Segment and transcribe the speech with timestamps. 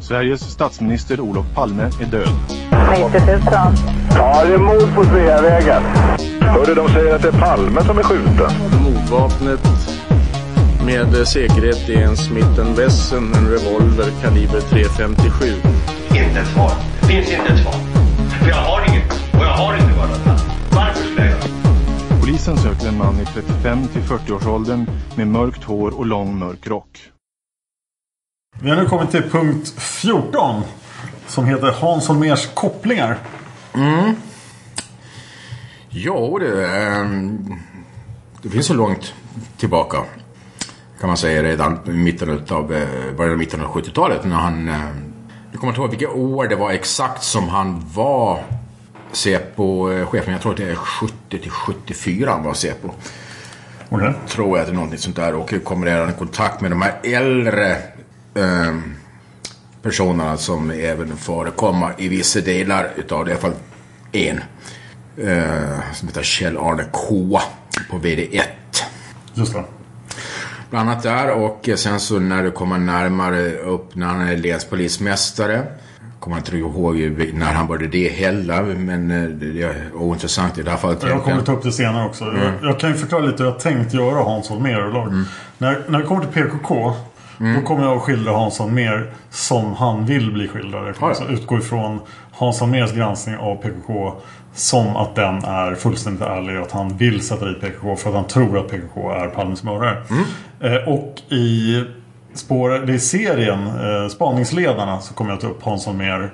[0.00, 2.28] Sveriges statsminister Olof Palme är död.
[2.90, 3.40] 90 000.
[4.10, 5.82] Ja, det är mord på Sveavägen.
[6.40, 8.50] Hörde de säger att det är Palme som är skjuten.
[8.84, 9.60] Mordvapnet
[10.84, 15.54] med säkerhet är en Smith Wesson, en revolver kaliber .357.
[16.10, 16.72] Inte ett svar.
[17.00, 17.74] Det finns inte ett svar.
[18.42, 18.87] För jag har
[22.38, 24.86] Polisen söker en man i 35 till 40-årsåldern
[25.16, 27.10] med mörkt hår och lång mörk rock.
[28.60, 30.62] Vi har nu kommit till punkt 14.
[31.26, 33.18] Som heter Hans Holmers kopplingar.
[33.74, 34.14] Mm.
[35.90, 37.54] Ja det, ähm,
[38.42, 39.14] det finns så långt
[39.56, 39.98] tillbaka.
[41.00, 44.68] Kan man säga redan i mitten av, eh, början av mitten av 70-talet när han...
[44.68, 44.74] Eh,
[45.50, 48.44] jag kommer inte ihåg vilka år det var exakt som han var
[49.12, 50.32] Säpo-chefen.
[50.32, 52.90] Jag tror att det är 70 till 74 han var Säpo.
[53.90, 54.12] Okay.
[54.28, 55.34] Tror jag att det är någonting sånt där.
[55.34, 57.70] Och kommer redan i kontakt med de här äldre
[58.34, 58.76] eh,
[59.82, 63.30] personerna som även förekommer i vissa delar utav det.
[63.30, 63.54] I alla fall
[64.12, 64.40] en.
[65.16, 67.40] Eh, som heter Kjell-Arne K
[67.90, 68.42] på VD1.
[69.34, 69.64] Just det.
[70.70, 75.66] Bland annat där och sen så när du kommer närmare upp när han är länspolismästare.
[76.20, 76.96] Kommer inte ihåg
[77.34, 78.62] när han började det heller.
[78.62, 81.02] Men eh, det är ointressant i det här fallet.
[81.02, 82.24] Jag kommer ta upp det senare också.
[82.24, 82.42] Mm.
[82.42, 85.24] Jag, jag, kan ju förklara lite hur jag tänkt göra Hans Holmér mm.
[85.58, 86.94] När, när det kommer till PKK.
[87.40, 87.60] Mm.
[87.60, 90.88] Då kommer jag att skildra Hans Holmér som han vill bli skildrad.
[90.88, 92.00] Jag kommer alltså utgå ifrån
[92.32, 94.20] Hans Holmérs granskning av PKK
[94.54, 98.16] som att den är fullständigt ärlig och att han vill sätta dit PKK för att
[98.16, 100.02] han tror att PKK är Palmes mördare.
[100.10, 100.24] Mm.
[100.60, 101.84] Eh, och i
[102.38, 106.30] spår, i serien eh, Spaningsledarna så kommer jag ta upp Hans Holmér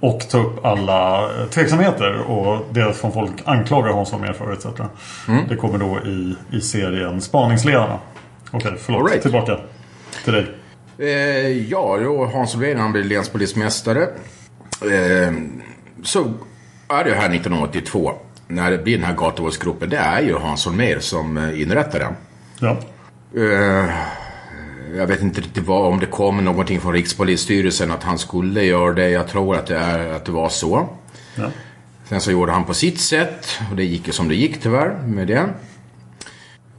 [0.00, 4.66] och ta upp alla tveksamheter och det som folk anklagar Hans Holmér för etc.
[5.28, 5.48] Mm.
[5.48, 7.98] Det kommer då i, i serien Spaningsledarna.
[8.50, 9.10] Okej, okay, förlåt.
[9.10, 9.22] Right.
[9.22, 9.58] Tillbaka
[10.24, 10.46] till dig.
[10.98, 14.02] Eh, ja, då Hans Holmér han blev länspolismästare.
[14.82, 15.32] Eh,
[16.02, 16.32] så
[16.88, 18.12] är det här 1982.
[18.48, 19.90] När det blir den här gatuvåldsgruppen.
[19.90, 22.12] Det är ju Hans Holmér som eh, inrättar den.
[22.58, 22.76] Ja.
[23.40, 23.90] Eh,
[24.96, 28.92] jag vet inte riktigt vad, om det kom någonting från Rikspolisstyrelsen att han skulle göra
[28.92, 29.10] det.
[29.10, 30.88] Jag tror att det, är, att det var så.
[31.34, 31.50] Ja.
[32.04, 33.58] Sen så gjorde han på sitt sätt.
[33.70, 35.48] Och det gick ju som det gick tyvärr med det.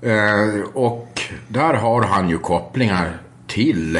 [0.01, 3.17] Eh, och där har han ju kopplingar
[3.47, 3.99] till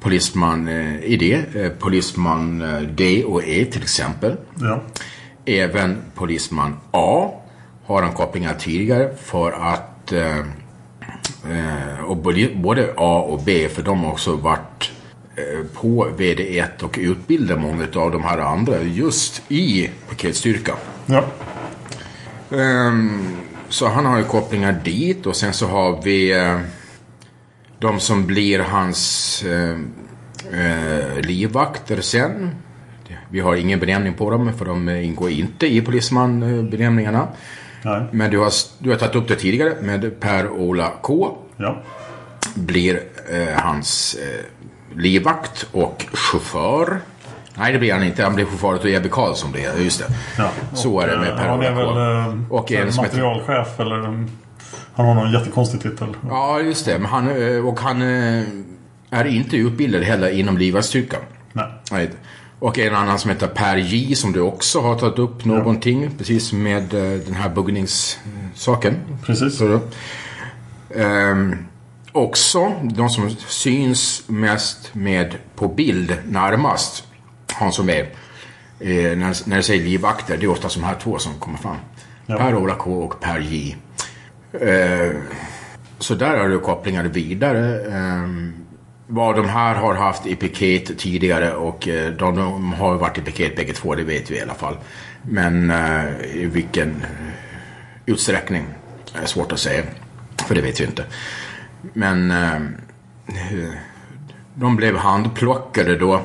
[0.00, 1.62] polisman eh, i det.
[1.64, 4.36] Eh, polisman eh, D och E till exempel.
[4.60, 4.82] Ja.
[5.44, 7.30] Även polisman A
[7.86, 10.12] har han kopplingar tidigare för att
[11.50, 12.16] eh, eh, och
[12.54, 14.92] både A och B för de har också varit
[15.36, 20.76] eh, på VD1 och utbildat många av de här andra just i paketstyrkan.
[21.06, 21.24] Ja.
[22.50, 23.36] Ehm,
[23.68, 26.60] så han har ju kopplingar dit och sen så har vi eh,
[27.78, 29.78] de som blir hans eh,
[30.60, 32.50] eh, livvakter sen.
[33.30, 37.28] Vi har ingen benämning på dem för de ingår inte i polisman-benämningarna.
[38.10, 41.36] Men du har, du har tagit upp det tidigare med Per-Ola K.
[41.56, 41.82] Ja.
[42.54, 43.00] Blir
[43.30, 44.44] eh, hans eh,
[44.96, 46.98] livvakt och chaufför.
[47.54, 48.22] Nej, det blir han inte.
[48.22, 49.52] Han blir chaufför åt Ebbe Karlsson.
[49.52, 49.82] Blir det.
[49.82, 50.14] Just det.
[50.38, 51.50] Ja, så är det med Per-Ola K.
[51.50, 54.30] Han är väl och en materialchef eller en
[54.94, 56.08] Han har någon jättekonstig titel.
[56.28, 56.98] Ja, just det.
[56.98, 58.44] Men han, eh, och han eh,
[59.10, 61.20] är inte utbildad heller inom livvaktsstyrkan.
[61.52, 62.10] Nej.
[62.64, 66.02] Och en annan som heter Per J som du också har tagit upp någonting.
[66.02, 66.10] Ja.
[66.18, 68.96] Precis med uh, den här buggningssaken.
[69.22, 69.58] Precis.
[69.58, 69.80] Så,
[70.94, 71.56] um,
[72.12, 77.04] också de som syns mest med på bild närmast.
[77.52, 78.02] Han som är,
[78.80, 81.76] eh, när, när jag säger livvakter, det är ofta de här två som kommer fram.
[82.26, 82.36] Ja.
[82.36, 83.76] Per-Ola K och Per J.
[84.52, 85.16] Eh,
[85.98, 87.80] så där har du kopplingar vidare.
[87.86, 88.28] Eh,
[89.06, 93.20] vad de här har haft i piket tidigare och eh, de, de, har varit i
[93.20, 94.76] piket bägge två, det vet vi i alla fall.
[95.22, 96.04] Men eh,
[96.34, 97.32] i vilken eh,
[98.06, 98.66] utsträckning
[99.14, 99.82] är svårt att säga.
[100.46, 101.04] För det vet vi inte.
[101.92, 102.60] Men eh,
[104.54, 106.20] de blev handplockade då.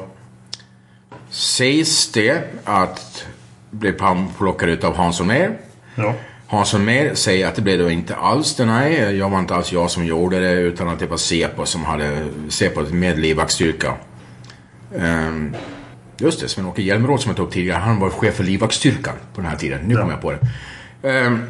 [1.29, 3.25] Sägs det att
[3.71, 5.57] blev handplockade av Hans Mer.
[5.95, 6.13] Ja.
[6.49, 9.17] Hansson Mer säger att det blev då inte alls det, nej.
[9.17, 12.27] Jag var inte alls jag som gjorde det utan att det var Säpo som hade
[12.49, 13.93] Säpo med livvaktsstyrka.
[14.95, 15.55] Um,
[16.17, 19.41] just det, Sven-Åke Hjälmeråd som jag tog upp tidigare, han var chef för livvaktsstyrkan på
[19.41, 19.81] den här tiden.
[19.85, 19.99] Nu ja.
[19.99, 21.25] kommer jag på det.
[21.27, 21.43] Um,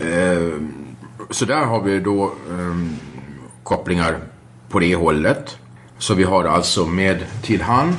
[0.00, 0.74] um,
[1.30, 2.32] så där har vi då
[3.62, 4.18] kopplingar
[4.68, 5.58] på det hållet.
[5.98, 7.96] Så vi har alltså med till han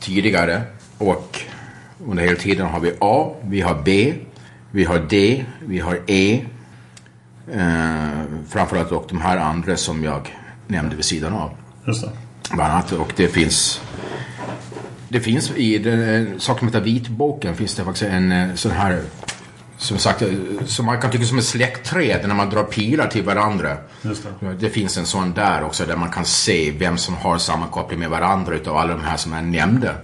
[0.00, 0.62] tidigare
[0.98, 1.40] och
[2.06, 4.14] under hela tiden har vi A, vi har B,
[4.70, 6.44] vi har D, vi har E.
[7.52, 10.36] Eh, framförallt och de här andra som jag
[10.66, 11.50] nämnde vid sidan av.
[11.86, 12.10] Just det.
[12.54, 13.80] Bland annat, och det finns
[15.08, 19.02] det finns i den sak som heter vitboken finns det faktiskt en eh, sån här
[19.78, 20.28] som sagt, eh,
[20.66, 23.76] som man kan tycka som ett släktträd när man drar pilar till varandra.
[24.02, 24.54] Det.
[24.60, 28.10] det finns en sån där också där man kan se vem som har sammankoppling med
[28.10, 29.94] varandra utav alla de här som är nämnda.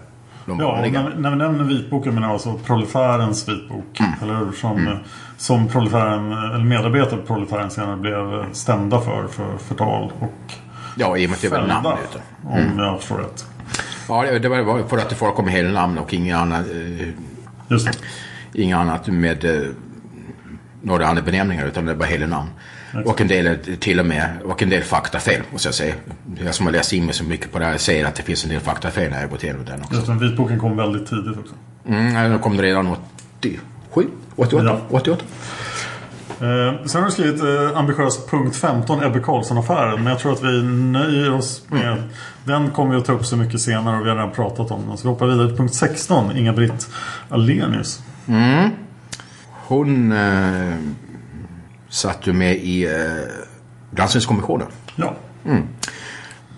[0.47, 4.01] De ja, när, när vi nämner vitboken menar jag alltså proletärens vitbok.
[4.01, 4.13] Mm.
[4.23, 4.53] Eller?
[4.53, 4.99] Som, mm.
[5.37, 10.53] som proletären, eller medarbetare på proletären senare blev stämda för, för förtal och
[10.97, 12.73] Ja, i och med att det var namn mm.
[12.73, 13.47] Om jag förstår rätt.
[14.09, 16.67] Ja, det var för att det förekom hela namn och inga annat.
[16.67, 17.09] Eh,
[17.69, 18.63] Just det.
[18.63, 19.69] Inga annat med eh,
[20.83, 22.51] några andra benämningar utan det var hela namn.
[23.05, 25.95] Och en del till och med, och en del faktafel måste jag säga.
[26.45, 28.45] Jag som har läst in mig så mycket på det här säger att det finns
[28.45, 29.95] en del faktafel när jag gått igenom den också.
[29.95, 31.55] Just den vitboken kom väldigt tidigt också.
[31.87, 32.97] Mm, den kom redan
[33.39, 34.07] 87,
[34.37, 34.81] 88, ja.
[34.91, 35.25] 88.
[36.43, 39.95] Eh, sen har du skrivit eh, ambitiös punkt 15 Ebbe Carlsson-affären.
[39.95, 42.05] Men jag tror att vi nöjer oss med mm.
[42.45, 44.89] Den kommer vi att ta upp så mycket senare och vi har redan pratat om
[44.89, 44.97] den.
[44.97, 46.89] Så vi hoppar vidare till punkt 16 Inga-Britt
[47.29, 48.03] Alenius.
[48.27, 48.71] Mm.
[49.67, 50.77] Hon eh,
[51.93, 53.25] satt ju med i eh,
[53.91, 54.67] granskningskommissionen.
[54.97, 55.15] Ja.
[55.45, 55.69] Mm.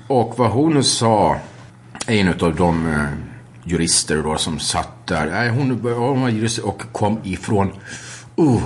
[0.08, 1.36] Och vad hon sa,
[2.06, 3.06] en av de eh,
[3.64, 5.26] jurister då som satt där.
[5.26, 7.72] Nej, hon, hon var jurist och kom ifrån...
[8.38, 8.62] Uh,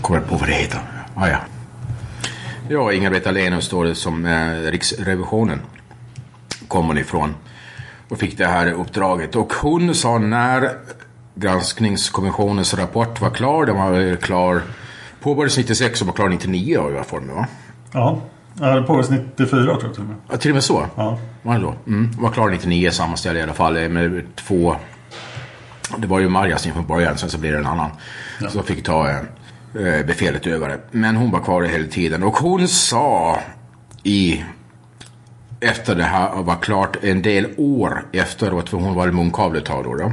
[0.00, 0.80] kommer på vad det heter.
[1.14, 1.38] Ah, ja.
[2.68, 5.60] Ja, Inga-Britt Ahlenius står det som eh, Riksrevisionen.
[6.68, 7.34] Kommer hon ifrån.
[8.08, 9.36] Och fick det här uppdraget.
[9.36, 10.78] Och hon sa när
[11.34, 13.66] granskningskommissionens rapport var klar.
[13.66, 14.62] Den var klar
[15.26, 17.46] Påbörjades 96 och var klar 99 har jag för mig va?
[17.92, 18.20] Ja,
[18.54, 20.16] det påbörjades 94 tror jag till och med.
[20.30, 20.86] Ja, till och med så?
[20.96, 21.18] Ja.
[21.42, 21.74] Var det då?
[21.86, 22.10] Mm.
[22.18, 24.76] Var klar 99 sammanställde i alla fall med två...
[25.96, 27.90] Det var ju Marjas från början, sen så blev det en annan.
[28.40, 28.50] Ja.
[28.50, 30.80] Så fick ta eh, befälet över det.
[30.90, 33.40] Men hon var kvar hela tiden och hon sa
[34.02, 34.44] i
[35.60, 39.64] efter det här var klart en del år efteråt, för hon var i munkavle ett
[39.64, 40.12] tag då, då.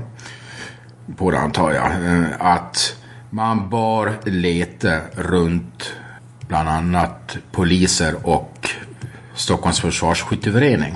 [1.17, 1.85] På det antar jag.
[1.85, 3.02] Eh, att
[3.33, 5.93] man bör leta runt
[6.47, 8.69] bland annat poliser och
[9.35, 10.95] Stockholms försvarsskytteförening.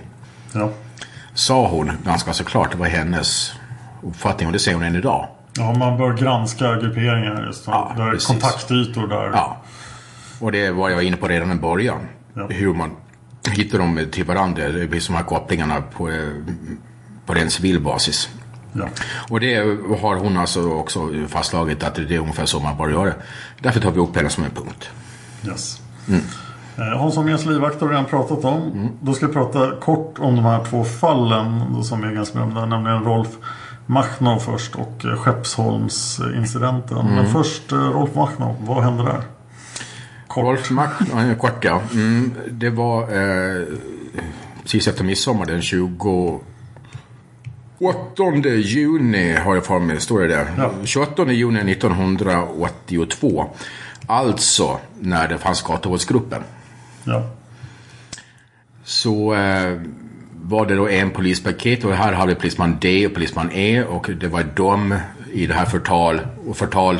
[0.53, 0.69] Ja.
[1.33, 2.71] Sa hon ganska så klart.
[2.71, 3.53] Det var hennes
[4.03, 5.27] uppfattning och det säger hon än idag.
[5.57, 7.45] Ja, man bör granska grupperingar.
[7.45, 8.27] Just ja, där precis.
[8.27, 9.29] kontaktytor där.
[9.33, 9.57] Ja.
[10.39, 11.99] Och det var jag inne på redan i början.
[12.33, 12.47] Ja.
[12.47, 12.91] Hur man
[13.51, 14.69] hittar dem till varandra.
[14.69, 16.09] Det blir de här kopplingarna på,
[17.25, 18.29] på ren civil basis.
[18.73, 18.87] Ja.
[19.29, 19.55] Och det
[20.01, 23.13] har hon alltså också fastslagit att det är ungefär så man bör göra.
[23.59, 24.89] Därför tar vi upp henne som en punkt.
[25.47, 25.81] Yes.
[26.07, 26.21] Mm.
[26.77, 28.61] Eh, Hans Holmérs livvakt har vi redan pratat om.
[28.61, 28.87] Mm.
[29.01, 32.65] Då ska jag prata kort om de här två fallen som är ganska berömda.
[32.65, 33.29] Nämligen Rolf
[33.85, 36.97] Machnow först och eh, Skeppsholmsincidenten.
[36.97, 37.15] Mm.
[37.15, 39.21] Men först eh, Rolf Machnow, vad hände där?
[40.27, 40.43] Kort.
[40.43, 41.81] Rolf Machnow, kort ja.
[41.93, 43.65] Mm, det var eh,
[44.61, 46.41] precis efter midsommar den 20
[47.79, 48.23] 8
[48.55, 50.47] juni har jag för mig, står det där.
[50.57, 50.71] Ja.
[50.83, 53.49] 28 juni 1982.
[54.07, 56.43] Alltså när det fanns Gatuvåldsgruppen.
[57.03, 57.29] Ja.
[58.83, 59.81] Så eh,
[60.41, 64.27] var det då en polispaket och här hade polisman D och polisman E och det
[64.27, 64.99] var de
[65.33, 66.99] i det här förtal och förtal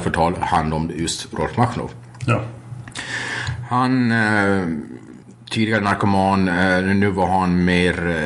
[0.00, 1.90] fått ta hand om just Rolf Machnov.
[2.26, 2.42] Ja.
[3.68, 4.66] Han, eh,
[5.50, 8.16] tidigare narkoman, eh, nu var han mer,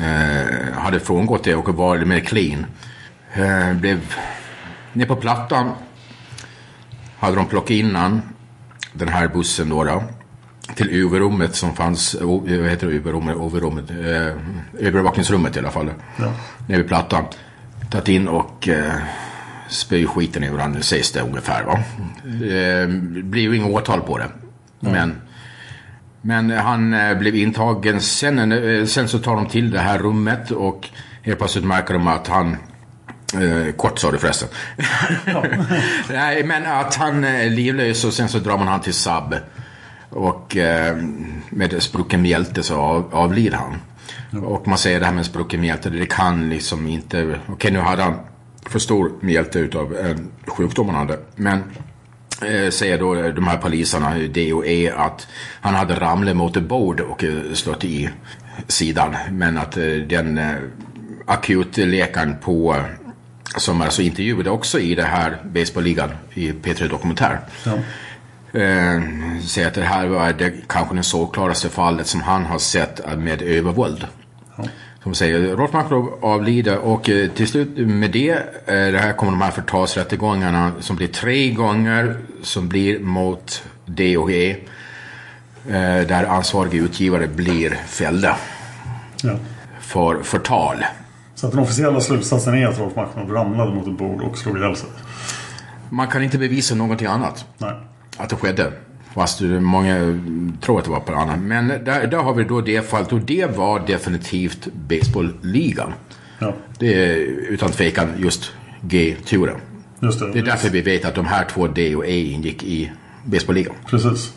[0.00, 2.66] eh, eh, hade frångått det och var mer clean.
[3.34, 4.14] Eh, blev
[4.92, 5.70] ner på plattan.
[7.18, 8.22] Hade de plockat in han,
[8.92, 9.84] den här bussen då.
[9.84, 10.02] då
[10.74, 15.90] till UV-rummet som fanns, o- vad heter det, UV-rummet, OV-rummet, eh, övervakningsrummet i alla fall.
[16.16, 16.32] Ja.
[16.66, 17.24] Nere vid plattan.
[17.90, 18.92] Tagit in och eh,
[19.68, 21.62] spöj skiten i varandra sägs det ungefär.
[21.64, 21.72] Va?
[22.24, 24.28] Eh, det blir ju inget åtal på det.
[24.80, 25.21] Men,
[26.22, 28.00] men han eh, blev intagen.
[28.00, 30.88] Sen, eh, sen så tar de till det här rummet och
[31.22, 32.56] helt plötsligt märker de att han
[33.34, 34.48] Eh, kort sa du förresten.
[36.10, 39.34] Nej, men att han är livlös och sen så drar man han till SAB.
[40.10, 40.96] Och eh,
[41.50, 43.78] med sprucken mjälte så av, avlider han.
[44.42, 47.38] Och man säger det här med sprucken mjälte, det kan liksom inte...
[47.48, 48.14] Okej, nu hade han
[48.66, 51.18] för stor mjälte utav en sjukdom han hade.
[51.36, 51.64] Men eh,
[52.70, 55.26] säger då de här poliserna, D och E, att
[55.60, 58.10] han hade ramlat mot ett bord och eh, slått i
[58.68, 59.16] sidan.
[59.30, 60.54] Men att eh, den eh,
[61.26, 62.84] akutläkaren på eh,
[63.56, 67.40] som alltså intervjuade också i det här baseballligan i P3 Dokumentär.
[67.64, 67.72] Ja.
[68.60, 69.02] Eh,
[69.46, 73.42] säger att det här var det kanske det såklaraste fallet som han har sett med
[73.42, 74.06] övervåld.
[75.02, 79.32] Som säger, Rolf Macklov avlider och eh, till slut med det, eh, det här kommer
[79.32, 84.50] de här förtalsrättegångarna som blir tre gånger som blir mot D och E.
[85.68, 88.36] Eh, där ansvariga utgivare blir fällda
[89.22, 89.32] Ja.
[89.80, 90.84] för förtal.
[91.34, 94.58] Så att den officiella slutsatsen är att Rolf Machnov ramlade mot ett bord och slog
[94.58, 94.88] ihjäl sig.
[95.90, 97.44] Man kan inte bevisa någonting annat.
[97.58, 97.72] Nej.
[98.16, 98.72] att det skedde.
[99.14, 100.20] Fast många
[100.60, 101.38] tror att det var på annat.
[101.38, 105.92] Men där, där har vi då det fallet och det var definitivt baseballligan.
[106.38, 106.54] Ja.
[106.78, 107.16] Det är
[107.50, 109.56] utan tvekan just G-turen.
[110.00, 110.32] Just det.
[110.32, 112.92] Det är därför vi vet att de här två D och E ingick i
[113.24, 113.74] baseballligan.
[113.86, 114.32] Precis.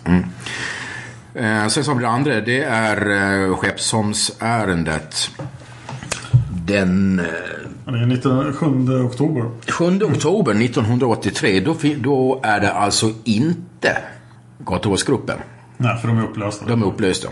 [1.36, 3.10] Eh, sen vi det andra, det är
[3.48, 5.30] eh, Skeppsholmsärendet.
[6.66, 7.26] Den eh,
[7.86, 8.66] Det är 19, 7
[9.04, 9.50] oktober.
[9.68, 13.98] 7 oktober 1983, då, då är det alltså inte
[14.60, 15.38] Gatuvårdsgruppen.
[15.78, 16.66] Nej, för de är upplösta.
[16.66, 17.28] De är upplösta.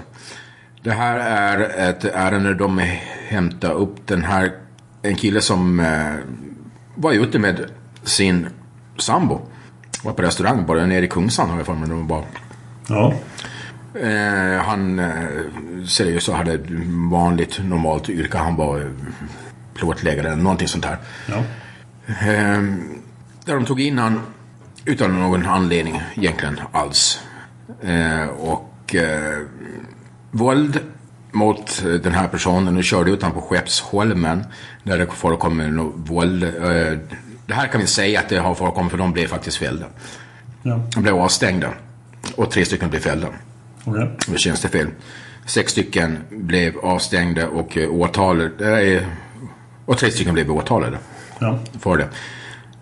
[0.84, 2.82] Det här är ett ärende de
[3.28, 4.52] hämtar upp den här,
[5.02, 6.14] en kille som eh,
[6.96, 7.66] var ute med
[8.04, 8.48] sin
[8.98, 9.42] sambo.
[10.04, 11.90] Var på restaurang, bara nere i Kungsan har jag för mig.
[11.90, 12.24] De var.
[12.88, 13.14] Ja.
[14.00, 16.66] Eh, han eh, seriöst så hade ett
[17.12, 18.38] vanligt normalt yrke.
[18.38, 18.88] Han var eh,
[19.74, 20.98] plåtläggare eller någonting sånt här.
[21.26, 21.38] Ja.
[22.06, 22.62] Eh,
[23.46, 24.22] där de tog in han
[24.86, 27.20] utan någon anledning egentligen alls.
[27.82, 29.40] Eh, och eh,
[30.32, 30.80] våld
[31.32, 34.46] mot eh, den här personen och körde ut honom på Skeppsholmen.
[34.84, 36.44] Där det förekommer våld.
[36.44, 36.98] Eh,
[37.46, 39.86] det här kan vi säga att det har förekommit för de blev faktiskt fällda.
[40.64, 40.80] Ja.
[40.96, 41.70] De blev avstängda.
[42.36, 43.28] Och tre stycken blev fällda.
[43.86, 44.18] Okej.
[44.28, 44.88] Det känns det fel.
[45.46, 48.82] Sex stycken blev avstängda och eh, åtalade.
[48.94, 49.04] Eh,
[49.86, 50.98] och tre stycken blev åtalade
[51.40, 51.60] Ja.
[51.80, 52.08] för det.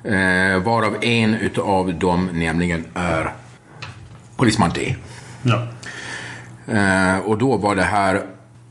[0.04, 3.34] Eh, varav en utav dem nämligen är
[4.36, 4.96] polisman D.
[5.44, 5.68] Ja.
[6.68, 8.22] Eh, och då var det här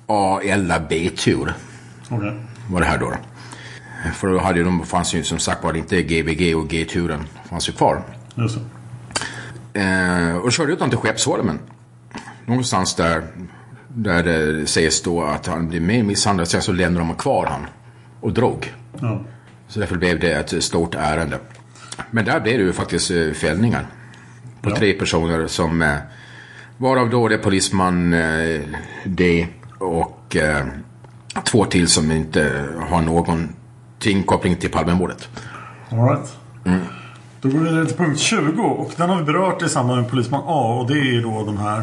[0.06, 1.54] A eller B-tur.
[2.08, 2.32] Okej.
[2.70, 3.12] Var det här då.
[4.14, 7.72] För då hade de, fanns ju som sagt var inte GBG och G-turen fanns ju
[7.72, 8.02] kvar.
[8.34, 8.58] Just
[9.72, 9.80] det.
[9.80, 11.58] Eh, och körde ut honom till Skeppsholmen.
[12.46, 13.22] Någonstans där,
[13.88, 16.48] där det sägs då att han blev mer misshandlad.
[16.48, 17.66] Sen så lämnade de kvar han
[18.20, 18.74] och drog.
[19.00, 19.20] Ja.
[19.70, 21.38] Så därför blev det ett stort ärende.
[22.10, 23.86] Men där blev det ju faktiskt eh, fällningar.
[24.62, 24.76] På Ja.
[24.76, 25.96] tre personer som eh,
[26.76, 28.60] varav då det är polisman eh,
[29.04, 29.46] D
[29.78, 30.36] och
[31.44, 35.28] två till som inte har någonting koppling till Palmemordet.
[35.90, 36.36] All right.
[37.40, 40.10] Då går vi vidare till punkt 20 och den har vi berört i samband med
[40.10, 41.82] Polisman A och det är då de här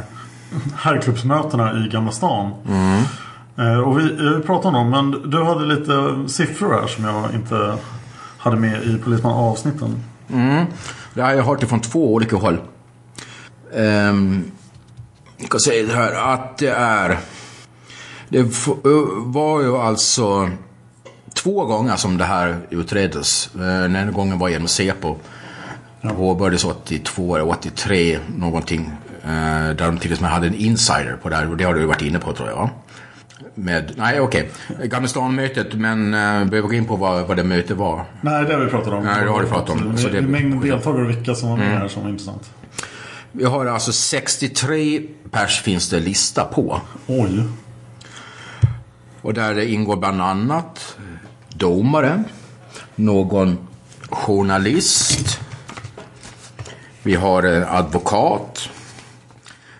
[0.76, 2.52] herrklubbsmötena i Gamla stan.
[2.70, 3.02] Eh,
[3.86, 4.10] Och vi,
[4.46, 7.78] pratade om dem men du hade lite siffror här som jag inte
[8.38, 10.04] hade med i Polisman A-avsnitten.
[11.14, 12.58] Det har jag hört det från två olika håll.
[13.74, 14.52] Um,
[15.38, 17.18] jag kan säga det här att det är...
[18.30, 18.44] Det
[19.26, 20.50] var ju alltså
[21.34, 23.50] två gånger som det här utreddes.
[23.56, 25.16] Eh, Den ena gången var genom Säpo.
[26.16, 28.92] Påbörjades 82 eller 83 någonting.
[29.24, 29.30] eh,
[29.76, 31.50] Där de till och med hade en insider på det här.
[31.50, 32.70] Och det har du varit inne på tror jag?
[33.56, 34.50] Med, nej okej,
[34.84, 38.06] Gamla stan-mötet men uh, behöver gå in på vad, vad det mötet var.
[38.22, 39.04] Nej, det har vi pratat om.
[39.04, 39.98] Nej, det har du pratat om.
[39.98, 42.50] Så det är mängden deltagare och vilka som var med här som var intressant.
[43.32, 45.02] Vi har alltså 63
[45.32, 46.82] pers finns det lista på.
[47.08, 47.44] Oj.
[49.22, 50.98] Och där det ingår bland annat
[51.50, 52.24] domare,
[52.96, 53.58] någon
[54.10, 55.40] journalist.
[57.04, 58.70] Vi har en advokat.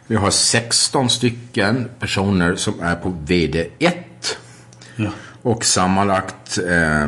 [0.08, 3.94] Vi har 16 stycken personer som är på VD1.
[4.96, 5.10] Ja.
[5.42, 7.08] Och sammanlagt eh,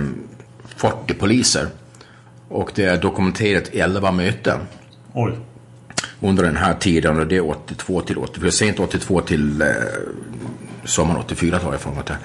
[0.75, 1.67] 40 poliser.
[2.49, 4.59] Och det är dokumenterat 11 möten
[5.13, 5.37] Oj.
[6.19, 7.19] under den här tiden.
[7.19, 8.51] Och det är 82 till 84.
[8.51, 9.67] Sent 82 till eh,
[10.85, 12.03] sommaren 84 tar jag för mig.
[12.07, 12.17] det.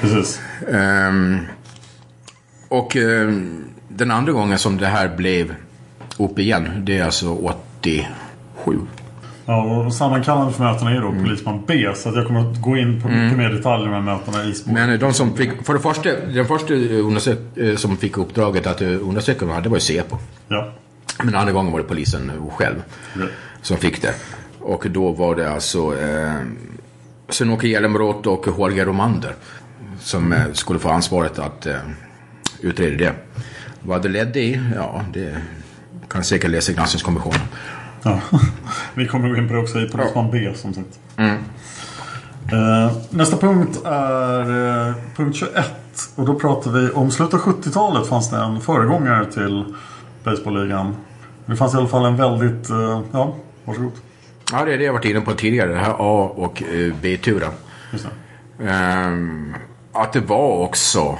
[0.00, 0.40] Precis.
[0.72, 1.38] Ehm,
[2.68, 5.54] och ehm, den andra gången som det här blev
[6.18, 8.06] upp igen, det är alltså 87.
[9.50, 11.24] Ja, och sammankallandet för mötena är då Mm.
[11.24, 11.88] polisman B.
[11.94, 14.72] Så att jag kommer att gå in på mycket mer detaljer med mötena i spår.
[14.72, 18.80] Men de som fick, för det första, den första undersök, eh, som fick uppdraget att
[18.82, 20.16] eh, undersöka de här, det var ju Säpo.
[20.48, 20.72] Ja.
[21.22, 22.82] Men andra gången var det polisen själv
[23.14, 23.22] Ja.
[23.62, 24.14] som fick det.
[24.60, 26.34] Och då var det alltså eh,
[27.28, 29.32] Sven-Åke Hjälmroth och Holger Romander
[30.00, 31.74] som eh, skulle få ansvaret att eh,
[32.60, 33.12] utreda det.
[33.82, 35.36] Vad det ledde i, ja, det
[36.08, 37.40] kan säkert läsa i granskningskommissionen.
[38.02, 38.20] Ja.
[38.94, 41.00] Vi kommer gå in på det också i polisman B som sagt.
[41.16, 41.36] Mm.
[42.52, 44.40] Eh, nästa punkt är
[44.88, 45.64] eh, punkt 21.
[46.14, 49.74] Och då pratar vi om slutet av 70-talet fanns det en föregångare till
[50.24, 50.96] Baseballligan.
[51.46, 53.92] Det fanns i alla fall en väldigt, eh, ja, varsågod.
[54.52, 56.62] Ja, det är det jag varit inne på tidigare, det här A och
[57.02, 57.52] B-turen.
[58.60, 59.54] Ehm,
[59.92, 61.18] att det var också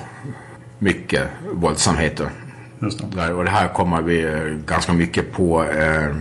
[0.78, 2.30] mycket våldsamheter.
[2.78, 3.20] Just det.
[3.20, 4.26] Där, och det här kommer vi
[4.66, 6.16] ganska mycket på eh,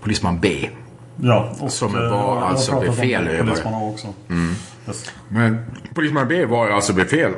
[0.00, 0.68] Polisman B.
[1.22, 3.42] Ja, och Som eh, var alltså pratat om befäl över.
[3.42, 4.06] Polisman A också.
[4.86, 5.12] Yes.
[5.28, 5.58] Men
[5.94, 7.32] Polisman B var alltså befäl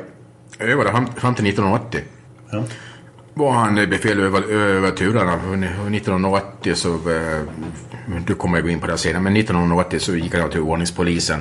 [0.59, 2.01] det fram till 1980.
[2.51, 2.65] Ja.
[3.35, 5.35] Var han eh, befäl över, turerna.
[5.35, 7.41] Och 1980 så, eh,
[8.27, 11.41] du kommer jag gå in på det senare, men 1980 så gick han till ordningspolisen.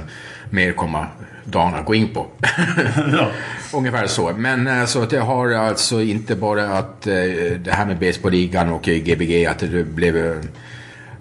[0.50, 1.08] Mer kommer
[1.44, 2.28] Dan att gå in på.
[3.12, 3.28] ja.
[3.74, 4.34] Ungefär så.
[4.38, 9.46] Men så att det har alltså inte bara att det här med baseballligan och Gbg
[9.46, 10.46] att det blev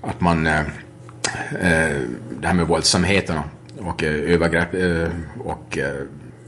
[0.00, 0.60] att man eh,
[1.60, 1.96] eh,
[2.40, 3.42] det här med våldsamheterna
[3.78, 5.08] och eh, övergrepp eh,
[5.44, 5.94] och eh,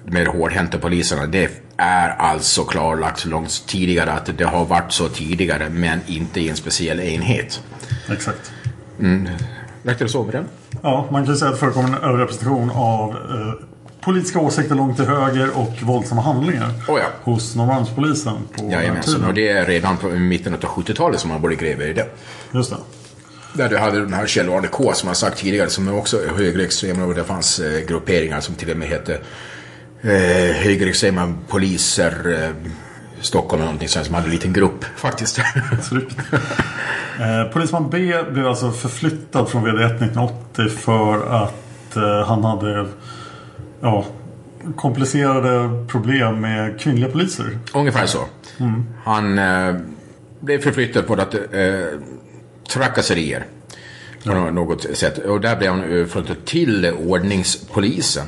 [0.04, 1.26] med hårdhänta poliserna.
[1.26, 6.40] Det är alltså klarlagt så långt tidigare att det har varit så tidigare men inte
[6.40, 7.62] i en speciell enhet.
[8.10, 8.52] Exakt.
[9.00, 9.28] Mm.
[9.82, 10.44] Räckte det så med det?
[10.82, 13.66] Ja, man kan säga att det förekommer en överrepresentation av eh,
[14.00, 17.06] politiska åsikter långt till höger och våldsamma handlingar Oh ja.
[17.22, 21.40] hos Norrmalmspolisen på den Jajamensan, och det är redan på mitten av 70-talet som man
[21.42, 22.06] började gräva i det.
[22.52, 22.76] Just det.
[23.54, 26.20] Där du hade den här Kjell Arne K som jag sagt tidigare som är också
[26.36, 29.14] högerextrema och det fanns eh, grupperingar som till och med hette
[30.00, 32.70] eh, högerextrema poliser eh,
[33.20, 35.40] Stockholm eller någonting sånt som hade en liten grupp faktiskt.
[37.20, 42.86] Eh, polisman B blev alltså förflyttad från VD1 1980 för att eh, han hade
[43.80, 44.04] ja,
[44.76, 47.58] komplicerade problem med kvinnliga poliser.
[47.74, 48.18] Ungefär så.
[49.04, 49.74] Han eh,
[50.40, 51.40] blev förflyttad på att eh,
[52.68, 53.46] trakasserier.
[54.24, 55.18] På något sätt.
[55.18, 58.26] Och där blev han överflyttad till ordningspolisen.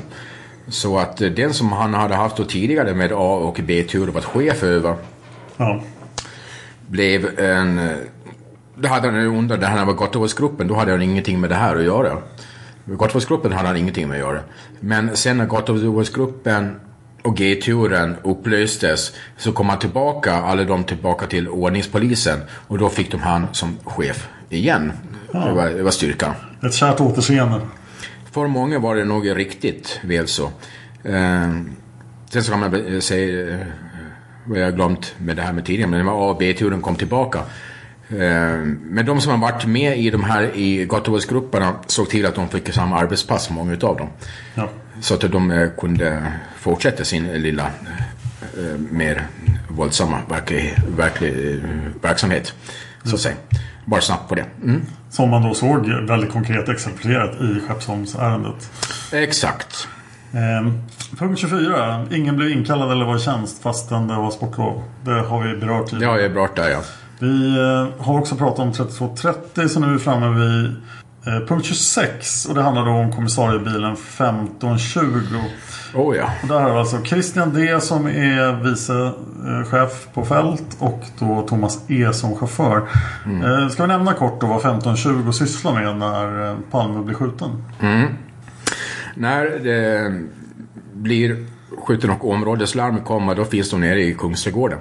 [0.69, 4.25] Så att eh, den som han hade haft då tidigare med A och B-tur varit
[4.25, 4.97] chef över
[5.57, 5.83] Ja,
[6.87, 7.79] blev en...
[7.79, 7.97] eh,
[8.77, 11.77] Det hade han under det här var Gottavårdsgruppen, då hade han ingenting med det här
[11.77, 12.19] att göra.
[12.85, 14.41] Gottavårdsgruppen hade han ingenting med att göra.
[14.81, 16.81] Men sen när Gottavårdsgruppen
[17.25, 23.11] och G-turen upplöstes så kom han tillbaka, alla de tillbaka till ordningspolisen och då fick
[23.11, 24.93] de han som chef igen.
[25.33, 26.35] Det, var, det var styrkan.
[26.67, 27.61] ett kärt återseende.
[28.33, 30.45] För många var det nog riktigt väl så.
[31.05, 31.51] Eh,
[32.31, 33.67] sen så kan man säga, eh,
[34.47, 37.39] vad jag glömt med det här med tidigare, men när A och B-turen kom tillbaka.
[38.09, 42.35] Eh, men de som har varit med i de här i Gottavårdsgrupperna såg till att
[42.35, 44.09] de fick samma arbetspass, många utav dem.
[44.55, 44.69] Ja.
[45.01, 47.63] Så att de eh, kunde fortsätta sin lilla
[48.59, 49.27] eh, mer
[49.69, 51.61] våldsamma verklig, verklig, eh,
[52.03, 52.55] verksamhet.
[53.05, 53.35] Så att säga.
[53.87, 54.45] Bara snabbt på det.
[54.63, 54.83] Mm.
[55.11, 58.71] Som man då såg väldigt konkret exemplifierat i Skeppsholmsärendet.
[59.13, 59.89] Exakt.
[60.33, 60.83] Ehm,
[61.19, 62.07] punkt 24.
[62.11, 64.83] Ingen blev inkallad eller var i tjänst fastän det var sportlov.
[65.05, 66.11] Det har vi berört Det tidigare.
[66.13, 66.81] har jag bra där ja.
[67.19, 70.73] Vi eh, har också pratat om 3230 så nu är vi framme vid eh,
[71.25, 72.47] punkt 26.
[72.47, 75.01] Och det handlar då om kommissariebilen 1520.
[75.95, 76.31] Oh ja.
[76.43, 79.13] Och där har vi alltså Christian D som är vice
[79.47, 82.89] eh, chef på fält och då Thomas E som chaufför.
[83.45, 87.65] Eh, ska vi nämna kort då vad 1520 sysslar med när eh, Palme blir skjuten?
[89.15, 90.13] När det
[90.93, 91.47] blir
[91.87, 94.79] skjuten och områdeslarm kommer, då finns de nere i Kungsträdgården.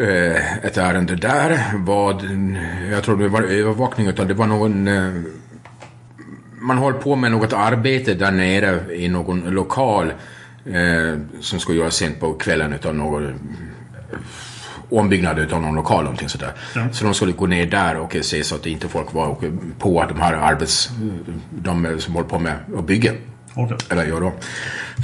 [0.00, 2.12] Eh, Ett ärende där var,
[2.92, 4.88] jag tror det var övervakning, utan det var någon...
[4.88, 5.12] eh,
[6.60, 10.12] Man höll på med något arbete där nere i någon lokal
[10.66, 13.34] eh, som skulle göras sent på kvällen utav någon
[14.90, 16.52] ombyggnad av någon lokal någonting sådär.
[16.74, 16.88] Ja.
[16.92, 19.36] Så de skulle gå ner där och se så att inte folk var
[19.78, 20.90] på de här arbets...
[21.50, 23.12] De som håller på med att bygga.
[23.54, 23.76] Okej.
[23.88, 24.32] Eller gör då.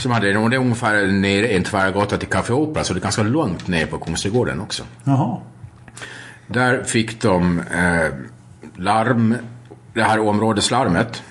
[0.02, 3.02] Som hade, och det är ungefär ner en tvärgata till Café Opera så det är
[3.02, 4.82] ganska långt ner på Kungsträdgården också.
[5.04, 5.38] Jaha.
[6.46, 8.10] Där fick de eh,
[8.76, 9.36] larm,
[9.94, 11.22] det här områdeslarmet.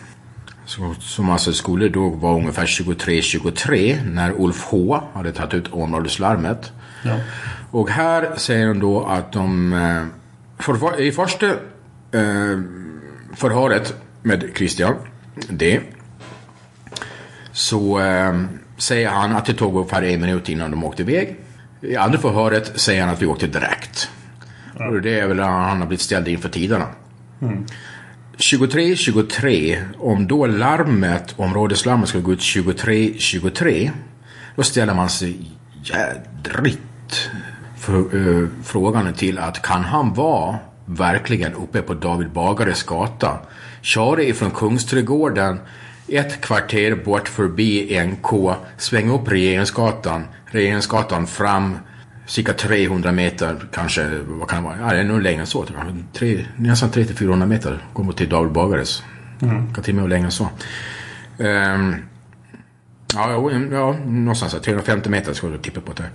[0.66, 6.72] Som, som alltså skulle då vara ungefär 23.23 när Ulf H hade tagit ut områdeslarmet.
[7.04, 7.16] Ja.
[7.72, 10.06] Och här säger de då att de eh,
[10.64, 12.60] för, i första eh,
[13.36, 14.96] förhöret med Christian
[15.50, 15.82] D.
[17.56, 18.42] Så eh,
[18.78, 21.36] säger han att det tog ungefär en minut innan de åkte iväg.
[21.82, 24.10] I andra förhöret säger han att vi åkte direkt.
[24.74, 26.88] Och det är väl att han har blivit ställd inför tiderna.
[28.38, 33.92] 23.23, om då larmet, områdeslarmet ska gå ut 23.23,
[34.56, 35.52] då ställer man sig
[35.84, 37.30] jädrigt
[37.78, 43.40] för, eh, frågan till att kan han vara verkligen uppe på David Bagares gata?
[43.82, 45.60] Köra ifrån Kungsträdgården
[46.08, 51.78] ett kvarter bort förbi NK, svänga upp Regeringsgatan, Regeringsgatan fram
[52.26, 54.80] cirka 300 meter kanske, vad kan det vara?
[54.80, 56.04] Ja, det är nog längre än så tror jag.
[56.14, 59.04] Tre, nästan 300-400 meter går mot till David Bagares.
[59.42, 59.74] Mm.
[59.74, 60.50] Kan till och med längre än så.
[61.40, 61.96] Ehm,
[63.14, 66.10] ja, ja, någonstans där, 350 meter skulle jag tippa på det.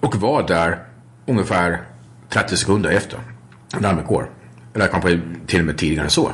[0.00, 0.78] Och var där
[1.26, 1.80] ungefär
[2.28, 3.18] 30 sekunder efter
[3.80, 4.30] larmet går.
[4.74, 6.30] Eller kanske till och med tidigare än så.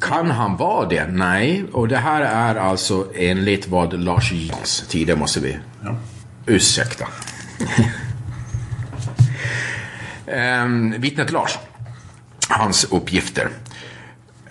[0.00, 1.06] Kan han vara det?
[1.06, 1.64] Nej.
[1.72, 5.96] Och det här är alltså enligt vad Lars Jens tidigare måste vi Ja.
[6.46, 7.06] ursäkta.
[10.26, 11.58] um, vittnet Lars.
[12.48, 13.48] Hans uppgifter.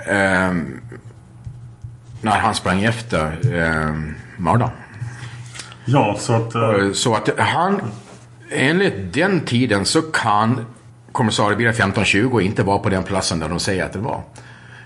[0.05, 0.81] Ehm,
[2.21, 3.53] när han sprang efter
[3.87, 4.71] um, mördaren.
[5.85, 6.55] Ja, så att...
[6.55, 7.81] eh, Så att han,
[8.51, 10.65] enligt den tiden så kan
[11.11, 14.21] kommissariebilen 1520 inte vara på den platsen där de säger att det var.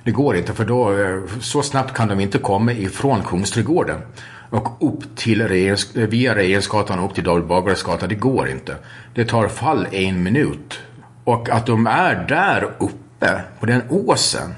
[0.04, 4.02] Det går inte för då, eh, så snabbt kan de inte komma ifrån Kungsträdgården
[4.50, 8.08] och upp till Regerings, eh, via Regeringsgatan och upp till David Bagares gata.
[8.08, 8.76] Det går inte.
[9.14, 10.80] Det tar fall en minut.
[11.24, 14.54] Och att de är där uppe på den åsen.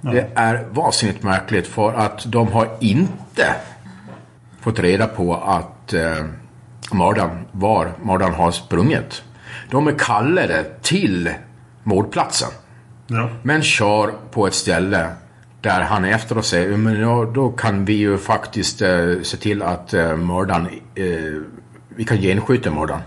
[0.00, 3.54] Det är vansinnigt märkligt för att de har inte
[4.60, 6.24] fått reda på att eh,
[6.92, 9.22] mördaren, var mördaren har sprungit.
[9.70, 11.30] De är kallade till
[11.82, 12.50] mordplatsen.
[13.06, 13.28] Ja.
[13.42, 15.08] Men kör på ett ställe
[15.60, 19.94] där han efteråt säger men ja, då kan vi ju faktiskt eh, se till att
[19.94, 21.04] eh, mördaren, eh,
[21.88, 23.00] vi kan genskjuta mördaren.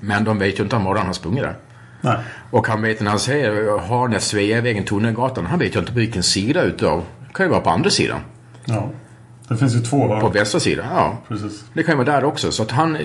[0.00, 1.54] Men de vet ju inte att mördaren har sprungit där.
[2.00, 2.16] Nej.
[2.50, 6.22] Och han vet när han säger Harnäs, Sveavägen, Tunnelgatan, han vet ju inte på vilken
[6.22, 8.20] sida utav, det kan ju vara på andra sidan.
[8.64, 8.90] Ja.
[9.48, 10.28] Det finns ju två På va?
[10.28, 11.18] västra sidan, ja.
[11.28, 11.64] Precis.
[11.74, 12.52] Det kan ju vara där också.
[12.52, 12.98] Så att han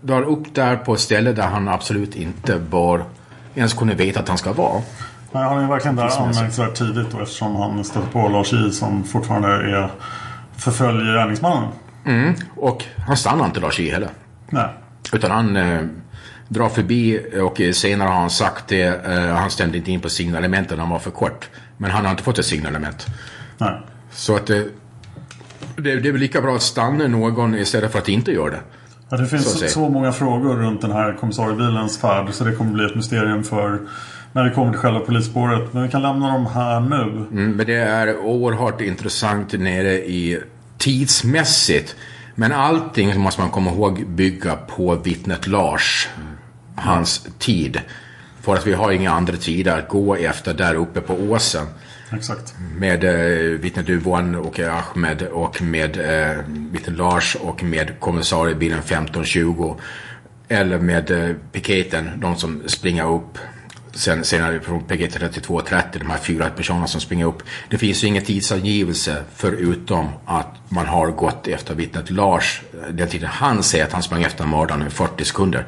[0.00, 3.04] drar upp där på ett ställe där han absolut inte bör
[3.54, 4.82] ens kunna veta att han ska vara.
[5.36, 9.04] Nej, han är verkligen där anmärkningsvärt tidigt då, eftersom han stöter på Lars J som
[9.04, 9.90] fortfarande är
[10.56, 11.68] förföljer gärningsmannen.
[12.56, 14.08] Och han stannar inte Lars J heller.
[14.50, 14.68] Nej.
[15.12, 15.80] Utan han eh,
[16.48, 19.06] drar förbi och eh, senare har han sagt det.
[19.06, 21.48] Eh, han stämde inte in på signalementen, han var för kort.
[21.76, 23.06] Men han har inte fått ett signalement.
[23.58, 23.80] Nej.
[24.10, 24.60] Så att eh,
[25.76, 28.60] det, det är väl lika bra att stanna någon istället för att inte göra det.
[29.08, 29.70] Ja, det Så finns säga.
[29.70, 33.80] så, många frågor runt den här kommissariebilens färd så det kommer bli ett mysterium för
[34.36, 35.72] när vi kommer till själva polisspåret.
[35.72, 37.02] Men vi kan lämna dem här nu.
[37.02, 40.40] Mm, men det är oerhört intressant nere i
[40.78, 41.96] tidsmässigt.
[42.34, 46.08] Men allting måste man komma ihåg bygga på vittnet Lars.
[46.74, 47.80] Hans tid.
[48.40, 51.66] För att vi har inga andra tider att gå efter där uppe på åsen.
[52.12, 52.54] Exakt.
[52.78, 59.74] Med eh, vittnet Yvonne och Ahmed och med eh, vittnet Lars och med kommissariebilen 1520.
[60.48, 63.38] Eller med eh, piketen, de som springer upp.
[63.96, 67.42] Sen senare från piket 3230, de här fyra personerna som springer upp.
[67.70, 72.62] Det finns ju ingen tidsangivelse förutom att man har gått efter vittnet Lars.
[72.90, 75.66] Den tiden han säger att han sprang efter mördaren i 40 sekunder.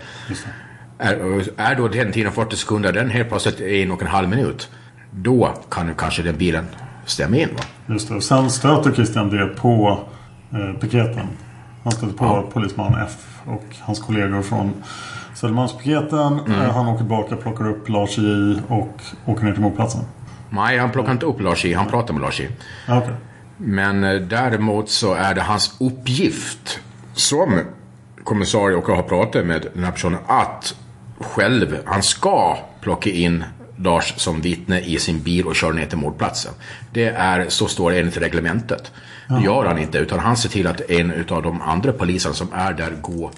[0.98, 4.68] Är, är då den tiden 40 sekunder, den helt plötsligt en och en halv minut.
[5.10, 6.66] Då kan ju kanske den bilen
[7.06, 7.48] stämma in.
[7.56, 7.62] Va?
[7.86, 8.14] Just det.
[8.14, 10.00] Och sen stöter Christian D på
[10.52, 11.28] eh, piketen.
[11.84, 12.44] Han stöter på Ja.
[12.52, 14.72] polisman F och hans kollegor från
[15.34, 16.38] Södermalmspiketen.
[16.38, 16.52] Mm.
[16.60, 20.00] Eh, han åker tillbaka, plockar upp Lars J och åker ner till mordplatsen.
[20.50, 22.48] Nej, han plockar inte upp Lars I, han pratar med Lars I.
[22.86, 23.14] Ja, okej.
[23.56, 26.80] Men eh, däremot så är det hans uppgift
[27.12, 27.60] som
[28.24, 30.74] kommissarie och har pratat med den här personen att
[31.20, 33.44] själv, han ska plocka in
[33.76, 36.52] Lars som vittne i sin bil och köra ner till mordplatsen.
[36.92, 38.92] Det är, så står det enligt reglementet.
[39.28, 42.48] Det gör han inte, utan han ser till att en av de andra poliserna som
[42.52, 43.30] är där går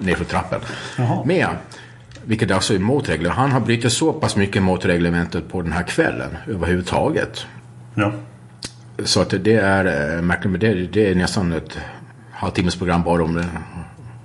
[0.00, 0.60] ner för trappen.
[0.98, 1.24] Jaha.
[1.24, 1.48] med.
[2.24, 3.30] Vilket alltså är mot regler.
[3.30, 7.46] Han har brutit så pass mycket mot reglementet på den här kvällen överhuvudtaget.
[7.94, 8.12] Ja.
[9.04, 10.50] Så att det är eh, märkligt.
[10.50, 11.78] Men det, det är nästan ett
[12.32, 13.44] halvtimmesprogram bara om, det,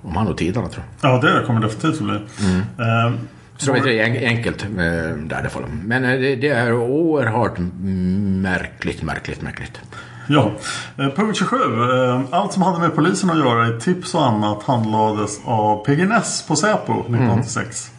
[0.02, 1.10] om han och tidarna tror jag.
[1.10, 2.14] Ja, det kommer definitivt att bli.
[2.78, 3.12] Eh,
[3.56, 5.62] Så det är en- enkelt eh, där i alla fall.
[5.84, 7.58] Men eh, det, det är oerhört
[8.42, 9.80] märkligt, märkligt, märkligt.
[10.32, 10.52] Ja,
[10.98, 11.56] eh, punkt 27.
[11.56, 16.44] Eh, Allt som hade med polisen att göra i tips och annat handlades av PGNS
[16.48, 17.90] på Säpo 1986.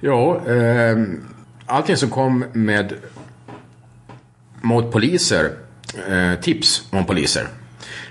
[0.00, 0.96] Ja, eh,
[1.66, 2.92] allting som kom med
[4.60, 5.50] mot poliser,
[6.08, 7.48] eh, tips om poliser.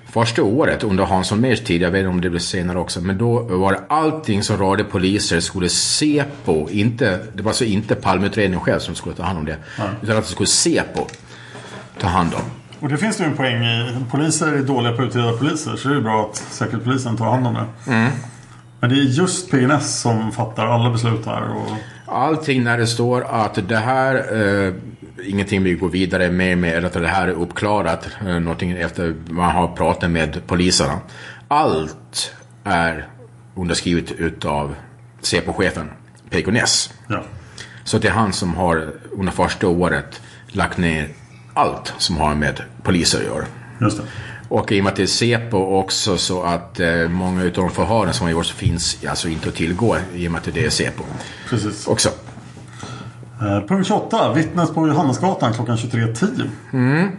[0.09, 3.17] Första året under Hansson Mehrs tid, jag vet inte om det blev senare också, men
[3.17, 8.59] då var det allting som rörde poliser skulle Säpo, inte, det var alltså inte Palmeutredningen
[8.65, 9.57] själv som skulle ta hand om det,
[10.01, 11.07] utan att det skulle Säpo
[11.99, 12.64] ta hand om.
[12.85, 13.95] Och det finns ju en poäng i.
[14.11, 17.47] Poliser är dåliga på att utreda poliser så det är bra att Säkerhetspolisen tar hand
[17.47, 17.91] om det.
[17.91, 18.11] Mm.
[18.79, 21.55] Men det är just PGNS som fattar alla beslut här.
[21.55, 21.71] Och...
[22.05, 24.73] Allting när det står att det här, eh,
[25.25, 29.15] ingenting vi går vidare med, med eller att det här är uppklarat, eh, någonting efter
[29.29, 30.99] man har pratat med poliserna.
[31.47, 33.07] Allt är
[33.55, 34.75] underskrivet utav
[35.21, 35.89] Säpo-chefen,
[36.29, 36.93] Pekko Ness.
[37.07, 37.23] Ja.
[37.83, 41.09] Så det är han som har under första året lagt ner
[41.55, 43.45] allt som har med poliser att göra.
[43.81, 44.03] Just det.
[44.49, 47.73] Och i och med att det är Säpo också så att eh, många utav de
[47.73, 50.69] förhören som har gjorts finns alltså inte att tillgå i och med att det är
[50.69, 51.03] Säpo.
[51.49, 51.87] Precis.
[51.87, 52.09] Också.
[53.41, 54.33] Eh, punkt 28.
[54.33, 56.49] Vittnet på Johannesgatan klockan 23.10.
[56.73, 57.11] Mm.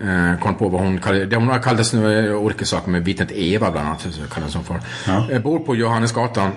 [0.00, 1.36] Eh, kom på vad hon kallade det.
[1.36, 4.00] Hon har kallats nu olika saker med vittnet Eva bland annat.
[4.00, 4.80] Så kallas hon för.
[5.06, 5.30] Ja.
[5.30, 6.50] Eh, bor på Johannesgatan.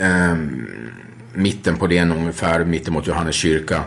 [0.00, 0.36] Eh,
[1.34, 3.84] mitten på den ungefär, mitten mot Johannes kyrka.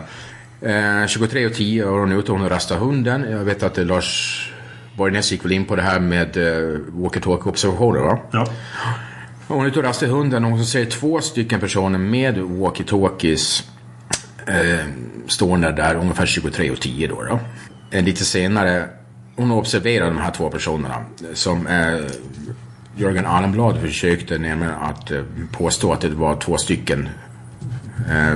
[0.60, 3.30] Eh, 23.10 och hon är ute och hon rastar hunden.
[3.30, 4.52] Jag vet att eh, Lars
[4.96, 8.18] Borgnäs gick väl in på det här med eh, walkie-talkie-observationer va?
[8.30, 8.46] Ja.
[9.48, 13.64] Hon är ute och rastar hunden och hon ser två stycken personer med walkie-talkies
[14.46, 14.86] eh,
[15.26, 17.22] stående där ungefär 23.10 då.
[17.22, 17.40] då.
[17.90, 18.88] Eh, lite senare,
[19.36, 22.00] hon observerar de här två personerna som eh,
[22.96, 27.08] Jörgen Allenblad försökte nämligen att eh, påstå att det var två stycken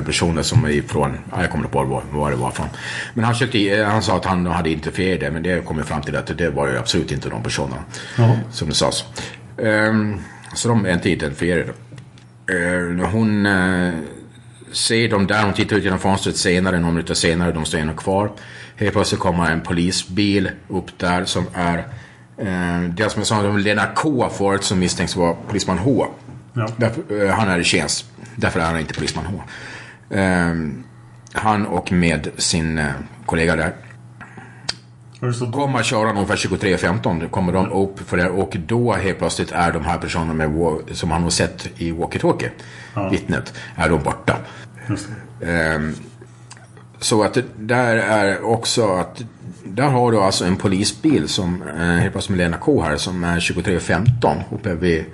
[0.06, 2.66] personer som är ifrån, ja, jag kommer inte på vad, det var från.
[3.14, 5.84] Men han, försökte, eh, han sa att han hade interfererat det, men det kom ju
[5.84, 7.84] fram till att det var ju absolut inte de personerna.
[8.18, 8.36] Ja.
[8.50, 9.04] Som det sades.
[9.62, 10.18] Ehm,
[10.54, 11.72] så de är inte identifierade.
[12.50, 13.92] Eh, hon eh,
[14.72, 17.94] ser dem där, hon tittar ut genom fönstret senare, några minuter senare, de står ännu
[17.94, 18.30] kvar.
[18.76, 21.78] Helt plötsligt kommer en polisbil upp där som är
[22.38, 26.06] eh, det som jag sa om Lena K förut som misstänks vara polisman H.
[26.52, 26.68] Ja.
[26.76, 29.42] Därför, eh, han är i tjänst, därför är han inte polisman H.
[30.16, 30.54] Eh,
[31.32, 32.86] han och med sin eh,
[33.26, 33.72] kollega där
[35.52, 37.20] kommer köra ungefär 23.15.
[37.20, 40.80] Då kommer de upp för det och då helt plötsligt är de här personerna med,
[40.92, 42.50] som han har sett i walkie-talkie,
[43.10, 44.36] vittnet, är då borta.
[45.42, 45.94] Ehm,
[47.00, 49.22] så att det där är också att
[49.64, 53.24] där har du alltså en polisbil som eh, helt plötsligt med Lena K här som
[53.24, 55.04] är 23.15 uppe vid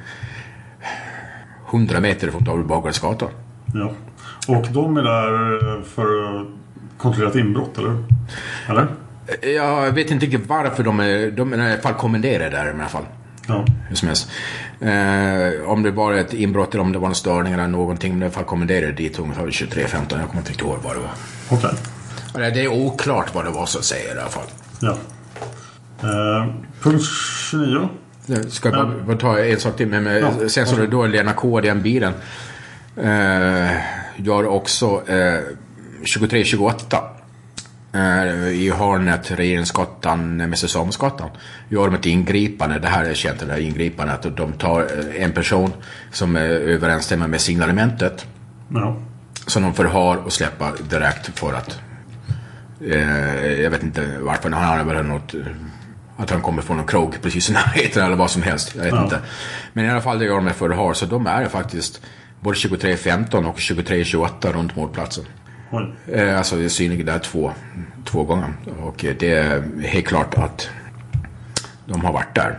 [1.70, 2.68] 100 meter från
[3.02, 3.26] gata.
[3.74, 3.92] Ja.
[4.48, 6.46] Och de är där eh, för att
[6.98, 8.04] kontrollera ett inbrott, eller?
[8.68, 8.86] Eller?
[9.54, 12.70] Jag vet inte riktigt varför de är, de är i alla fall kommenderade där i
[12.70, 13.04] alla fall.
[13.48, 13.64] Ja.
[13.88, 14.30] Hur som helst.
[14.80, 18.12] Eh, om det var ett inbrott eller om det var en störning eller någonting.
[18.12, 19.86] Men i alla fall kommenderade dit ungefär 23.15.
[19.92, 21.10] Jag kommer inte riktigt ihåg vad det var.
[21.50, 21.70] Okej.
[22.34, 24.46] Eller Det är oklart vad det var så att säga i alla fall.
[24.80, 24.96] Ja.
[26.02, 26.46] Eh,
[26.82, 27.04] punkt
[27.50, 27.88] 29.
[28.26, 29.86] Jag ska bara, bara ta en sak till.
[29.88, 30.48] Men med, Ja.
[30.48, 32.12] sen så är det då Lena K, den bilen.
[32.96, 33.70] Eh,
[34.16, 35.40] gör också eh,
[35.98, 36.98] 2328.
[37.92, 41.28] Eh, I hörnet Regeringsgatan, Mästersamsgatan.
[41.68, 42.78] Gör de ett ingripande.
[42.78, 44.26] Det här är känt, det här ingripandet.
[44.26, 45.72] Att de tar eh, en person
[46.12, 48.26] som eh, överensstämmer med signalementet.
[48.68, 48.96] Ja.
[49.46, 51.78] Som de förhör och släpper direkt för att...
[52.90, 54.50] Eh, jag vet inte varför.
[54.50, 55.34] Han har väl något...
[56.16, 58.72] Att han kommer från en krog precis i närheten eller vad som helst.
[58.76, 59.04] Jag vet Ja.
[59.04, 59.20] inte.
[59.72, 60.92] Men i alla fall det gör de med förhör.
[60.94, 62.00] Så de är faktiskt
[62.40, 65.24] både 23.15 och 23.28 runt mordplatsen.
[65.70, 65.94] Oj.
[66.12, 67.52] Eh, alltså det är synliga där två,
[68.04, 68.52] två gånger.
[68.82, 70.68] Och eh, det är helt klart att
[71.86, 72.58] de har varit där.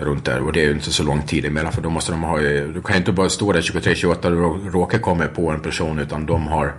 [0.00, 0.40] Runt där.
[0.40, 1.72] Och det är ju inte så lång tid emellan.
[1.72, 4.70] För då måste de ha Du kan ju inte bara stå där 23.28 och rå-
[4.70, 5.98] råka komma på en person.
[5.98, 6.74] Utan de har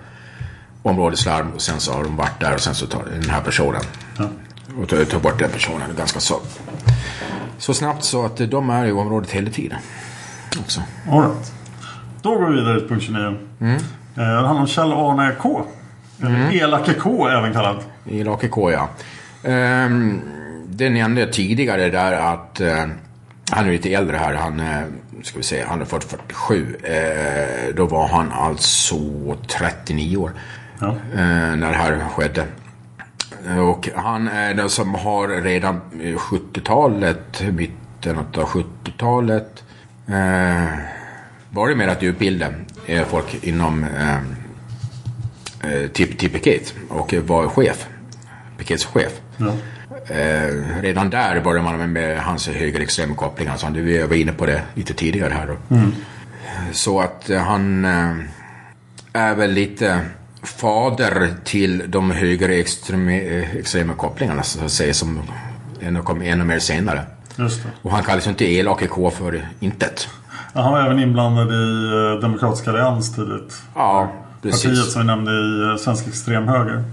[0.83, 3.81] områdeslarm och sen så har de varit där och sen så tar den här personen.
[4.17, 4.29] Ja.
[4.77, 6.39] Och tar bort den personen ganska så.
[7.57, 9.79] Så snabbt så att de är i området hela tiden.
[10.59, 10.81] Också.
[11.11, 11.53] All right.
[12.21, 13.37] Då går vi vidare till punkt 29.
[13.59, 13.75] Mm.
[13.75, 13.79] Eh,
[14.15, 15.65] det handlar om Kjell Arne K.
[16.23, 17.83] Eller Elake K även kallad.
[18.05, 18.89] I Lake K, ja.
[19.43, 20.21] Ehm,
[20.67, 22.85] det nämnde jag tidigare där att eh,
[23.51, 24.33] Han är lite äldre här.
[24.33, 24.81] Han, eh,
[25.23, 26.75] ska vi säga, han är 47.
[26.83, 28.95] Eh, då var han alltså
[29.47, 30.31] 39 år.
[30.79, 30.87] Ja.
[30.87, 32.45] Eh, när det här skedde.
[33.59, 35.81] Och han är den som har redan
[36.31, 39.63] 70-talet, mitten av 70-talet,
[40.07, 40.79] eh,
[41.49, 42.47] varit med att utbilda
[42.85, 44.15] eh, folk inom eh,
[45.71, 47.87] eh, till, till Piket och var chef.
[48.57, 49.21] Pikets chef.
[49.37, 49.53] Ja.
[50.07, 53.57] Eh, redan där började man med hans högerextrema kopplingar.
[53.57, 55.47] Så vi var inne på det lite tidigare här.
[55.47, 55.77] Då.
[56.71, 58.15] Så att eh, han eh,
[59.13, 59.99] är väl lite
[60.43, 65.19] fader till de högerextrema eh, kopplingarna så att säga som
[66.03, 67.05] kom ännu mer senare.
[67.35, 67.69] Just det.
[67.81, 70.07] Och han kallas ju inte elak K för intet.
[70.53, 73.61] Ja, Han var även inblandad i eh, Demokratiska Allians tidigt.
[73.75, 74.93] Ja, Partiet precis.
[74.93, 76.83] som vi nämnde i eh, Svensk extremhöger.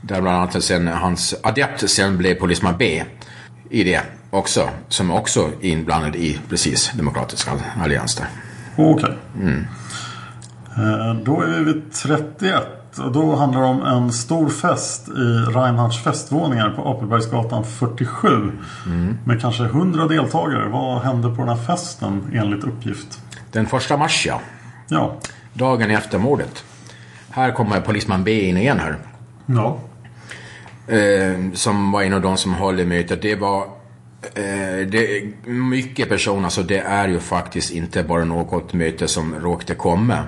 [0.00, 3.04] Där bland annat sen hans adept sen blev polisman B
[3.70, 4.70] i det också.
[4.88, 7.50] Som också är inblandad i precis Demokratiska
[7.82, 8.26] Allians där.
[8.76, 9.16] Okej.
[9.42, 9.50] Eh,
[11.24, 12.62] Då är vi vid 31.
[12.98, 18.52] Och då handlar det om en stor fest i Reinhardts festvåningar på Apelbergsgatan 47.
[19.24, 20.68] Med kanske 100 deltagare.
[20.68, 23.20] Vad hände på den här festen enligt uppgift?
[23.52, 24.40] Den första mars ja.
[24.88, 25.16] Ja.
[25.52, 26.64] Dagen efter mordet.
[27.30, 28.96] Här kommer polisman B in igen här.
[29.46, 29.78] Ja.
[30.94, 33.22] Eh, som var en av de som höll i mötet.
[33.22, 33.62] Det var
[34.34, 39.74] eh, det, mycket personer, så det är ju faktiskt inte bara något möte som råkade
[39.74, 40.18] komma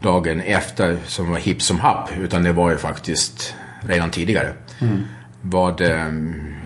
[0.00, 2.10] dagen efter som var hipp som happ.
[2.18, 4.52] Utan det var ju faktiskt redan tidigare.
[5.42, 6.06] Vad, eh,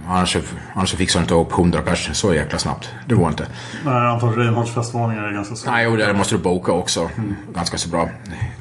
[0.08, 0.36] annars,
[0.74, 2.88] annars fick jag inte upp 100 personer så jäkla snabbt.
[3.06, 3.46] Det var inte.
[3.84, 5.72] Nej, Reinhardts festvåningar är ganska stora.
[5.72, 7.10] Nej, och där måste du boka också.
[7.54, 8.08] Ganska så bra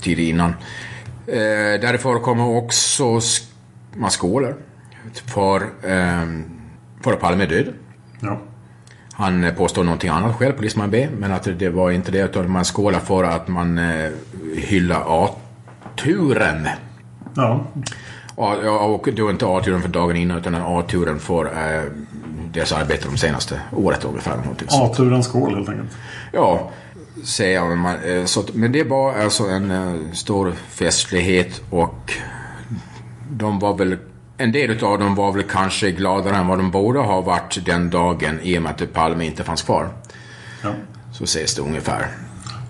[0.01, 0.49] tid innan.
[1.27, 1.35] Eh,
[1.81, 3.45] där förekommer också sk-
[3.95, 4.55] man skålar
[5.25, 6.27] för, eh,
[7.03, 7.73] för Palme är död.
[8.19, 8.41] Ja.
[9.21, 12.51] Han eh, påstår någonting annat själv, polisman B, men att det var inte det utan
[12.51, 14.09] man skålar för att man eh,
[14.55, 16.67] hyllar A-turen.
[17.35, 17.65] Ja.
[18.37, 21.83] Ja, och var inte A-turen för dagen innan utan A-turen för eh,
[22.53, 24.37] deras arbete de senaste året ungefär.
[24.67, 25.89] A-turens skål helt enkelt.
[26.31, 26.71] Ja,
[27.23, 28.17] säger jag.
[28.17, 32.13] Eh, så, men det var alltså en eh, stor festlighet och
[33.29, 33.97] de var väl,
[34.43, 37.89] en del av dem var väl kanske gladare än vad de borde ha varit den
[37.89, 39.89] dagen i och med att Palme inte fanns kvar.
[40.63, 40.69] Ja.
[41.11, 42.07] Så sägs det ungefär.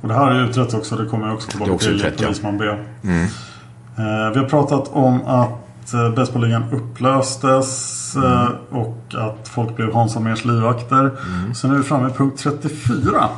[0.02, 0.96] Och det här är utrett också.
[0.96, 2.26] Det kommer jag också tillbaka också till utrett, ja.
[2.26, 2.66] polisman B.
[2.66, 10.16] Eh, vi har pratat om att eh, baseballligan upplöstes eh, och att folk blev Hans
[10.16, 11.12] Holmérs livvakter.
[11.56, 13.30] Sen är vi framme vid punkt 34.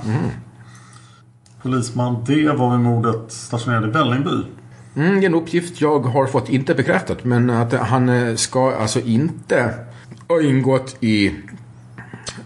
[1.62, 4.44] Polisman D var vid mordet stationerad i Vällingby.
[4.96, 8.76] Mm, det är en uppgift jag har fått inte bekräftat men att han eh, ska
[8.76, 9.74] alltså inte
[10.28, 11.28] ha ingått i,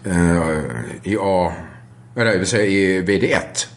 [0.03, 0.59] eh,
[1.03, 1.53] i A,
[2.15, 3.67] eller jag vill säga i VD1.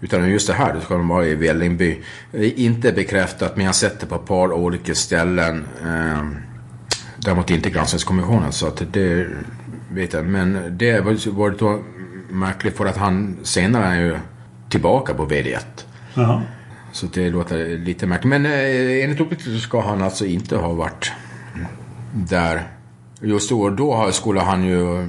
[0.00, 2.02] Utan just det här, det ska de vara i Vällingby.
[2.32, 5.64] Inte bekräftat men jag har sett det på ett par olika ställen.
[5.82, 6.22] Eh,
[7.16, 9.26] däremot inte granskningskommissionen så att det
[9.92, 10.26] vet jag.
[10.26, 11.82] Men det var, då
[12.30, 14.16] märkligt för att han senare är ju
[14.68, 15.58] tillbaka på VD1.
[16.14, 16.42] Jaha.
[16.92, 18.30] Så det låter lite märkligt.
[18.30, 21.12] Men eh, enligt uppgift så ska han alltså inte ha varit
[22.12, 22.68] där
[23.20, 23.70] just då.
[23.70, 25.08] Då skulle han ju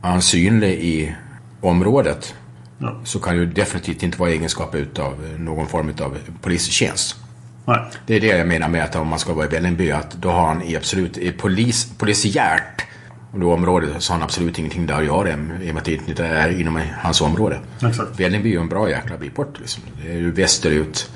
[0.00, 1.14] han synlig i
[1.60, 2.34] området.
[2.78, 3.00] Ja.
[3.04, 7.16] Så kan ju definitivt inte vara egenskap utav någon form av polistjänst.
[7.64, 7.80] Nej.
[8.06, 10.30] Det är det jag menar med att om man ska vara i Vällingby, att då
[10.30, 12.86] har han i absolut polis, polisiärt
[13.32, 16.26] området så har han absolut ingenting där att göra i och med att det inte
[16.26, 17.60] är inom hans område.
[17.82, 18.20] Exakt.
[18.20, 19.82] Vällingby är ju en bra jäkla bit bort liksom.
[20.02, 21.10] Det är ju västerut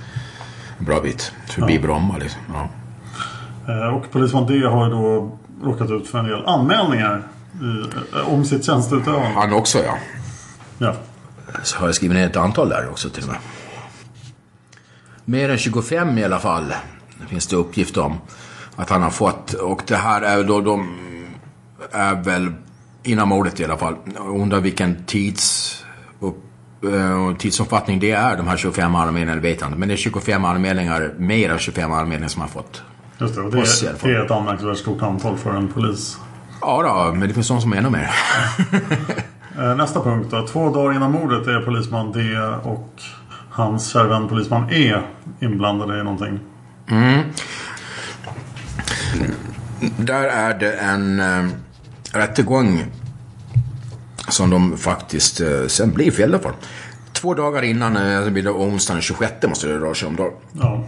[0.79, 1.33] en bra bit.
[1.47, 2.41] Förbi Bromma liksom.
[2.53, 2.69] Ja.
[3.73, 7.23] Eh, och polisman D har ju då råkat ut för en del anmälningar
[7.63, 9.29] i, eh, om sitt tjänsteutövande.
[9.29, 9.99] Han också ja.
[10.79, 10.95] Ja.
[11.63, 13.39] Så har jag skrivit ner ett antal där också till och med.
[15.25, 16.75] Mer än 25 i alla fall
[17.29, 18.19] finns det uppgift om
[18.77, 19.53] att han har fått.
[19.53, 20.99] Och det här är då de
[21.93, 22.53] är väl
[23.03, 23.95] innan mordet i alla fall.
[24.19, 25.85] Undrar vilken tids,
[26.83, 29.79] eh, tidsomfattning det är de här 25 anmälningarna vet jag inte.
[29.79, 32.83] Men det är 25 anmälningar, mer än 25 anmälningar som han fått.
[33.19, 33.41] Just det.
[33.41, 36.19] Och det, är, det är ett anmärkningsvärt stort antal för en polis.
[36.61, 38.11] Ja då, men det finns de som är ännu mer.
[39.59, 40.47] Eh, Nästa punkt då.
[40.47, 42.21] Två dagar innan mordet är polisman D
[42.63, 42.93] och
[43.51, 44.95] hans kära vän polisman E
[45.41, 46.41] inblandade i någonting.
[49.97, 51.51] Där är det en äh,
[52.15, 52.85] rättegång
[54.29, 56.53] som de faktiskt äh, sen blir fällda för.
[57.13, 60.17] Två dagar innan, äh, det blir det onsdagen den 26 måste det röra sig om
[60.17, 60.33] då.
[60.53, 60.85] Ja.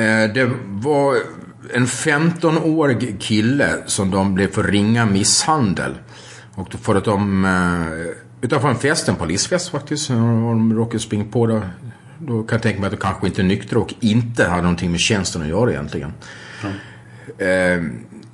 [0.00, 1.16] Eh, det var
[1.74, 5.94] en 15-årig kille som de blev för ringa misshandel.
[6.54, 10.98] Och då för att de, eh, utanför en fest, en polisfest faktiskt, och de råkade
[10.98, 11.70] springa på det.
[12.18, 14.90] Då kan jag tänka mig att de kanske inte är nyktra och inte hade någonting
[14.90, 16.12] med tjänsten att göra egentligen.
[17.38, 17.82] Eh,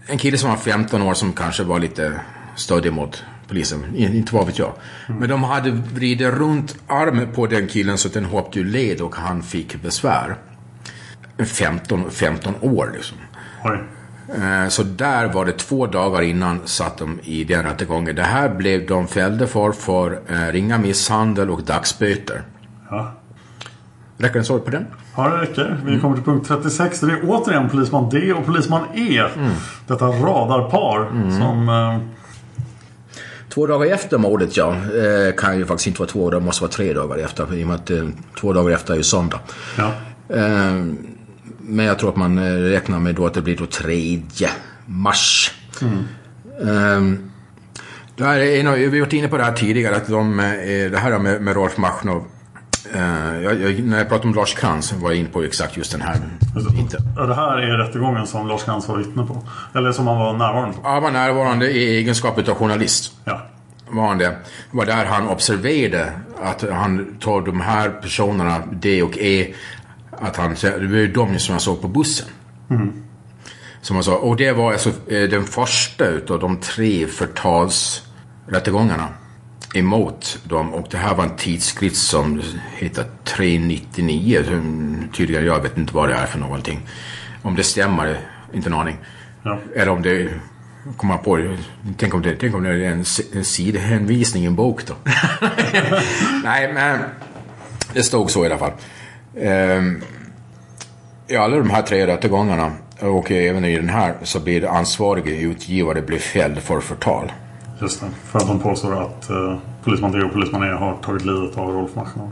[0.06, 2.20] en kille som var 15 år som kanske var lite
[2.56, 3.96] stöddig mot polisen.
[3.96, 4.72] Inte vad vet jag.
[5.08, 9.00] Men de hade vridit runt armen på den killen så att den hoppade ur led
[9.00, 10.36] och han fick besvär.
[11.44, 13.16] 15, 15 år liksom.
[13.64, 13.78] Oj.
[14.42, 18.14] Eh, Så där var det två dagar innan satt de i den rättegången.
[18.16, 22.42] Det här blev de fällde för för eh, ringa misshandel och dagsböter.
[22.90, 23.12] Ja.
[24.18, 24.86] Räcker en sorg på den?
[25.16, 25.80] Ja, det räcker.
[25.84, 27.00] Vi kommer till punkt 36.
[27.00, 29.22] Det är återigen polisman D och polisman E.
[29.86, 31.08] Detta radarpar
[31.38, 31.68] som...
[31.68, 31.98] Eh,
[33.54, 34.72] Två dagar efter mordet, ja.
[34.74, 37.54] Eh, kan ju faktiskt inte vara två, det måste vara tre dagar efter.
[37.54, 38.04] I och med att eh,
[38.40, 39.40] två dagar efter är ju söndag.
[39.78, 39.92] ja.
[40.36, 40.84] Eh,
[41.58, 44.22] men jag tror att man eh, räknar med då att det blir då 3
[44.86, 45.54] mars.
[46.60, 47.02] Eh,
[48.16, 50.98] det här är vi har varit inne på det här tidigare, att de, eh, det
[50.98, 52.24] här med, med Rolf Machnov.
[52.94, 55.92] Eh, jag, jag, när jag pratade om Lars Krantz var jag inne på exakt just
[55.92, 56.16] den här.
[56.78, 56.98] Inte.
[57.16, 59.42] Ja, det här är rättegången som Lars Krantz var vittne på.
[59.74, 60.88] Eller som han var närvarande på.
[60.88, 63.12] Han var närvarande i egenskap av journalist.
[63.24, 63.42] Ja.
[63.88, 64.36] Var han det.
[64.70, 66.12] Det var där han observerade
[66.42, 69.54] att han tar de här personerna, D och E,
[70.10, 72.28] att han, det var ju de som jag såg på bussen.
[73.80, 74.16] Som han sa.
[74.16, 79.08] Och det var alltså eh, den första utav de tre förtalsrättegångarna
[79.74, 80.74] emot dem.
[80.74, 82.42] Och det här var en tidskrift som
[82.76, 84.42] heter 399.
[84.44, 86.80] som Tydligen, jag vet inte vad det är för någonting.
[87.42, 88.20] Om det stämmer,
[88.52, 88.96] inte en aning.
[89.42, 89.58] Ja.
[89.76, 90.28] Eller om det
[90.96, 91.58] kommer på det.
[91.96, 93.04] Tänk om det, tänk om det är en,
[93.34, 94.94] en sidhänvisning i en bok då.
[96.44, 97.00] Nej, men
[97.92, 98.72] det stod så i alla fall.
[99.40, 100.02] Ehm,
[101.28, 105.40] I alla de här tre rättegångarna och även i den här så blir det ansvarige
[105.40, 107.32] utgivare blir fälld för förtal.
[107.82, 108.06] Just det.
[108.24, 111.70] För att de påstår att eh, polisman D och polisman E har tagit livet av
[111.70, 112.30] Rolf Machnov.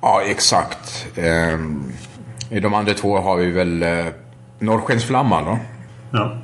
[0.00, 1.06] Ja, exakt.
[1.16, 1.92] Ehm,
[2.50, 4.06] I de andra två har vi väl eh,
[4.58, 5.58] Norrskensflamman då.
[6.10, 6.36] Ja.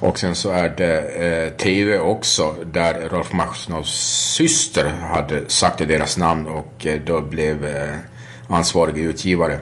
[0.00, 3.92] Och sen så är det eh, TV också där Rolf Machnovs
[4.36, 7.96] syster hade sagt deras namn och eh, då blev eh,
[8.48, 9.58] ansvarig utgivare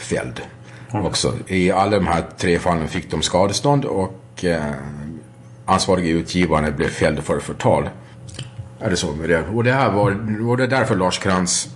[0.00, 0.40] fälld.
[0.92, 1.32] Också.
[1.46, 4.72] I alla de här tre fallen fick de skadestånd och eh,
[5.66, 7.88] ansvariga utgivaren blev fälld för förtal.
[8.80, 9.44] Är det så med det?
[9.54, 10.10] Och det här var,
[10.48, 11.68] och det är därför Lars Krantz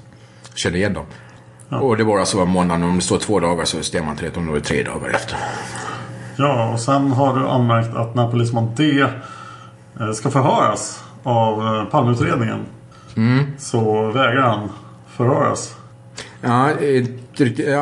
[0.55, 1.05] kände igen dem.
[1.81, 4.47] Och det var alltså måndagen, om det står två dagar så stämmer inte det, om
[4.47, 5.37] det var tre dagar efter.
[6.37, 9.01] Ja, och sen har du anmärkt att när polisman D
[10.01, 12.67] eh, ska förhöras av eh, Palmeutredningen
[13.59, 14.69] så vägrar han
[15.09, 15.77] förhöras.
[16.41, 16.71] Ja,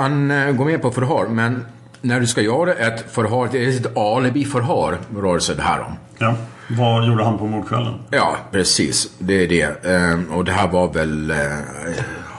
[0.00, 1.64] han eh, går med på förhör, men
[2.00, 5.92] när du ska göra ett förhör, det är ett alibi-förhör, rör sig det här om.
[6.18, 6.34] Ja.
[6.70, 7.94] Vad gjorde han på mordkvällen?
[8.10, 9.10] Ja, precis.
[9.18, 9.86] Det är det.
[9.86, 11.30] Ehm, Och det här var väl...
[11.30, 11.36] eh,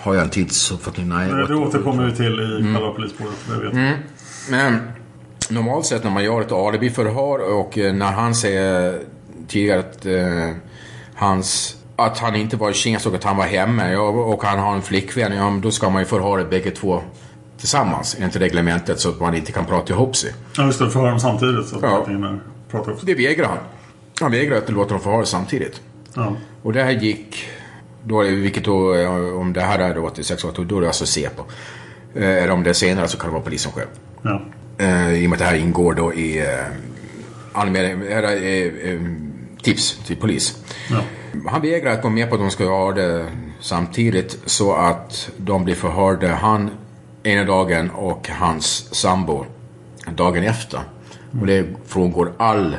[0.01, 1.09] Har jag en tidsuppfattning?
[1.09, 1.27] Nej.
[1.47, 3.33] Det återkommer vi till i själva polisspåret.
[3.73, 3.93] Jag.
[4.49, 4.81] Men
[5.49, 8.99] normalt sett när man gör ett alibi-förhör och eh, när han säger
[9.47, 10.55] tidigare att eh,
[11.15, 14.59] hans att han inte var i tjänst och att han var hemma ja, och han
[14.59, 17.01] har en flickvän, ja, men då ska man ju förhöra bägge två
[17.59, 20.33] tillsammans enligt reglementet så att man inte kan prata ihop sig.
[20.57, 20.89] Ja, just det.
[20.89, 21.89] Förhör dem samtidigt så att Ja.
[21.89, 22.39] man inte hinner
[22.71, 23.57] prata upp Det vägrar han.
[24.21, 25.81] Han vägrar att låta dem förhöra samtidigt.
[26.13, 26.35] Ja.
[26.63, 27.49] Och det här gick,
[28.03, 31.05] då, vilket då, eh, om det här är då 86 år, då är det alltså
[31.05, 31.43] Säpo.
[32.15, 33.87] Eh, Eller om det är senare så kan det vara polisen själv.
[34.21, 34.41] Ja.
[34.77, 36.45] Eh, I och med att det här ingår då i
[37.53, 39.31] anmälan,
[39.63, 40.63] tips till polis.
[40.89, 41.01] Ja.
[41.47, 43.25] Han vägrar att gå med på att de ska göra det
[43.59, 46.69] samtidigt så att de blir förhörda han
[47.23, 49.45] ena dagen och hans sambo
[50.15, 50.79] dagen efter.
[51.41, 52.75] Och det frångår all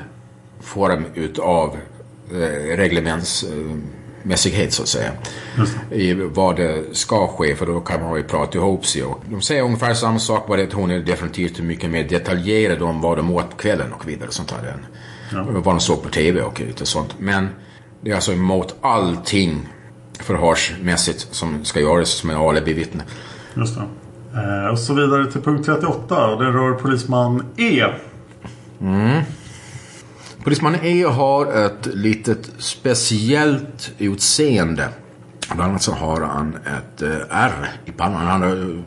[0.60, 1.76] form utav
[2.30, 5.12] eh, reglementsmässighet så att säga.
[5.90, 9.02] I vad det ska ske för då kan man ju prata ihop sig.
[9.02, 13.00] Och de säger ungefär samma sak bara att hon är definitivt mycket mer detaljerad om
[13.00, 14.30] vad de åt på kvällen och vidare.
[14.30, 14.76] Sånt där.
[15.32, 15.46] Ja.
[15.48, 17.14] Vad de såg på TV och lite sånt.
[17.18, 17.48] Men
[18.00, 19.68] det är alltså emot allting
[20.18, 23.04] förhörsmässigt som ska göras som en alibi-vittne.
[23.54, 23.82] Just det.
[24.34, 26.26] Eh, och så vidare till punkt 38.
[26.26, 27.84] Och det rör polisman E.
[30.44, 34.88] Polisman E har ett litet speciellt utseende.
[35.54, 38.26] Bland annat så har han ett eh, R i pannan.
[38.26, 38.80] Han har eh,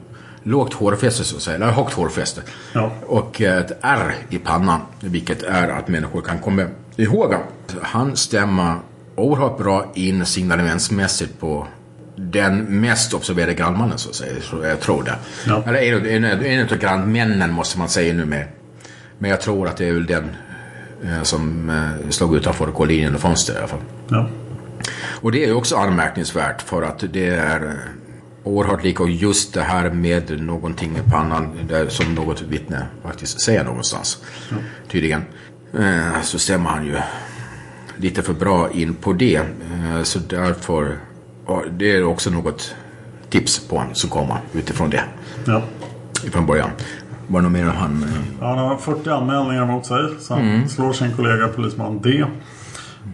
[0.43, 2.41] lågt hårfäste så att säga, eller högt hårfäste.
[2.73, 2.91] Ja.
[3.05, 4.81] Och ett R i pannan.
[4.99, 6.65] Vilket är att människor kan komma
[6.95, 7.33] ihåg.
[7.81, 8.75] Han stämmer
[9.15, 11.67] oerhört bra in signalementsmässigt på
[12.15, 14.33] den mest observerade grannmannen så att säga.
[14.41, 15.15] Så jag tror det.
[15.47, 15.63] Ja.
[15.67, 18.47] Eller en, en, en av grannmännen måste man säga nu med.
[19.17, 20.35] Men jag tror att det är väl den
[21.03, 23.81] eh, som eh, slog utanför kollinjen och fönstret i alla fall.
[24.07, 24.29] Ja.
[25.21, 27.73] Och det är också anmärkningsvärt för att det är eh,
[28.43, 33.41] oerhört lika och just det här med någonting i pannan där, som något vittne faktiskt
[33.41, 34.17] säger någonstans.
[34.91, 35.21] Tydligen.
[35.79, 36.97] Eh, så stämmer han ju
[37.97, 39.35] lite för bra in på det.
[39.35, 40.97] Eh, så därför,
[41.47, 42.75] ja, det är också något
[43.29, 45.03] tips på honom som kommer utifrån det.
[45.47, 45.61] Ja.
[46.25, 46.69] Ifrån början.
[47.27, 48.03] Var det något mer han...
[48.03, 48.09] eh,
[48.41, 50.03] Ja, han har 40 anmälningar mot sig.
[50.19, 50.69] Så han Mm.
[50.69, 52.23] slår sin kollega polisman D.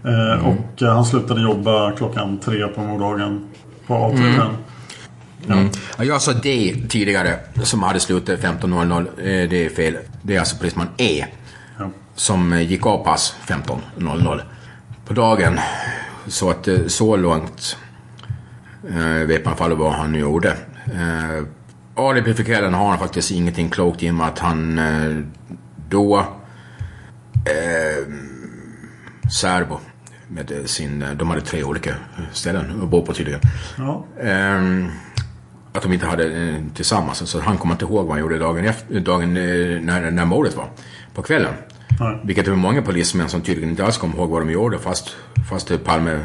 [0.05, 3.47] Eh, Och eh, han slutade jobba klockan tre på morddagen
[3.87, 4.41] på A3.
[5.47, 5.69] Mm.
[5.97, 8.99] Ja, jag sa D tidigare som hade slutat 15.00.
[9.17, 9.97] Eh, Det är fel.
[10.21, 11.25] Det är alltså polisman E.
[11.79, 11.89] Ja.
[12.15, 14.41] Som gick av pass 15.00
[15.07, 15.59] på dagen.
[16.27, 17.77] Så att så långt
[18.87, 20.49] eh, vet man fall vad han gjorde.
[20.85, 21.43] Eh,
[21.95, 25.23] alibi för kvällen har han faktiskt ingenting klokt i och med att han eh,
[25.89, 26.19] då
[27.45, 28.13] eh,
[29.31, 29.79] Särbo
[30.27, 31.93] med sin, de hade tre olika
[32.31, 33.41] ställen att bo på tydligen.
[33.77, 34.05] Ja.
[34.21, 34.91] Ehm,
[35.73, 37.29] att de inte hade eh, tillsammans.
[37.29, 40.55] Så han kommer inte ihåg vad han gjorde dagen, efter, dagen eh, när, när mordet
[40.55, 40.69] var.
[41.13, 41.53] På kvällen.
[41.99, 42.19] Nej.
[42.23, 45.15] Vilket det var många polismän som tydligen inte alls kommer ihåg vad de gjorde fast,
[45.49, 46.19] fast Palme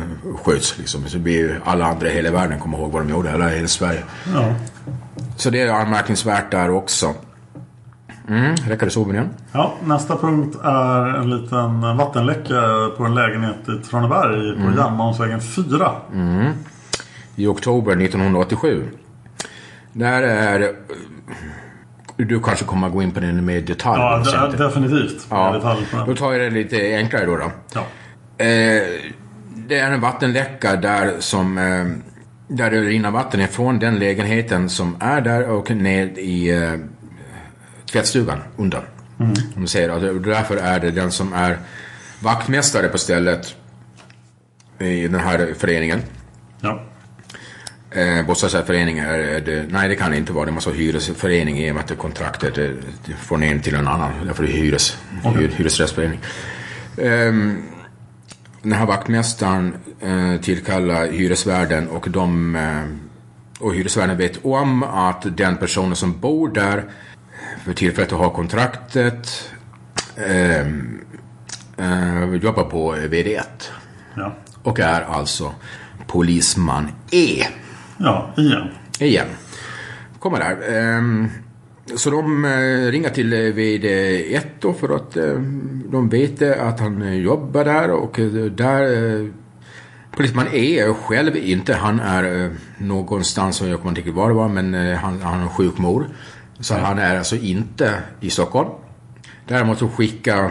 [0.44, 0.78] sköts.
[0.78, 1.04] Liksom.
[1.08, 3.30] Så blir ju alla andra i hela världen kommer ihåg vad de gjorde.
[3.30, 4.02] Eller hela Sverige.
[4.34, 4.54] Ja.
[5.36, 7.14] Så det är anmärkningsvärt där också.
[8.28, 9.30] Mm, räcker det så Benjamin?
[9.52, 14.76] Ja, nästa punkt är en liten vattenläcka på en lägenhet i Traneberg på Mm.
[14.76, 15.90] Järnmalmsvägen 4.
[17.36, 18.84] i oktober 1987.
[19.92, 20.74] Där är...
[22.16, 24.00] Du kanske kommer att gå in på den med detalj.
[24.00, 25.26] Ja, de, definitivt.
[25.30, 27.36] Ja, Detalj på då tar jag det lite enklare då.
[27.36, 27.50] då.
[27.74, 27.80] Ja.
[28.44, 28.82] Eh,
[29.56, 31.58] det är en vattenläcka där som...
[31.58, 31.86] Eh,
[32.48, 36.74] där det rinner vatten ifrån den lägenheten som är där och ner i eh,
[37.92, 38.80] tvättstugan under.
[39.20, 39.32] Mm.
[39.56, 41.58] Om du säger, och därför är det den som är
[42.20, 43.54] vaktmästare på stället
[44.78, 46.02] i den här föreningen.
[46.60, 46.82] Ja.
[47.94, 50.46] Eh, bostadsrättsförening är är det, nej det kan det inte vara.
[50.46, 52.76] Det måste vara hyresförening i och med att det kontraktet är
[53.20, 54.12] från en till en annan.
[54.26, 54.98] Därför är det hyres,
[55.38, 56.20] hyr, hyresrättsförening.
[56.98, 57.62] Ehm,
[58.62, 62.84] den här vaktmästaren eh, tillkallar hyresvärden och de eh,
[63.60, 66.84] och hyresvärden vet om att den personen som bor där
[67.64, 69.50] för tillfället har kontraktet
[70.16, 71.00] ehm,
[71.76, 73.42] eh, jobbar på VD1
[74.14, 74.34] Ja.
[74.62, 75.54] och är alltså
[76.06, 77.46] polisman E.
[78.04, 78.68] ja, igen.
[79.00, 79.26] Igen.
[80.18, 80.78] Kommer där.
[80.78, 81.28] Ehm,
[81.96, 85.40] så de eh, ringer till eh, VD1 då för att eh,
[85.90, 89.44] de vet att han jobbar där och där
[90.16, 94.48] Polisman E är själv inte, han är någonstans, jag kommer inte riktigt var det var,
[94.48, 96.08] men han, han har en sjuk mor.
[96.60, 98.68] Så han är alltså inte i Stockholm.
[99.48, 100.50] Däremot så skickar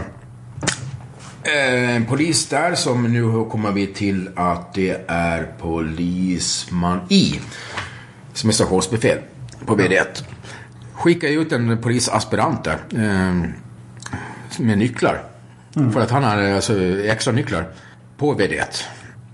[1.43, 7.39] en polis där som nu kommer vi till att det är polisman I.
[8.33, 9.17] Som är stationsbefäl
[9.65, 10.23] på VD1.
[10.93, 12.77] Skickar ut en polisaspirant där.
[12.91, 13.49] Eh,
[14.59, 15.23] med nycklar.
[15.93, 17.65] För att han har alltså extra nycklar
[18.17, 18.83] på VD1.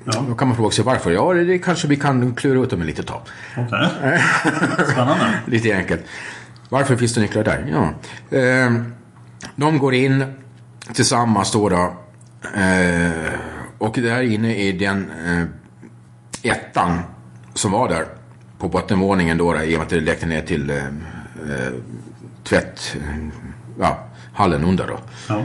[0.06, 0.26] Ja.
[0.28, 1.12] Då kan man fråga sig varför.
[1.12, 3.22] Ja, det, kanske vi kan klura ut om en litet tag.
[3.58, 4.22] Okej.
[4.92, 5.40] Spännande.
[5.46, 6.02] Lite enkelt.
[6.70, 7.66] Varför finns det nycklar där?
[7.72, 7.94] Ja.
[8.38, 8.74] Eh,
[9.56, 10.26] de går in
[10.94, 11.70] tillsammans då.
[11.70, 11.94] då
[12.56, 13.34] eh,
[13.78, 15.44] och där inne i den eh,
[16.52, 17.00] ettan
[17.54, 18.06] som var där
[18.58, 21.74] på bottenvåningen då, då i och med att det läckte ner till eh, eh,
[22.44, 23.28] tvätt, eh,
[23.80, 24.00] ja,
[24.34, 25.00] hallen under då.
[25.30, 25.44] Ja.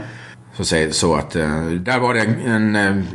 [0.53, 3.07] Så, säger, så att eh, där var det en, en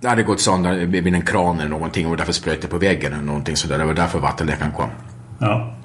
[0.00, 3.12] det hade gått sönder vid en kran eller någonting och därför spröt det på väggen
[3.12, 3.78] eller någonting sådär.
[3.78, 4.90] Det var därför vattenläckan kom.
[5.38, 5.76] Ja.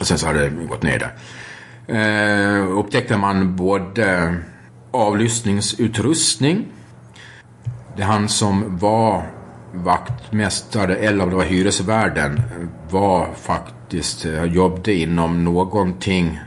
[0.00, 1.12] Och sen så hade det gått ner där.
[1.88, 4.34] Eh, upptäckte man både
[4.96, 6.66] avlyssningsutrustning.
[7.96, 9.26] Det är han som var
[9.74, 12.42] vaktmästare eller om det var hyresvärden
[12.90, 16.40] var faktiskt, eh, jobbade inom någonting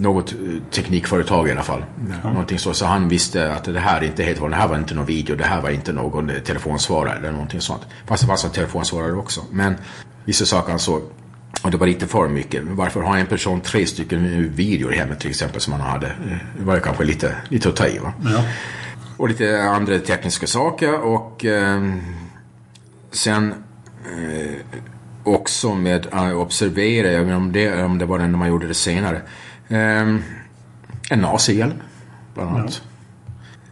[0.00, 0.38] något eh,
[0.70, 1.84] teknikföretag i alla fall.
[2.24, 2.74] Någonting så.
[2.74, 5.36] Så han visste att det här inte helt var, det här var inte någon video,
[5.36, 7.82] det här var inte någon eh, telefonsvarare eller någonting sånt.
[8.06, 9.40] Fast det fanns en telefonsvarare också.
[9.50, 9.74] Men
[10.24, 11.02] vissa saker han såg,
[11.62, 12.62] och det var lite för mycket.
[12.64, 16.12] Varför har en person tre stycken videor hemma till exempel som han hade?
[16.58, 18.12] Det var ju kanske lite, lite att ta i va?
[18.24, 18.44] Ja.
[19.16, 21.94] Och lite andra tekniska saker och eh,
[23.10, 23.54] sen
[24.04, 24.80] eh,
[25.24, 28.74] också med att observera, jag vet om det, om det var när man gjorde det
[28.74, 29.22] senare,
[29.68, 30.16] eh,
[31.10, 31.72] en AC-hjälm
[32.34, 32.82] bland annat.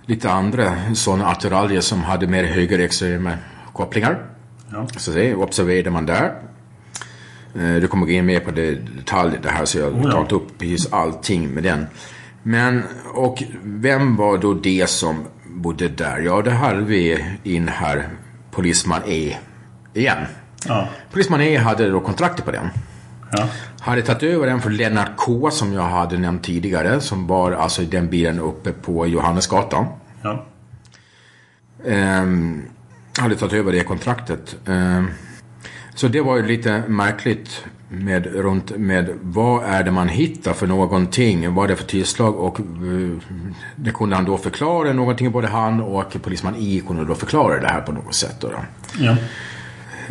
[0.06, 3.32] Lite andra sådana attiraljer som hade mer högerextrema
[3.72, 4.18] kopplingar.
[4.72, 4.86] Ja.
[4.96, 6.34] Så det observerade man där.
[7.58, 10.10] Eh, Du kommer gå in mer på det detalj det här så jag ja.
[10.10, 11.86] tar inte upp precis allting med den.
[12.42, 12.82] Men,
[13.14, 16.18] och vem var då det som bodde där?
[16.18, 18.08] Ja, det hade vi in här,
[18.50, 19.36] polisman E
[19.94, 20.18] igen.
[20.66, 20.88] Ja.
[21.12, 22.68] Polisman E hade då kontraktet på den.
[23.32, 23.48] Ja.
[23.80, 27.00] Hade tagit över den för Lennart K som jag hade nämnt tidigare.
[27.00, 29.86] Som var alltså i den bilen uppe på Johannesgatan.
[30.22, 30.44] Ja.
[31.86, 32.62] Ehm,
[33.18, 34.56] hade tagit över det kontraktet.
[34.66, 35.10] Ehm,
[35.98, 40.66] så det var ju lite märkligt med, runt med vad är det man hittar för
[40.66, 41.54] någonting.
[41.54, 42.64] Vad är det för tillslag och eh,
[43.76, 45.30] det kunde han då förklara någonting.
[45.30, 48.36] Både han och polisman I kunde då förklara det här på något sätt.
[48.40, 48.58] Då, då.
[48.98, 49.16] Ja.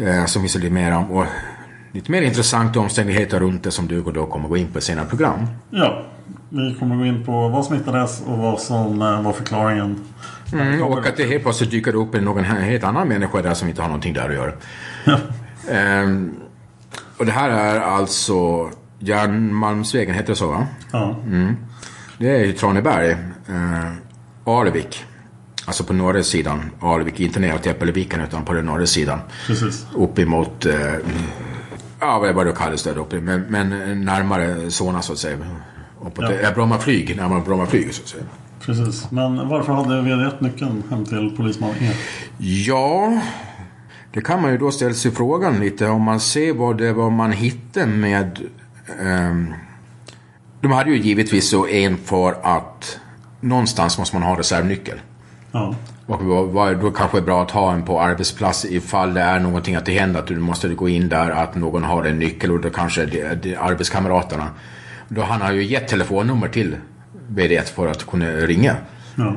[0.06, 1.12] Eh, som finns lite mer om.
[1.12, 1.26] Och
[1.92, 5.06] lite mer intressanta omständigheter runt det som du då kommer gå in på i senare
[5.06, 5.48] program.
[5.70, 6.06] ja.
[6.50, 10.04] Vi kommer gå in på vad som hittades och vad som eh, var förklaringen.
[10.54, 13.70] Mm, och att det helt plötsligt dyker upp en någon helt annan människa där som
[13.70, 14.52] inte har någonting där att göra.
[15.72, 16.36] Ehm,
[17.18, 20.68] och det här är alltså Järnmalmsvägen, heter det så va?
[20.92, 21.16] Ja.
[21.26, 21.56] Mm.
[22.18, 23.12] Det är ju Traneberg.
[23.12, 23.92] Eh,
[24.46, 25.06] Alvik.
[25.66, 26.62] Alltså på norra sidan.
[26.80, 29.20] Alvik, inte neråt Äppelviken utan på den norra sidan.
[29.48, 29.86] Precis.
[29.96, 30.94] Uppemot, eh,
[32.00, 33.20] ja vad det kallas där uppe.
[33.22, 33.70] Men, men
[34.06, 35.38] närmare Solna så att säga.
[36.02, 36.32] Uppåt, Ja.
[36.44, 36.52] ja.
[36.52, 38.24] Bromma flyg, närmare Bromma flyg så att säga.
[38.62, 39.12] Precis.
[39.12, 41.92] Men varför hade VD1 nyckeln hem till polisman E?
[42.38, 43.22] Ja,
[44.14, 47.10] det kan man ju då ställa sig frågan lite om man ser vad det var
[47.10, 48.40] man hittade med...
[49.00, 49.54] ehm,
[50.62, 53.00] de hade ju givetvis så en för att
[53.40, 54.98] någonstans måste man ha reservnyckel.
[55.52, 55.76] Ja.
[56.06, 56.24] Och
[56.82, 59.86] då kanske det är bra att ha en på arbetsplats ifall det är någonting att
[59.86, 62.70] det händer att du måste gå in där att någon har en nyckel och då
[62.70, 64.50] kanske det, det är arbetskamraterna.
[65.08, 66.76] Då han har ju gett telefonnummer till
[67.32, 68.76] VD1 för att kunna ringa.
[69.16, 69.36] Ja.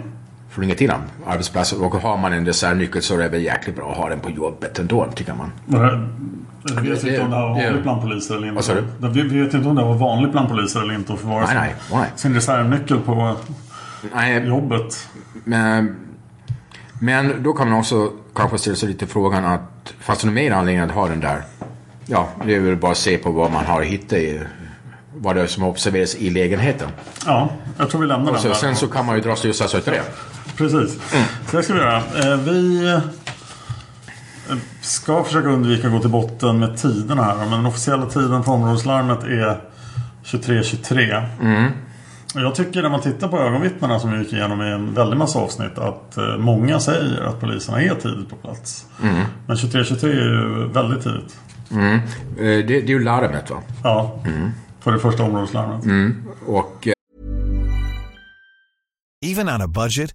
[0.55, 1.07] Ringa till honom.
[1.26, 1.80] Arbetsplatsen.
[1.80, 4.30] Och har man en reservnyckel så är det väl jäkligt bra att ha den på
[4.30, 5.53] jobbet ändå tycker man.
[6.74, 8.55] Jag vet inte om det här var vanligt bland poliser eller inte.
[8.55, 8.84] Vad sa du?
[9.01, 11.74] Jag vet inte om det var vanligt bland poliser eller inte att förvara Nej, nej,
[11.92, 12.09] nej.
[12.16, 13.36] sin reservnyckel på
[14.14, 15.09] Nej, jobbet.
[15.44, 15.96] Men,
[17.01, 20.51] men då kan man också kanske ställa sig lite frågan att fast det är mer
[20.53, 21.42] anledning att ha den där.
[22.07, 24.40] Ja, det är väl bara att se på vad man har hittat i,
[25.16, 26.88] vad det är som observeras i lägenheten.
[27.26, 27.48] Ja,
[27.78, 28.55] jag tror vi lämnar Och den så, där.
[28.55, 30.03] sen så kan man ju dra slutsatser utav det.
[30.57, 30.99] Precis.
[31.51, 31.97] Så det ska vi göra.
[31.97, 32.88] Eh, Vi
[34.51, 37.36] eh, ska försöka undvika att gå till botten med tiderna här.
[37.36, 39.61] Men den officiella tiden för områdeslarmet är
[40.24, 41.26] 23.23.
[41.41, 41.70] Mm.
[42.34, 45.38] Jag tycker när man tittar på ögonvittnena som vi gick igenom i en väldig massa
[45.38, 48.86] avsnitt att eh, många säger att poliserna är tidigt på plats.
[49.03, 49.24] Mm.
[49.47, 51.38] Men 23.23 är ju väldigt tidigt.
[51.70, 52.01] Mm.
[52.36, 53.57] Det, det är ju larmet va?
[53.84, 54.20] Ja,
[54.80, 55.84] för det första områdeslarmet.
[55.84, 56.22] Mm.
[56.47, 56.88] Och
[59.26, 60.14] Even on a budget,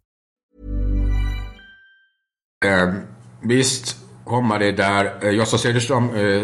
[2.65, 2.93] Eh,
[3.39, 5.13] visst kommer det där.
[5.21, 6.43] Eh, Jossa Söderström eh,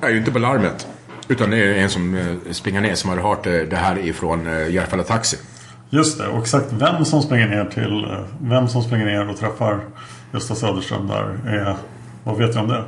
[0.00, 0.86] är ju inte på larmet.
[1.28, 5.02] Utan det är en som eh, springer ner som har hört det här ifrån Järfälla
[5.02, 5.36] Taxi.
[5.90, 8.06] Just det, och exakt vem som springer ner till
[8.40, 9.80] Vem som springer ner och träffar
[10.32, 11.76] Gösta Söderström där är
[12.24, 12.84] Vad vet du om det?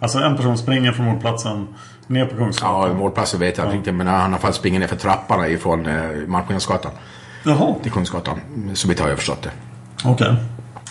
[0.00, 1.68] Alltså en person springer från mordplatsen
[2.06, 2.88] ner på Kungsgatan.
[2.88, 3.94] Ja, målplatsen vet jag inte riktigt.
[3.94, 5.88] Men han har i alla fall springit ner för trapporna ifrån
[6.26, 6.92] Malmskillnadsgatan.
[7.44, 7.74] Jaha.
[7.82, 8.40] Till Kungsgatan.
[8.74, 9.50] Så vitt har jag förstått det.
[10.04, 10.36] Okej.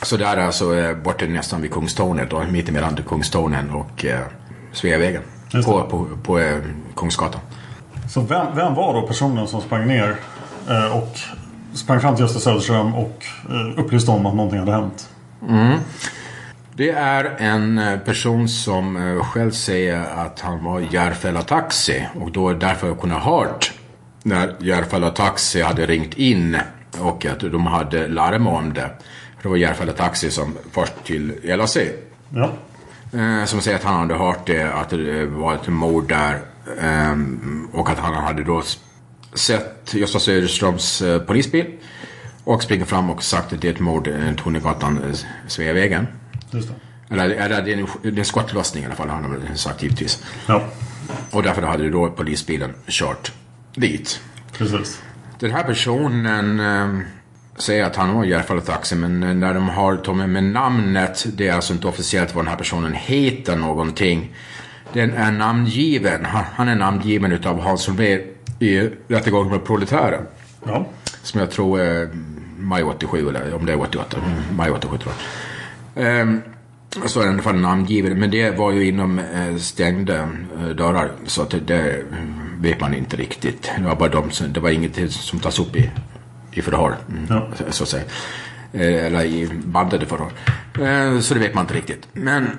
[0.02, 2.34] Så där är alltså eh, borta nästan vid Kungstornet.
[2.34, 4.20] Och mittemellan Kungstornen och eh,
[4.72, 5.22] Sveavägen.
[5.66, 6.58] På, på, på eh,
[6.96, 7.42] Kungsgatan.
[8.10, 10.16] Så vem, vem var då personen som sprang ner
[10.70, 11.20] eh, och
[11.74, 15.10] sprang fram till Gösta Söderström och eh, upplyste om att någonting hade hänt?
[15.50, 15.80] Mm.
[16.76, 22.32] Det är en eh, person som eh, själv säger att han var Järfälla Taxi och
[22.32, 23.74] då därför kunde ha hört
[24.24, 26.58] när Järfälla Taxi hade ringt in
[27.00, 28.90] och att de hade larm om det.
[29.42, 31.78] Det var Järfälla Taxi som först till LAC.
[32.30, 32.54] Ja.
[33.14, 36.42] Eh, som säger att han hade hört det, att det var ett mord där.
[36.82, 37.18] Eh,
[37.72, 38.64] och att han hade då
[39.34, 41.66] sett Gösta Söderströms eh, polisbil.
[42.44, 45.16] Och springer fram och sagt att det är ett mord, eh, Tornegatan,
[45.48, 46.08] Sveavägen.
[46.52, 46.76] Just det.
[47.14, 49.84] Eller, eller det, är en, det är en skottlossning i alla fall, han har sagt
[49.84, 50.24] givetvis.
[50.48, 50.64] Ja.
[51.32, 53.32] Och därför hade då polisbilen kört
[53.76, 54.22] dit.
[54.52, 55.02] Precis.
[55.40, 57.08] Den här personen eh,
[57.58, 61.48] säger att han var Järfälla Taxi, men eh, när de har tagit med namnet, det
[61.48, 64.36] är alltså inte officiellt vad den här personen heter någonting.
[64.94, 68.22] Den är namngiven, han, är namngiven utav Hans Holmér
[68.60, 70.24] i rättegången med proletären.
[70.66, 70.86] Ja.
[71.22, 72.10] Som jag tror är
[72.58, 74.18] maj 87 eller om det är 88.
[74.18, 76.06] Mm, Maj 87 tror jag.
[76.06, 76.42] Ehm,
[77.06, 78.20] så är den i alla fall namngiven.
[78.20, 80.30] Men det var ju inom eh, stängda
[80.60, 81.12] eh, dörrar.
[81.26, 82.04] Så att det, det
[82.60, 83.72] vet man inte riktigt.
[83.78, 85.90] Det var bara de som, det var inget som tas upp i,
[86.58, 86.96] i förhör.
[87.10, 87.48] Mm, Ja.
[87.70, 88.04] så, att säga.
[88.74, 90.32] Eh, eller i bandade förhör.
[91.16, 92.08] Eh, så det vet man inte riktigt.
[92.14, 92.50] Men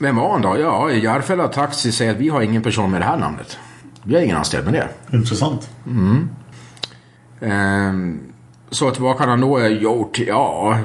[0.00, 0.58] vem var han då?
[0.60, 3.58] Ja, Järfälla Taxi säger att vi har ingen person med det här namnet.
[4.04, 5.16] Vi har ingen anställd med det.
[5.16, 5.70] Intressant.
[5.86, 6.28] Mm.
[7.40, 8.20] Ehm,
[8.70, 10.18] så att vad kan han då ha gjort?
[10.18, 10.78] Ja,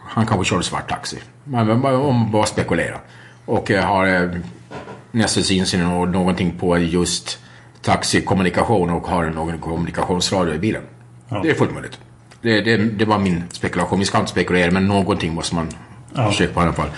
[0.00, 1.18] han kanske körde svart taxi.
[1.44, 2.98] Man, man bara spekulera.
[3.46, 4.30] Och eh, har
[5.10, 5.80] nästens insyn
[6.12, 7.38] någonting på just
[7.82, 10.82] taxikommunikation och har någon kommunikationsradio i bilen.
[11.28, 11.40] Ja.
[11.42, 11.98] Det är fullt möjligt.
[12.42, 13.98] Det, det, det var min spekulation.
[13.98, 15.68] Vi ska inte spekulera men någonting måste man
[16.14, 16.28] Ja.
[16.30, 16.88] försöka på i alla fall.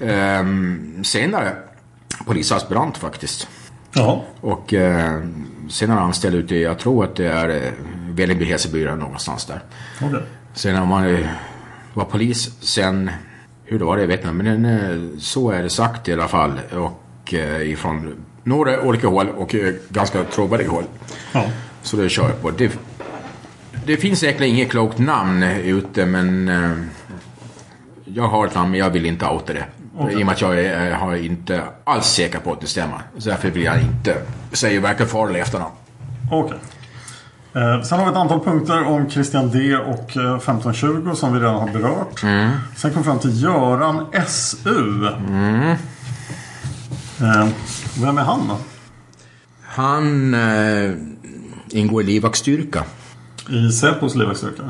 [0.00, 1.52] Ehm, senare,
[2.26, 3.48] polisaspirant faktiskt.
[3.92, 4.24] Ja.
[4.40, 5.20] Och eh,
[5.68, 7.72] sen är han anställd ute jag tror att det är eh,
[8.10, 9.60] Vällingby Hälsingby någonstans där.
[10.02, 10.22] Okej.
[10.54, 11.26] Sen har man eh,
[11.94, 13.10] var polis sen,
[13.64, 16.60] hur det var det vet jag men eh, så är det sagt i alla fall.
[16.72, 20.84] Och eh, ifrån några olika håll och eh, ganska trovärdiga håll.
[21.32, 21.44] Ja.
[21.82, 22.50] Så det kör jag på.
[22.50, 22.78] Det,
[23.86, 26.70] det finns säkert inget klokt namn ute men eh,
[28.04, 29.64] jag har ett namn men jag vill inte outa det.
[29.98, 30.14] Okej.
[30.14, 32.98] I och med att jag är, har inte alls säker på att det stämmer.
[33.18, 34.16] Så därför vill jag inte
[34.52, 35.74] säga varken för eller efternamn.
[36.32, 36.58] Okej.
[37.54, 41.40] Eh, sen har vi ett antal punkter om Christian D och eh, 1520 som vi
[41.40, 42.20] redan har berört.
[42.76, 45.06] Sen kom vi fram till Göran SU.
[47.20, 47.48] Eh,
[48.00, 48.58] vem är han då?
[49.62, 50.92] Han eh,
[51.70, 52.84] ingår i livvaktsstyrka.
[53.48, 54.62] I Säpos livvaktsstyrka?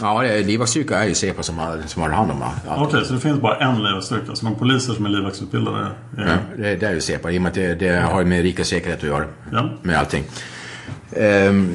[0.00, 2.62] Ja, det är- livvaktsstyrka är ju Säpo som har, som har hand om allt.
[2.88, 4.34] Okej, så det finns bara en livvaktsstyrka.
[4.34, 5.90] Så de poliser som är livvaktsutbildade är...
[6.16, 8.70] Ja, det, det är ju Säpo, i och med att det, det har med rikets
[8.70, 9.24] säkerhet att göra.
[9.52, 9.70] Ja.
[9.82, 10.24] Med allting.
[11.16, 11.74] Um,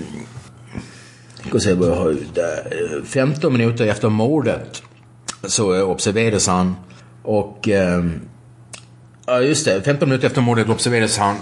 [1.49, 3.03] ska se vad jag har där.
[3.05, 4.83] 15 minuter efter mordet
[5.43, 6.75] så observerades han
[7.23, 7.67] och...
[7.69, 8.19] ehm,
[9.25, 9.81] ja, just det.
[9.81, 11.35] 15 minuter efter mordet observerades han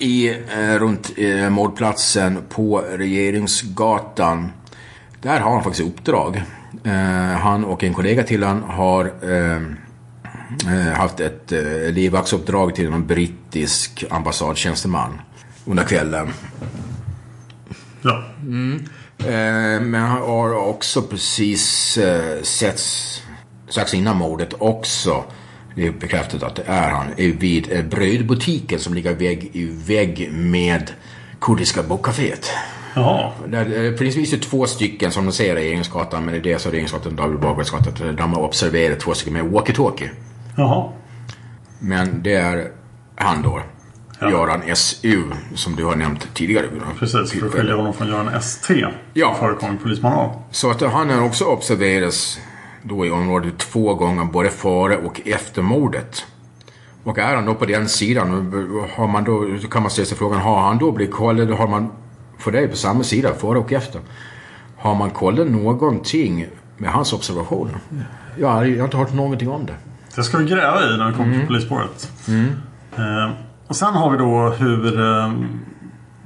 [0.00, 4.52] i, eh, runt eh, mordplatsen på Regeringsgatan.
[5.22, 6.42] Där har han faktiskt uppdrag.
[6.84, 9.04] Eh, han och en kollega till han har
[10.66, 15.20] eh, haft ett eh, livvaktsuppdrag till en brittisk ambassadtjänsteman
[15.64, 16.28] under kvällen.
[18.02, 18.24] Ja.
[19.18, 21.98] Eh, men han har också precis
[22.42, 23.22] setts
[23.68, 25.24] strax innan mordet också.
[25.74, 27.06] Det är bekräftat att det är han.
[27.16, 30.90] är Vid eh, brödbutiken som ligger vägg i vägg med
[31.40, 32.50] Kurdiska bokcaféet.
[32.94, 33.32] Jaha.
[33.46, 36.24] Där, eh, det finns ju två stycken som de säger är Regeringsgatan.
[36.24, 38.16] Men det är dels Regeringsgatan och David Bagarsgatan.
[38.16, 40.08] De har observerat två stycken med walkie-talkie.
[40.56, 40.92] Jaha.
[41.78, 42.70] Men det är
[43.16, 43.62] han då.
[44.20, 44.30] Ja.
[44.30, 45.22] Göran SU
[45.54, 46.66] som du har nämnt tidigare.
[46.98, 48.86] Precis, för att skilja honom från Göran ST.
[49.14, 49.36] Ja.
[49.40, 50.30] Förekommer i polismanual.
[50.50, 52.40] Så att han har också observerats
[52.82, 56.26] då i området två gånger både före och efter mordet.
[57.04, 58.28] Och är han då på den sidan,
[58.96, 61.92] har man då, kan man ställa sig frågan, har han då blivit kollad, har man,
[62.38, 64.00] för det är på samma sida, före och efter.
[64.76, 67.74] Har man kollat någonting med hans observationer?
[68.38, 69.74] Jag har, jag har inte hört någonting om det.
[70.16, 72.12] Det ska vi gräva i när vi kommer till polisspåret.
[72.96, 73.30] Eh,
[73.66, 75.32] och sen har vi då hur eh,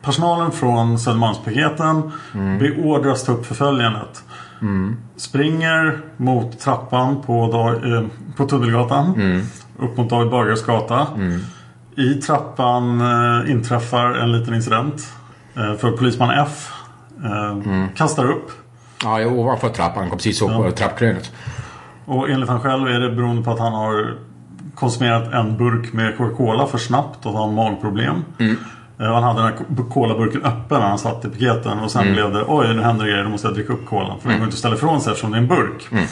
[0.02, 2.12] personalen från Södermalmspiketen
[2.58, 4.24] beordras ta upp förföljandet.
[5.16, 8.04] Springer mot trappan på, Dag, eh,
[8.36, 9.14] på Tunnelgatan.
[9.78, 11.06] Upp mot David Bagares gata.
[11.96, 15.12] I trappan eh, inträffar en liten incident.
[15.56, 16.72] Eh, för polisman F
[17.24, 18.50] eh, kastar upp.
[19.02, 20.08] Ja, ovanför trappan.
[20.08, 21.32] Kom precis upp på trappkrönet.
[22.04, 24.14] Och enligt han själv är det beroende på att han har
[24.74, 28.24] konsumerat en burk med Coca-Cola för snabbt och har magproblem.
[28.98, 29.08] Mm.
[29.10, 32.14] Eh, Han hade den här colaburken öppen när han satt i piketen och sen Mm.
[32.14, 34.20] blev det oj nu händer det grejer, då måste jag dricka upp kolan.
[34.20, 35.88] För den går inte att ställa ifrån sig eftersom det är en burk.
[35.92, 36.04] Mm.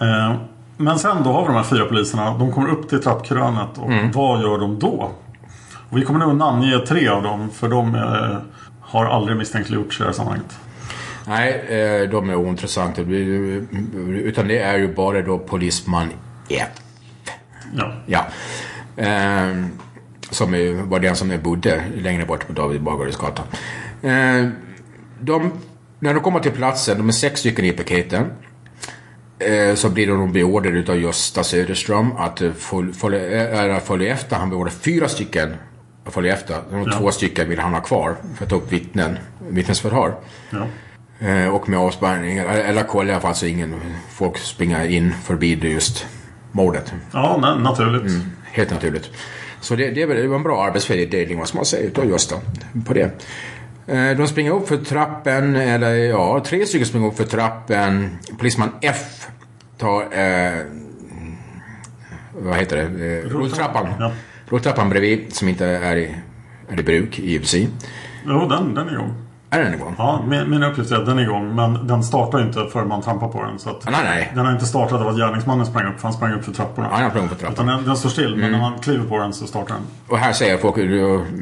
[0.00, 0.36] Eh,
[0.78, 2.38] Men sen då har vi de här fyra poliserna.
[2.38, 4.12] De kommer upp till trappkrönet och Mm.
[4.12, 5.10] vad gör de då?
[5.90, 8.36] Och vi kommer nog namnge tre av dem för de eh,
[8.80, 10.58] har aldrig misstänkliggjorts i det här sammanhanget.
[11.26, 13.00] Nej, eh, de är ointressanta.
[13.00, 16.08] Utan det är ju bara då polisman
[16.48, 16.68] F.
[17.76, 17.92] Ja.
[18.06, 18.24] Ja.
[18.96, 19.56] Eh,
[20.30, 20.50] som
[20.88, 23.42] var den som bodde längre bort på David Bagares gata.
[24.02, 24.48] Eh,
[25.20, 25.52] de,
[25.98, 28.24] när de kommer till platsen, de är sex stycken i piketen.
[29.38, 34.36] Eh, så blir de beordrade utav Gösta Söderström att eh, följ- följa följa efter.
[34.36, 35.54] Han beordrade fyra stycken
[36.04, 36.56] att följa efter.
[36.70, 36.98] De Ja.
[36.98, 39.18] två stycken vill han ha kvar för att ta upp vittnen,
[39.48, 40.14] vittnesförhör.
[40.50, 40.66] Ja.
[41.52, 46.06] Och med avspärrning, eller, kolla i alla fall så ingen folk springer in förbi just
[46.52, 46.92] mordet.
[47.12, 48.02] Ja, na- naturligt.
[48.12, 48.22] Mm,
[48.52, 49.10] helt naturligt.
[49.66, 52.36] Så det, det, det var en bra arbetsfördelning måste man säga utav Gösta
[52.86, 53.10] på det.
[53.86, 58.18] Eh, De springer upp för trappen, eller ja, tre stycken springer upp för trappen.
[58.38, 59.26] Polisman F
[59.78, 60.60] tar, eh,
[62.38, 63.88] vad heter det, eh, rulltrappan.
[63.98, 64.12] Ja.
[64.48, 66.14] Rulltrappan bredvid som inte är i,
[66.68, 67.68] är i bruk i och för sig.
[68.26, 69.14] Jo, den, den är igång.
[69.56, 69.94] Är den igång?
[69.98, 71.54] Ja, min, min uppgift är att den är igång.
[71.54, 73.58] Men den startar inte förrän man trampar på den.
[73.58, 74.32] Så att Nej, nej.
[74.34, 76.00] Den har inte startat av att gärningsmannen sprang upp.
[76.00, 76.88] För han sprang upp för trapporna.
[76.90, 77.54] Ja, han sprang upp för trappan.
[77.54, 78.30] Utan den, den står still.
[78.36, 78.52] Men Mm.
[78.52, 79.82] när man kliver på den så startar den.
[80.08, 80.76] Och här säger folk,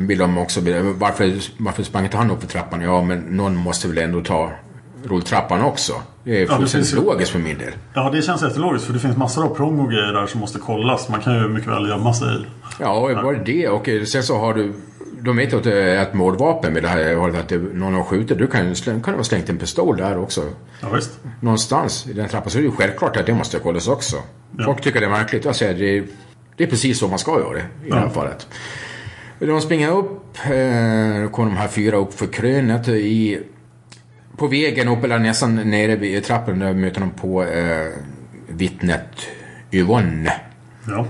[0.09, 0.61] vill de också,
[0.99, 2.81] varför, varför sprang inte han upp för trappan?
[2.81, 4.51] Ja, men någon måste väl ändå ta
[5.05, 5.93] rulltrappan också.
[6.25, 7.07] Det är Ja, fullständigt precis.
[7.07, 7.73] logiskt för min del.
[7.95, 8.87] Ja, det känns jättelogiskt.
[8.87, 11.09] För det finns massor av prång och grejer där som måste kollas.
[11.09, 12.47] Man kan ju mycket väl gömma sig.
[12.81, 13.69] Ja, och var det det?
[13.69, 14.75] Och sen så har du...
[15.25, 17.39] De vet att det är ett mordvapen med det här.
[17.39, 18.39] Att det, någon har skjutit.
[18.39, 20.43] Du kan ju kan vara slängt en pistol där också.
[20.81, 21.11] Ja, visst.
[21.41, 22.51] Någonstans i den trappan.
[22.51, 24.16] Så är det ju självklart att det måste kollas också.
[24.59, 24.64] Ja.
[24.64, 25.45] Folk tycker det är märkligt.
[25.45, 26.07] Jag säger det,
[26.57, 28.11] det är precis så man ska göra det i det här Ja.
[28.11, 28.47] fallet.
[29.39, 30.37] De springer upp.
[30.45, 32.89] Eh, kommer de här fyra upp för krönet.
[32.89, 33.41] I,
[34.37, 37.87] på vägen upp, eller nästan nere vid trappen, där möter de på eh,
[38.49, 39.09] vittnet
[39.72, 40.33] Yvonne.
[40.89, 41.07] Ja.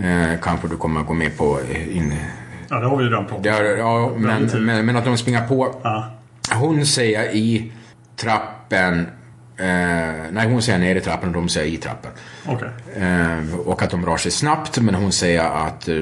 [0.00, 2.14] Eh, kanske du kommer att gå med på eh, in,
[2.68, 5.46] Ja, det har vi ju redan pratat är, ja, men, men, men att de springer
[5.48, 5.80] på.
[5.82, 6.10] Ja.
[6.54, 7.72] Hon säger i
[8.16, 9.06] trappen.
[9.58, 9.66] Eh,
[10.30, 12.10] nej, hon säger ner i trappen och de säger i trappen.
[12.46, 12.68] Okej.
[12.96, 15.96] Eh, och att de rör sig snabbt, men hon säger att eh,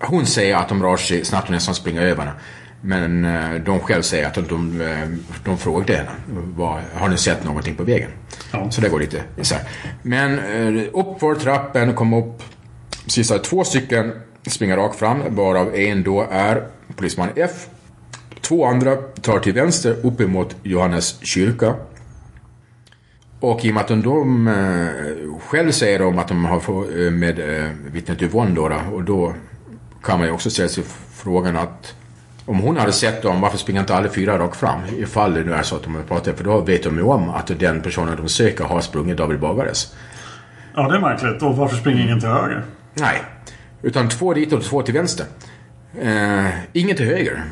[0.00, 2.32] hon säger att de rör sig snabbt och nästan springer över henne.
[2.80, 5.08] Men eh, de själv säger att de, de, eh,
[5.44, 6.10] de frågade henne.
[6.56, 8.10] Vad, har ni sett någonting på vägen?
[8.52, 8.70] Ja.
[8.70, 9.60] Så det går lite isär.
[10.02, 12.42] Men eh, upp för trappen kom upp.
[13.06, 14.12] Sista två stycken
[14.50, 16.66] springer rakt fram, varav en då är
[16.96, 17.66] polisman F.
[18.40, 21.74] Två andra tar till vänster upp emot Johannes kyrka.
[23.40, 27.10] Och i och med att de, de eh, själv säger de att de har eh,
[27.10, 29.34] med eh, vittnet Yvonne då, då, och då
[30.02, 31.94] kan man ju också ställa sig frågan att
[32.46, 34.80] om hon hade sett dem, varför springer inte alla fyra rakt fram?
[34.98, 37.30] Ifall det nu är så att de har pratat, för då vet de ju om
[37.30, 39.94] att den personen de söker har sprungit David Bagares.
[40.74, 41.42] Ja, det är märkligt.
[41.42, 42.64] Och varför springer ingen till höger?
[42.94, 43.22] Nej,
[43.84, 45.26] utan två dit och två till vänster.
[46.00, 47.44] Eh, ingen till höger.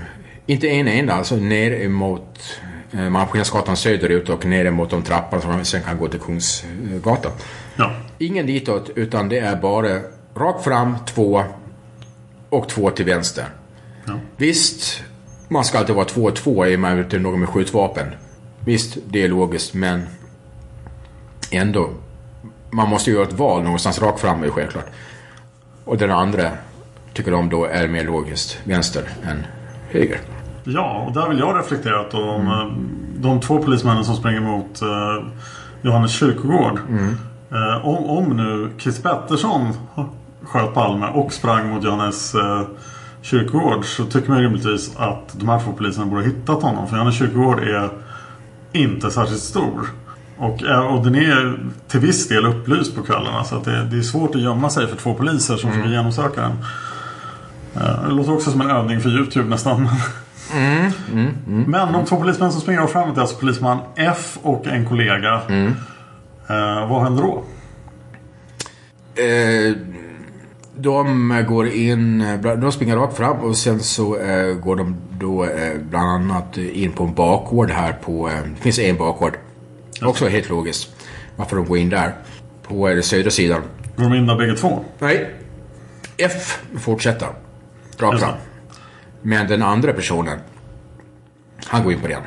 [0.47, 2.59] Inte en enda, alltså ner emot
[2.93, 7.33] eh, Malmskillnadsgatan söderut och ner emot de trappor som man sen kan gå till Kungsgatan.
[7.77, 7.93] Ja.
[8.19, 10.01] Ingen ditåt, utan det är bara
[10.35, 11.45] rakt fram, två
[12.49, 13.45] och två till vänster.
[14.05, 14.13] Ja.
[14.37, 15.03] Visst,
[15.49, 18.07] man ska alltid vara två och två i det är någon med skjutvapen.
[18.65, 20.07] Visst, det är logiskt, men
[21.51, 21.91] ändå.
[22.71, 24.87] Man måste ju göra ett val någonstans rakt fram är självklart.
[25.85, 26.51] Och den andra
[27.15, 29.47] tycker de då är mer logiskt vänster än
[29.89, 30.19] höger.
[30.65, 32.67] Ja, och där vill jag reflektera att de, eh,
[33.17, 35.27] de två polismännen som springer mot eh,
[35.83, 36.81] Johannes kyrkogård.
[37.51, 39.73] Eh, om, om nu Chris Pettersson
[40.43, 42.63] sköt Palme och sprang mot Johannes eh,
[43.23, 46.89] kyrkogård så tycker man rimligtvis att de här två poliserna borde ha hittat honom.
[46.89, 47.91] För Johannes kyrkogård är
[48.73, 49.89] inte särskilt stor.
[50.43, 53.45] Och, eh, och den är till viss del upplyst på kvällarna.
[53.45, 56.41] Så att det, det är svårt att gömma sig för två poliser som försöker genomsöka
[56.41, 56.53] den.
[57.77, 59.89] Eh, Det låter också som en övning för YouTube nästan.
[61.67, 65.41] Men de två polismän som springer framåt är alltså polisman F och en kollega.
[66.49, 67.43] Eh, vad händer då?
[69.23, 69.77] Eh,
[70.77, 72.25] de går in,
[72.61, 76.93] de springer rakt fram och sen så eh, går de då eh, bland annat in
[76.93, 79.33] på en bakgård här på, det finns en bakgård.
[80.05, 80.89] Också helt logiskt
[81.37, 82.15] varför de går in där.
[82.63, 83.63] På eh, södra sidan.
[83.97, 84.85] Går de in där bägge två?
[84.99, 85.35] Nej.
[86.17, 87.29] F fortsätter.
[87.99, 88.35] Rakt fram.
[89.23, 90.39] Men den andra personen,
[91.67, 92.23] han går in på den.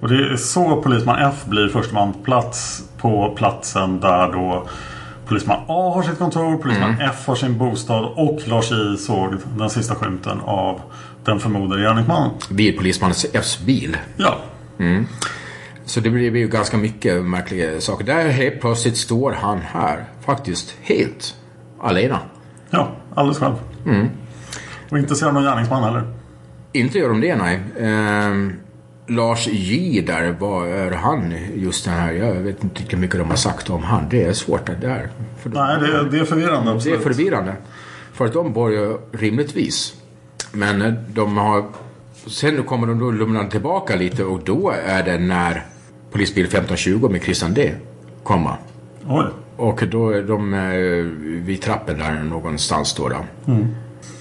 [0.00, 4.68] Och det är så polisman F blir första man på plats på platsen där då
[5.28, 7.10] Polisman A har sitt kontor, polisman Mm.
[7.10, 10.80] F har sin bostad och Lars I såg den sista skymten av
[11.24, 12.30] den förmodade gärningsmannen.
[12.50, 13.96] Vid polisman Fs bil.
[14.16, 14.38] Ja.
[14.78, 15.06] Mm.
[15.88, 18.04] Så det blir ju ganska mycket märkliga saker.
[18.04, 20.04] Där helt plötsligt står han här.
[20.20, 21.34] Faktiskt helt
[21.80, 22.20] alena.
[22.70, 23.54] Ja, alldeles själv.
[23.86, 24.08] Mm.
[24.90, 26.12] Och inte ser någon gärningsman heller.
[26.72, 27.60] Inte gör de det, nej.
[27.80, 28.52] Ehm,
[29.06, 32.12] Lars J där, vad är han just den här?
[32.12, 34.08] Jag vet inte hur mycket de har sagt om han.
[34.10, 35.10] Det är svårt det där.
[35.42, 36.64] För Nej, det, det är förvirrande.
[36.64, 37.02] Det är Absolut.
[37.02, 37.52] förvirrande.
[38.12, 39.94] För att de bor ju rimligtvis.
[40.52, 41.64] Men eh, de har...
[42.26, 45.66] Sen kommer de då lumna tillbaka lite och då är det när
[46.10, 47.72] polisbil 1520 med Christian D
[48.22, 48.56] kommer.
[49.08, 49.24] Oj.
[49.56, 50.60] Och då är de eh,
[51.46, 53.08] vid trappen där någonstans då.
[53.08, 53.16] då.
[53.46, 53.74] Mm.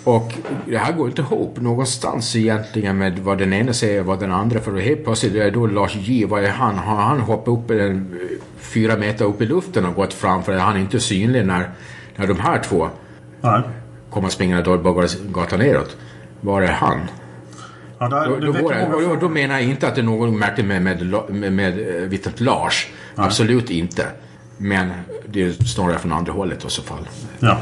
[0.03, 0.33] Och
[0.65, 4.31] det här går inte ihop någonstans egentligen med vad den ena säger och vad den
[4.31, 4.59] andra.
[4.59, 6.77] För helt plötsligt är då Lars J, vad är han?
[6.77, 8.19] Har han hoppat upp en,
[8.57, 10.43] fyra meter upp i luften och gått fram?
[10.43, 11.69] För han är inte synlig när,
[12.15, 12.89] när de här två
[13.41, 13.61] Nej.
[14.09, 15.97] kommer springande då bara gatan neråt.
[16.41, 16.99] Var är han?
[17.99, 20.65] Ja, där, Då, då, går och då, menar jag inte att det är någon märkligt
[20.65, 22.87] med, med, med, med eh, vittnet Lars.
[23.15, 24.05] Absolut inte.
[24.57, 24.89] Men
[25.25, 27.07] det är snarare från andra hållet i så fall.
[27.39, 27.57] Ja.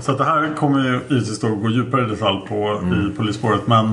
[0.00, 3.66] Så att det här kommer ju givetvis då gå djupare i detalj på i polisspåret.
[3.66, 3.86] Men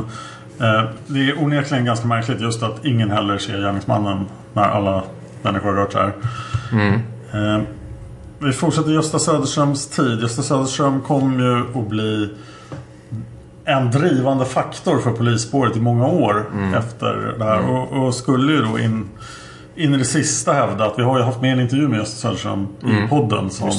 [0.60, 5.04] eh, det är onekligen ganska märkligt just att ingen heller ser gärningsmannen när alla
[5.42, 6.14] människor har rört sig här.
[6.72, 6.94] Mm.
[7.34, 7.64] Eh,
[8.40, 10.22] vi fortsätter Gösta Söderströms tid.
[10.22, 12.30] Gösta Söderström kom ju att bli
[13.66, 16.74] en drivande faktor för polisspåret i många år Mm.
[16.74, 17.70] efter det här.
[17.70, 19.10] Och, och skulle ju då in,
[19.76, 22.18] in i det sista hävda att vi har ju haft med en intervju med Gösta
[22.22, 23.10] Söderström i Mm.
[23.10, 23.70] podden som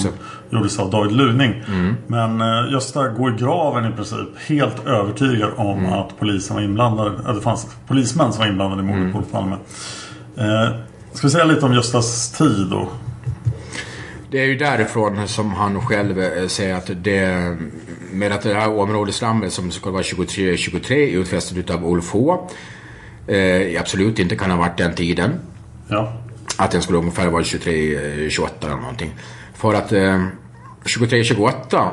[0.50, 1.62] gjordes av David Luning.
[1.68, 1.94] Mm.
[2.06, 5.92] Men eh, Gösta går i graven i princip helt övertygad om Mm.
[5.92, 7.12] att polisen var inblandad.
[7.26, 9.12] Att det fanns polismän som var inblandade i mordet Mm.
[9.12, 9.56] på Olof Palme.
[10.36, 10.74] Eh,
[11.12, 12.88] ska vi säga lite om Göstas tid då?
[14.30, 17.56] Det är ju därifrån som han själv eh, säger att det
[18.12, 22.48] med att det här områdesnamnet som skulle vara 2323 utfästet utav Ulf H.
[23.26, 25.40] Eh, absolut inte kan ha varit den tiden.
[25.88, 26.12] Ja.
[26.56, 29.14] Att den skulle ungefär vara 2328 eller någonting.
[29.54, 30.26] För att eh,
[30.82, 31.90] 2328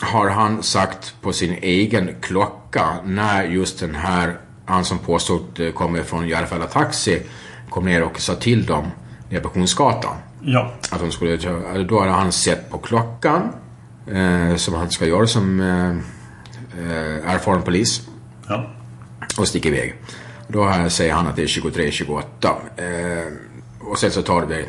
[0.00, 5.72] har han sagt på sin egen klocka när just den här, han som påstod eh,
[5.72, 7.22] kommer från Järfälla Taxi,
[7.70, 8.86] kom ner och sa till dem
[9.30, 10.16] nere på Kungsgatan.
[10.40, 10.72] Ja.
[10.90, 11.36] Att de skulle,
[11.84, 13.42] då hade han sett på klockan,
[14.06, 15.90] eh, som han ska göra som eh,
[16.80, 18.08] eh, erfaren polis.
[18.48, 18.70] Ja.
[19.38, 19.94] Och sticker iväg.
[20.48, 22.22] Då säger han att det är 23-28.
[22.76, 23.32] Eh,
[23.80, 24.68] och sen så tar vi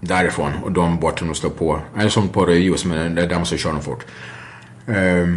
[0.00, 1.80] därifrån och de bort och slår på.
[1.98, 4.06] Eller som på rödljus, men det är där så kör de fort.
[4.86, 5.28] Eh,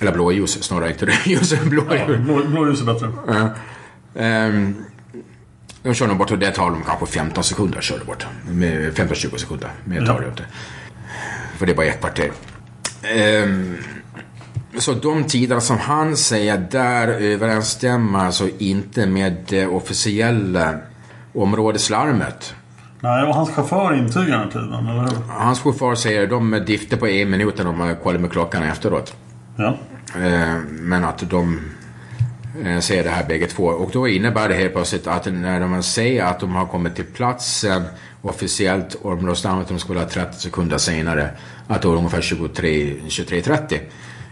[0.00, 1.60] eller blåljus snarare, inte rödljus.
[1.64, 2.02] Blåljus.
[2.08, 3.12] Ja, blå, blåljus är bättre.
[3.26, 3.50] Ja.
[4.14, 4.84] Ehm,
[5.82, 7.80] de kör de bort och det tar de kanske 15 sekunder.
[7.80, 8.26] Kör de bort.
[8.50, 9.70] Med 15-20 sekunder.
[9.84, 10.44] Mer tar det inte.
[11.56, 12.30] För det är bara ett kvarter.
[13.02, 13.76] Ehm,
[14.78, 20.74] så de tiderna som han säger där överensstämmer alltså inte med det officiella
[21.34, 22.54] områdeslarmet.
[23.00, 25.08] Nej, och hans chaufför intygar den tiden, eller hur?
[25.28, 29.16] Hans chaufför säger de diffte på en minut när de har kollat med klockan efteråt.
[29.56, 29.78] Ja.
[30.14, 31.60] Eh, Men att de
[32.64, 33.64] eh, säger det här bägge två.
[33.64, 37.04] Och då innebär det helt plötsligt att när de säger att de har kommit till
[37.04, 37.82] platsen
[38.22, 41.30] officiellt områdesnamnet de skulle ha 30 sekunder senare.
[41.68, 43.78] Att då är det ungefär 23, 23.30.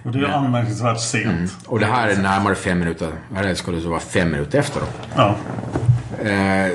[0.05, 1.27] Och det är anmärkningsvärt sent.
[1.27, 1.49] Mm.
[1.67, 3.13] Och det här är närmare fem minuter.
[3.37, 4.87] Eller skulle det vara fem minuter efter då.
[5.17, 5.37] Ja.
[6.29, 6.73] Eh,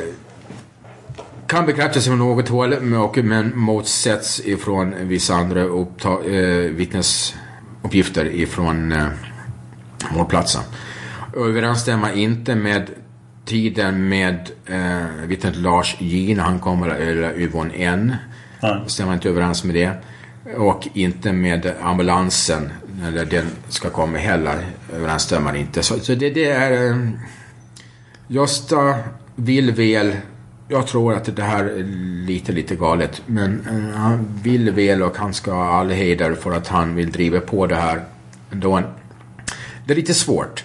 [1.48, 3.18] kan bekräftas från något håll men- och-
[3.56, 9.06] motsätts ifrån vissa andra uppta- eh, vittnesuppgifter ifrån eh,
[10.12, 10.62] mordplatsen.
[11.36, 12.90] Överensstämmer inte med
[13.46, 18.16] tiden med eh, vittnet Lars J när han kommer, eller Yvonne N.
[18.88, 19.92] Stämmer inte överens med det.
[20.58, 22.70] Och inte med ambulansen,
[23.08, 25.84] eller den ska komma heller, överensstämmer inte.
[25.84, 26.92] Så, så det, det är...
[26.92, 26.98] Eh,
[28.28, 28.96] Gösta
[29.36, 30.16] vill väl.
[30.68, 31.84] Jag tror att det här är
[32.26, 33.22] lite, lite galet.
[33.26, 37.12] Men eh, han vill väl och han ska ha all heder för att han vill
[37.12, 38.04] driva på det här
[38.52, 38.82] ändå.
[39.86, 40.64] Det är lite svårt.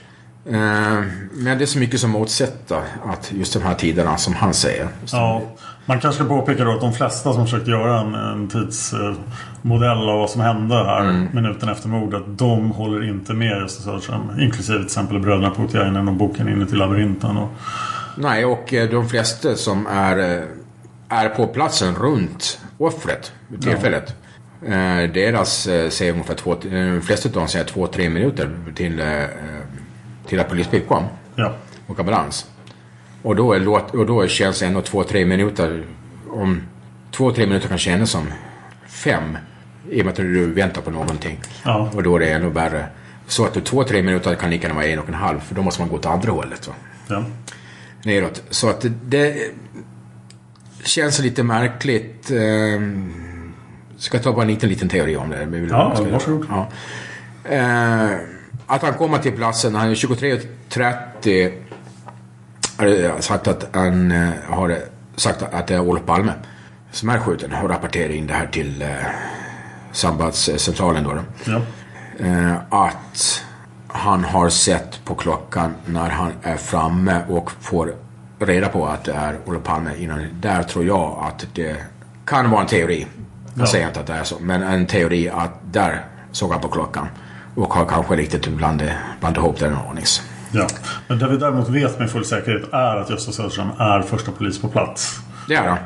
[0.51, 4.55] Eh, men det är så mycket som motsätter att just de här tiderna som han
[4.55, 4.89] säger.
[5.13, 5.43] Ja.
[5.87, 10.19] Man kanske ska påpeka då att de flesta som försökt göra en, en tidsmodell av
[10.19, 11.29] vad som hände här Mm.
[11.33, 12.23] minuten efter mordet.
[12.27, 14.41] De håller inte med Gösta Söderström.
[14.41, 17.37] Inklusive till exempel bröderna Puutiainen och boken Inuti labyrinten.
[17.37, 17.49] Och,
[18.17, 20.43] Nej, och eh, de flesta som är, eh,
[21.09, 24.15] är på platsen runt offret vid tillfället.
[24.67, 29.03] Eh, deras säger ungefär två, de flesta av dem säger två, tre minuter till,
[30.29, 31.05] till att polisbil kom.
[31.35, 31.55] Ja.
[31.87, 32.51] Och ambulans.
[33.23, 35.85] Och då, är låt, och då känns ändå två, tre minuter,
[36.31, 36.63] om
[37.11, 38.27] två, tre minuter kan kännas som
[38.87, 39.39] fem.
[39.91, 41.41] I och med att du väntar på någonting.
[41.65, 41.91] Ja.
[41.95, 42.87] Och då är det ännu värre.
[43.27, 45.41] Så att du två, tre minuter kan lika gärna vara en och en halv.
[45.41, 46.69] För då måste man gå åt andra hållet.
[46.69, 46.75] Va?
[47.09, 47.25] Ja.
[48.03, 48.43] neråt.
[48.51, 49.51] Så att det,
[50.83, 52.31] känns lite märkligt.
[52.31, 52.81] Eh,
[53.97, 55.67] ska jag ta bara en liten, liten teori om det?
[55.71, 56.47] Ja, varsågod.
[56.49, 56.69] Ja.
[57.55, 58.19] Eh,
[58.69, 61.53] att han kommer till platsen, han är 23.30
[63.13, 64.79] har sagt att han eh, har
[65.17, 66.33] sagt att det är Olof Palme
[66.91, 68.89] som är skjuten och rapporterar in det här till eh,
[69.93, 71.15] sambandscentralen då.
[71.15, 71.23] då.
[71.45, 71.61] Ja.
[72.27, 73.45] Eh, att
[73.89, 77.95] han har sett på klockan när han är framme och får
[78.39, 80.27] reda på att det är Olof Palme innan.
[80.41, 81.77] Där tror jag att det
[82.25, 83.07] kan vara en teori.
[83.55, 83.71] Jag Ja.
[83.71, 87.09] säger inte att det är så, men en teori att där såg han på klockan.
[87.59, 88.89] Och har kanske riktigt blandat,
[89.21, 90.23] blandat ihop det en anis.
[90.53, 90.67] Ja.
[91.09, 94.61] Men det vi däremot vet med full säkerhet är att Gösta Söderström är första polis
[94.61, 95.19] på plats.
[95.49, 95.79] Det är han.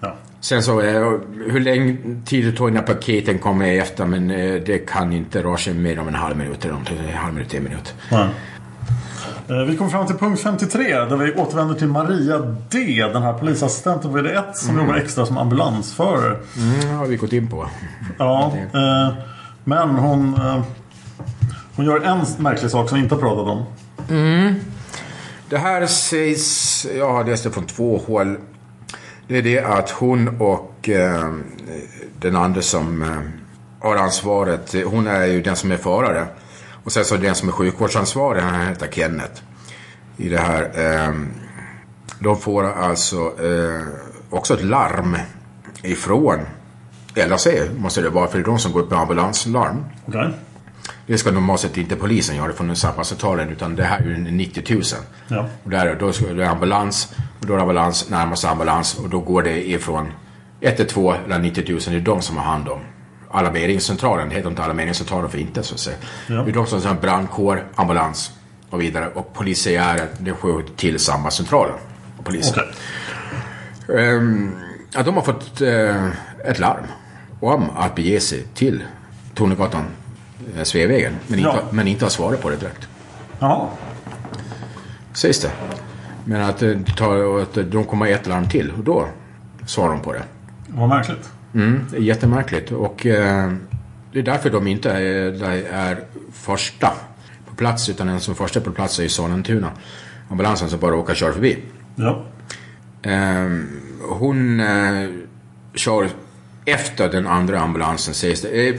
[0.00, 0.14] Ja.
[0.40, 1.10] Sen så, eh,
[1.50, 1.96] hur länge
[2.26, 5.98] tid det tog innan paketen kom efter, men eh, det kan inte röra sig mer
[5.98, 6.98] om en halv minut eller någonting.
[7.12, 7.94] En halv minut, en minut.
[8.10, 8.26] Nej.
[9.48, 12.38] Eh, Vi kommer fram till punkt 53 där vi återvänder till Maria
[12.70, 13.04] D.
[13.12, 14.86] Den här polisassistenten på VD1 som Mm.
[14.86, 16.36] jobbar extra som ambulansförare.
[16.56, 17.66] Mm, har vi gått in på.
[18.18, 18.52] Ja,
[19.64, 20.40] men hon,
[21.76, 23.64] hon gör en märklig sak som vi inte har pratat om.
[24.10, 24.54] Mm.
[25.48, 28.36] Det här sägs, jag har läst det från två håll.
[29.28, 31.34] Det är det att hon och eh,
[32.20, 36.26] den andra som eh, har ansvaret, hon är ju den som är förare.
[36.84, 39.42] Och sen så är det den som är sjukvårdsansvarig, han heter Kenneth.
[40.16, 40.62] I det här.
[40.74, 41.14] Eh,
[42.20, 43.86] de får alltså eh,
[44.30, 45.16] också ett larm
[45.82, 46.38] ifrån
[47.14, 47.46] LAC,
[47.78, 49.84] måste det vara, för det är de som går upp med ambulanslarm.
[50.06, 50.34] Okej.
[51.06, 54.74] Det ska normalt sett inte polisen göra från sambandscentralen utan det här är ju 90
[54.74, 54.82] 000.
[55.28, 55.48] Ja.
[55.64, 57.08] Och där, då ska det är ambulans
[57.40, 60.12] och då är det ambulans närmast ambulans och då går det ifrån
[60.60, 61.80] 112 eller 90 000.
[61.86, 62.80] Det är de som har hand om
[63.30, 64.28] alarmeringscentralen.
[64.28, 65.96] Det heter inte alarmeringscentralen för inte så att säga.
[66.28, 66.34] Ja.
[66.34, 68.32] Det är de som har brandkår, ambulans
[68.70, 69.08] och vidare.
[69.08, 71.74] Och polisiären, det sker till sambandscentralen.
[72.18, 72.64] Och polisen.
[73.98, 74.50] Ehm,
[74.92, 76.06] ja, de har fått eh,
[76.44, 76.84] ett larm
[77.40, 78.82] om att bege sig till
[79.34, 79.84] Tornegatan,
[80.62, 81.12] Sveavägen.
[81.26, 81.62] Men, inte, Ja.
[81.70, 82.88] men inte har svarat på det direkt.
[83.38, 83.68] Jaha.
[85.12, 85.50] Sägs det.
[86.24, 86.70] Men att, eh,
[87.42, 89.08] att de kommer ett larm till och då
[89.66, 90.22] svarar de på det.
[90.68, 91.30] Vad märkligt.
[91.54, 92.72] Mm, det är jättemärkligt.
[92.72, 93.52] Och eh,
[94.12, 95.98] det är därför de inte är, är
[96.32, 96.92] första
[97.50, 97.88] på plats.
[97.88, 99.70] Utan den som är första på plats är i Sollentuna.
[100.30, 101.58] Ambulansen som bara råkar köra förbi.
[101.96, 102.24] Ja.
[103.02, 103.48] Eh,
[104.08, 105.08] hon eh,
[105.74, 106.08] kör
[106.64, 108.78] efter den andra ambulansen sägs det.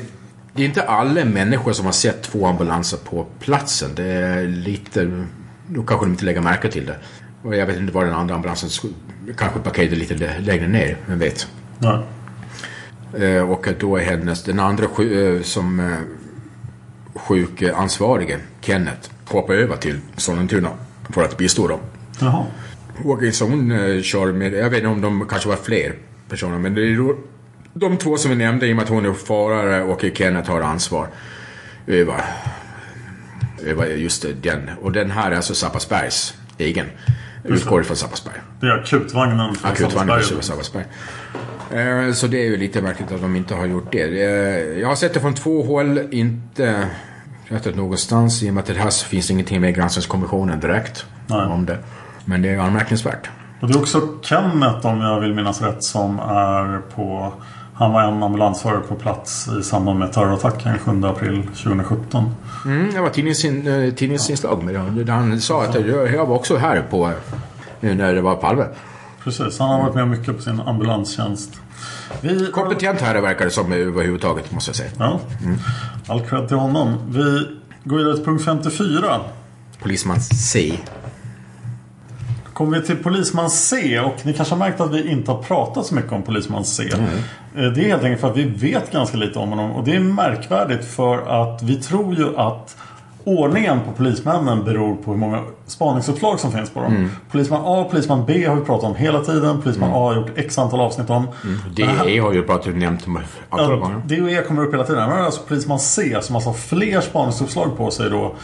[0.58, 3.91] Det är inte alla människor som har sett två ambulanser på platsen.
[3.95, 5.26] Det är lite...
[5.68, 6.97] Då kanske de inte lägger märke till det.
[7.43, 8.89] Och jag vet inte var den andra ambulansen
[9.38, 10.97] kanske parkerade lite lä- längre ner.
[11.05, 11.47] Vem vet.
[11.80, 11.99] Nej.
[13.24, 15.97] Eh, och då är hennes, den andra eh, som eh,
[17.16, 20.70] sjukansvarige, Kenneth, hoppar över till Sollentuna
[21.10, 21.80] för att bistå dem.
[22.20, 22.45] Jaha.
[23.03, 23.70] Och så hon
[24.03, 25.95] kör med, jag vet inte om de kanske var fler
[26.30, 26.86] personer, men det är
[27.80, 30.62] de två som vi nämnde i och med att hon är förare och Kenneth har
[30.62, 31.08] ansvar
[31.87, 32.21] över,
[33.66, 34.70] över just den.
[34.82, 36.86] Och den här är alltså Zappasbergs egen.
[37.43, 37.49] Det.
[37.49, 38.36] Utgår ifrån Zappasberg.
[38.59, 40.86] Det är akutvagnen från Akutvagnen för Sabbatsberg.
[41.71, 44.01] Eh, Så det är ju lite märkligt att de inte har gjort det.
[44.24, 46.87] Eh, Jag har sett det från två håll, inte
[47.47, 48.43] rättat någonstans.
[48.43, 51.78] I och med att det här så finns det ingenting med granskningskommissionen direkt om det.
[52.25, 53.29] Men det är anmärkningsvärt.
[53.62, 57.33] Och det är också Kenneth om jag vill minnas rätt som är på
[57.78, 62.36] Han var en ambulansförare på plats i samband med terrorattacken 7 april 2017.
[62.66, 65.04] Mm, det var tidningsin, eh, tidningsinslag med det.
[65.04, 67.12] Där han sa att jag var också här på
[67.82, 68.66] eh, när det var Palme.
[69.24, 71.51] Precis, han har varit med mycket på sin ambulanstjänst.
[72.21, 72.51] Vi...
[72.51, 74.89] Kompetent här verkar det som överhuvudtaget måste jag säga.
[74.97, 75.20] Ja,
[76.08, 76.97] all cred till honom.
[77.09, 77.47] Vi
[77.83, 79.20] går vidare till punkt 54.
[79.82, 80.79] Polisman C.
[82.58, 85.86] kommer vi till Polisman C och ni kanske har märkt att vi inte har pratat
[85.86, 86.84] så mycket om Polisman C.
[86.93, 87.05] Mm.
[87.67, 89.96] Eh, Det är helt enkelt för att vi vet ganska lite om honom och det
[89.96, 91.17] är märkvärdigt för
[91.51, 92.78] att vi tror ju att
[93.24, 96.96] ordningen på polismännen beror på hur många spaningsuppslag som finns på dem.
[96.96, 97.09] Mm.
[97.32, 99.62] Polisman A och Polisman B har vi pratat om hela tiden.
[99.62, 101.28] Polisman A har gjort x antal avsnitt om.
[101.75, 104.24] Det Men här- har ju pratat nämnt andra Ja, gånger.
[104.24, 105.09] Och E kommer upp hela tiden.
[105.09, 108.36] Men alltså Polisman C som alltså har fler spaningsuppslag på sig då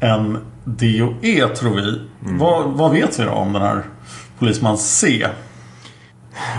[0.00, 2.00] än D och E tror vi.
[2.24, 2.38] Mm.
[2.38, 3.82] Vad, vad vet vi då om den här
[4.38, 5.26] Polisman C?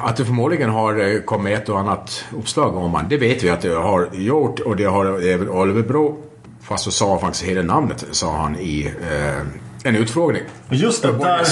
[0.04, 3.06] Att det förmodligen har eh, kommit ett och annat uppslag om han.
[3.10, 6.24] Det vet vi att det har gjort och det har även Olvebro.
[6.62, 9.48] Fast så sa han faktiskt hela namnet, sa han i eh,
[9.84, 10.42] en utfrågning.
[10.70, 11.46] Just det, där,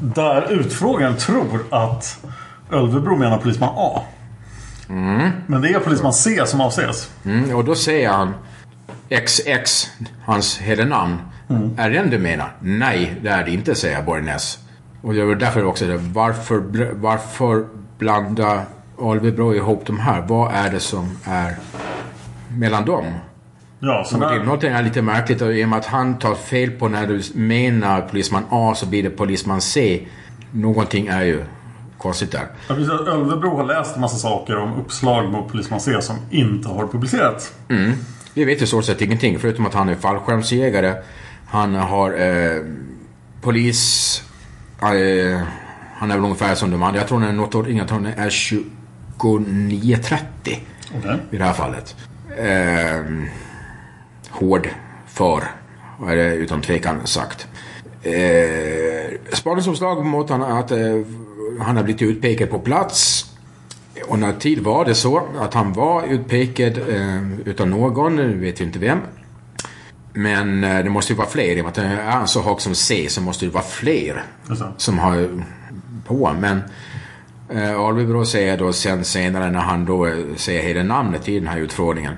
[0.00, 2.24] där utfrågaren tror att
[2.70, 4.02] Ölvebro menar Polisman A.
[5.46, 7.10] Men det är Polisman C som avses.
[7.24, 8.34] Mm, och då säger han
[9.08, 9.90] XX,
[10.24, 11.18] hans hela namn.
[11.76, 12.52] Är det den du menar?
[12.60, 14.58] Nej, det är det inte, säger Borgnäs.
[15.02, 15.96] Och det var därför också det.
[15.96, 16.62] Varför,
[16.94, 17.66] varför
[17.98, 18.62] blanda
[18.96, 20.24] Olvebro ihop de här?
[20.28, 21.56] Vad är det som är
[22.48, 23.04] mellan dem?
[23.80, 26.18] Ja, så det är där, någonting är lite märkligt och i och med att han
[26.18, 30.06] tar fel på när du menar polisman A så blir det polisman C.
[30.50, 31.44] Någonting är ju
[31.98, 32.46] konstigt där.
[32.66, 36.68] säga att Ölvebro har läst en massa saker om uppslag mot Polisman C som inte
[36.68, 37.52] har publicerats.
[37.68, 37.92] Mm.
[38.34, 40.94] Vi vet i stort sett ingenting förutom att han är fallskärmsjägare.
[41.46, 42.62] Han har eh,
[43.40, 44.22] polis...
[44.82, 45.40] Eh,
[45.96, 47.00] han är väl ungefär som de andra.
[47.00, 47.86] Jag tror han är något år yngre.
[47.90, 50.18] Han är 29-30
[50.98, 51.18] Okej.
[51.30, 51.96] i det här fallet.
[52.38, 53.00] Eh,
[54.30, 54.68] hård
[55.06, 55.42] för,
[56.06, 57.46] är det utan tvekan sagt.
[58.02, 60.78] Eh, spaningsuppslag mot han att eh,
[61.60, 63.26] han har blivit utpekad på plats.
[64.08, 68.60] Och när tid var det så att han var utpekad eh, utan någon, nu vet
[68.60, 68.98] vi inte vem.
[70.12, 72.42] Men eh, det måste ju vara fler, i och med att det är en så
[72.42, 74.72] hög som C så måste det vara fler det.
[74.76, 75.28] som har
[76.06, 76.36] på.
[76.40, 76.62] Men
[77.48, 81.48] eh, Alvebro säger då sen senare när han då eh, säger hela namnet i den
[81.48, 82.14] här utfrågningen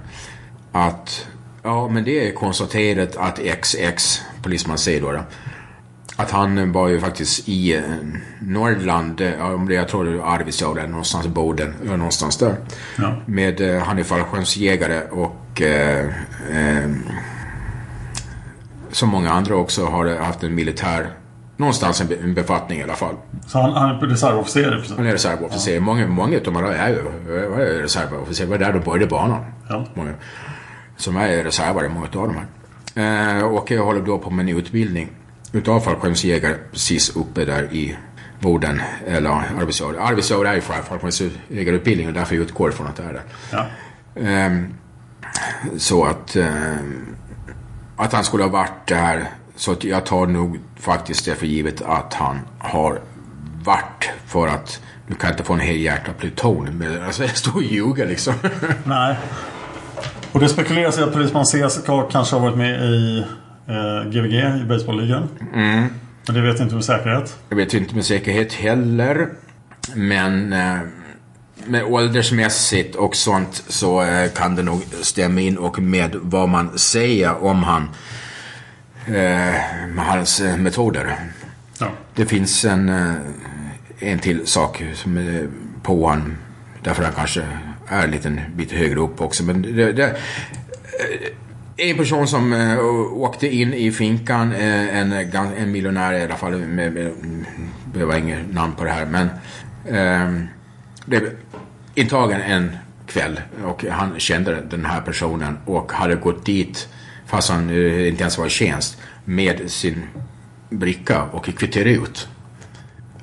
[0.73, 1.27] att
[1.63, 5.21] ja men det är konstaterat att XX, polisman C då, då
[6.17, 7.83] att han var ju faktiskt i eh,
[8.41, 12.57] Norrland, eh, om det jag tror det är Arvidsjaur eller någonstans Boden, eller någonstans där.
[12.99, 13.17] Ja.
[13.27, 16.07] Med, eh, han är fallskärmsjägare och eh,
[16.51, 16.91] eh,
[18.91, 21.11] som många andra också har haft en militär,
[21.57, 23.15] någonstans en, be, en befattning i alla fall.
[23.47, 24.85] Så han, han är reservofficer.
[24.97, 25.81] Han är reservofficer.
[25.81, 27.03] Många, många av dem är ju
[27.83, 28.45] reservofficer.
[28.45, 29.45] Det var där de började banan.
[29.69, 29.85] Ja.
[29.95, 30.13] Många
[30.97, 32.47] som är reservare, många av de här.
[33.39, 35.09] Eh, och jag håller då på med en utbildning
[35.57, 37.97] utav fallskärmsjägare precis uppe där i
[38.41, 39.97] Boden, eller Arvidsjaur.
[40.01, 43.23] Arvidsjaur är ju fallskärmsjägarutbildning och därför utgår jag från att det är det.
[43.51, 43.67] Ja.
[44.21, 44.75] Ehm,
[45.77, 47.17] så att, ehm,
[47.97, 49.31] att han skulle ha varit där.
[49.57, 53.01] Så att jag tar nog faktiskt det för givet att han har
[53.65, 56.79] varit för att du kan inte få en helhjärtad pluton.
[56.79, 58.35] Men alltså jag står och ljuger liksom.
[58.85, 59.17] Nej.
[60.33, 63.25] Och det spekuleras i att Polisman C ska kanske ha varit med i
[63.69, 65.29] eh, GVG i baseballligan.
[65.55, 65.87] Mm.
[66.27, 67.39] Men det vet jag inte med säkerhet.
[67.49, 69.29] Jag vet inte med säkerhet heller.
[69.95, 70.79] Men eh,
[71.67, 76.79] med åldersmässigt och sånt så eh, kan det nog stämma in och med vad man
[76.79, 77.89] säger om han.
[79.07, 79.55] Eh,
[79.97, 81.17] hans eh, metoder.
[81.79, 81.91] Ja.
[82.15, 83.15] Det finns en, eh,
[84.01, 85.49] en till sak som är
[85.83, 86.37] på han.
[86.83, 87.43] Därför han kanske
[87.89, 89.45] är en liten bit högre upp också.
[89.45, 90.17] Men det, det, eh,
[91.77, 92.79] en person som eh,
[93.13, 98.17] åkte in i finkan, eh, en, gan- en miljonär i alla fall, med, med, var
[98.17, 99.29] inget namn på det här, men
[99.97, 100.45] eh,
[101.07, 101.23] blev
[101.95, 102.77] intagen en
[103.07, 106.89] kväll och han kände den här personen och hade gått dit
[107.27, 110.03] fast han eh, inte ens var i tjänst med sin
[110.71, 112.29] bricka och kvitterade ut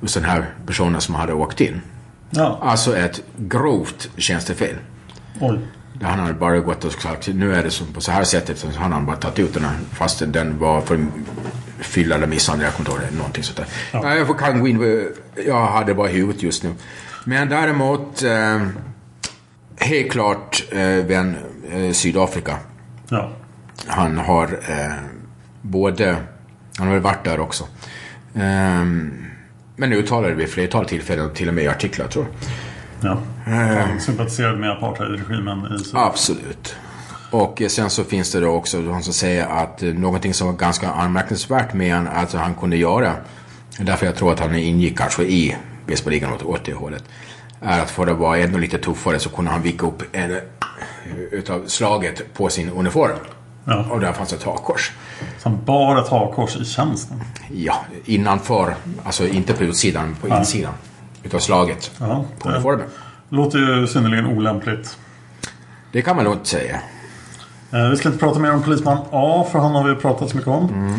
[0.00, 1.80] hos den här personen som hade åkt in.
[2.30, 2.58] Ja.
[2.62, 4.76] Alltså ett grovt tjänstefel.
[5.40, 5.58] Oj.
[6.02, 8.58] Han hade bara gått och sagt nu är det som på så här sättet.
[8.58, 11.06] Så han hade bara tagit ut den här fast den var för
[11.78, 12.64] fylla eller misshandel.
[12.64, 13.16] Jag kommer inte ihåg det.
[13.16, 14.00] Någonting sånt där.
[14.02, 15.08] Nej, jag kan gå in
[15.46, 16.74] Jag hade bara huvudet just nu.
[17.24, 18.66] Men däremot eh,
[19.76, 21.36] helt klart eh, vän
[21.70, 22.58] eh, Sydafrika.
[23.08, 23.32] Ja.
[23.86, 24.92] Han har eh,
[25.62, 26.16] både,
[26.78, 27.64] han har väl varit där också.
[28.34, 29.24] Ehm,
[29.76, 32.50] men uttalade vid flertal tillfällen, till och med i artiklar tror jag.
[33.00, 33.18] Ja.
[33.46, 33.52] Eh,
[33.86, 35.98] Han sympatiserade med apartheidregimen i Sydafrika.
[35.98, 36.74] Absolut.
[37.30, 40.54] Och sen så finns det då också de som säger att eh, någonting som var
[40.54, 43.12] ganska anmärkningsvärt med han, att han kunde göra,
[43.78, 45.56] därför jag tror att han ingick kanske i
[45.88, 47.04] baseballligan åt, åt det hållet,
[47.60, 50.38] är att för att vara ännu lite tuffare så kunde han vika upp en, eh,
[51.30, 53.16] utav slaget på sin uniform.
[53.64, 53.86] Ja.
[53.90, 54.92] Och där fanns ett hakkors.
[55.38, 57.20] Så han bar ett hakkors i tjänsten.
[57.52, 60.38] Ja, innanför, alltså inte på utsidan, på Ja.
[60.38, 60.72] insidan
[61.24, 62.86] utav slaget Ja, på uniformen.
[63.28, 64.98] låter ju synnerligen olämpligt.
[65.92, 66.80] Det kan man inte säga.
[67.72, 70.36] Eh, vi ska inte prata mer om polisman A för han har vi pratat så
[70.36, 70.68] mycket om.
[70.68, 70.94] Mm.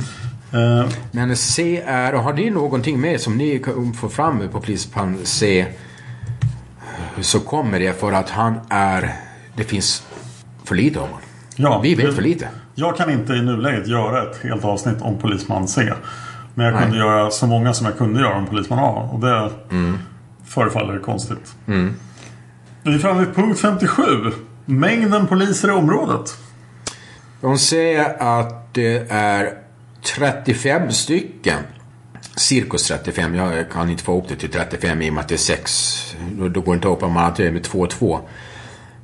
[0.81, 5.17] Eh, Men C är, har ni någonting med som ni kan få fram på polisman
[5.23, 5.65] C?
[7.21, 9.13] Så kommer det för att han är,
[9.55, 10.03] det finns
[10.63, 11.19] för lite om honom.
[11.55, 12.49] ja, Vi vet det- för lite.
[12.75, 15.93] Jag kan inte i nuläget göra ett helt avsnitt om polisman C.
[16.53, 16.83] Men jag Nej.
[16.83, 19.09] kunde göra så många som jag kunde göra om polisman A.
[19.13, 19.97] Och det Mm.
[20.47, 21.55] Förefaller konstigt.
[22.83, 24.01] Vi är framme vid punkt 57.
[24.65, 26.37] Mängden poliser i området.
[27.41, 29.53] De säger att det är
[30.17, 31.59] 35 stycken.
[32.35, 33.35] Cirkus 35.
[33.35, 36.15] Jag kan inte få ihop det till 35 i och med att det är 6.
[36.31, 38.19] Då, då går det inte upp om man alltid är med 2 och 2.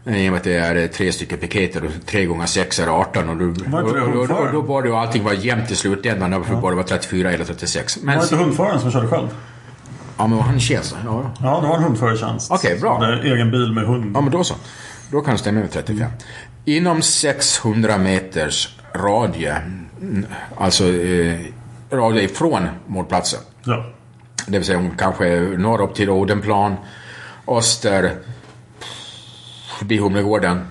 [0.05, 3.29] I och med att det är tre stycken piketer och 3 gånger 6 är 18.
[3.29, 4.47] Och då, och, Var det och, och, hundföraren?
[4.47, 6.31] och då borde ju allting vara jämnt i slutändan.
[6.31, 7.95] Därför borde det vara 34 eller 36.
[7.95, 9.27] Det Men, var inte hundföraren som körde själv.
[10.17, 11.31] Ja, men han känns ja.
[11.41, 12.51] Ja, det var en hundförare i tjänst.
[12.51, 12.95] Okej, bra.
[12.95, 14.15] Som hade egen bil med hund.
[14.15, 14.55] Ja, men då så.
[15.11, 16.11] Då kan det stämma med 35.
[16.65, 19.55] Inom 600 meters radie,
[20.01, 20.25] mm,
[20.57, 21.39] alltså eh,
[21.91, 23.39] radie ifrån mordplatsen.
[23.63, 23.85] Ja.
[24.47, 26.75] Det vill säga kanske norr upp till Odenplan,
[27.47, 28.15] öster,
[29.79, 30.67] förbi Humlegården,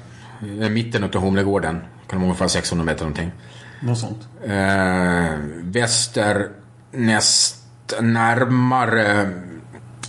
[0.61, 1.81] eh, mitten av Humlegården.
[2.09, 3.33] Kan vara ungefär 600 meter någonting.
[3.81, 4.29] Något sånt.
[4.45, 6.49] Eh, väster
[6.93, 7.60] näst
[8.01, 9.21] närmare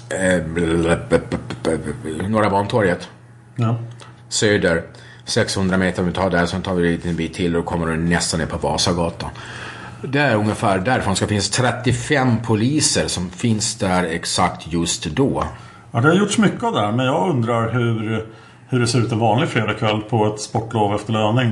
[0.10, 0.44] eh,
[2.30, 3.10] Norra Bantorget.
[3.56, 3.76] Ja.
[4.30, 4.84] Söder
[5.26, 7.88] 600 meter om vi tar där, sen tar vi en liten bit till och kommer
[7.88, 9.30] du nästan ner på Vasagatan.
[10.04, 15.44] Det är ungefär därifrån ska finnas 35 poliser som finns där exakt just då.
[15.92, 18.26] Ja, det har gjorts mycket av det här, men jag undrar hur,
[18.70, 21.52] hur det ser ut en vanlig fredagkväll på ett sportlov efter löning.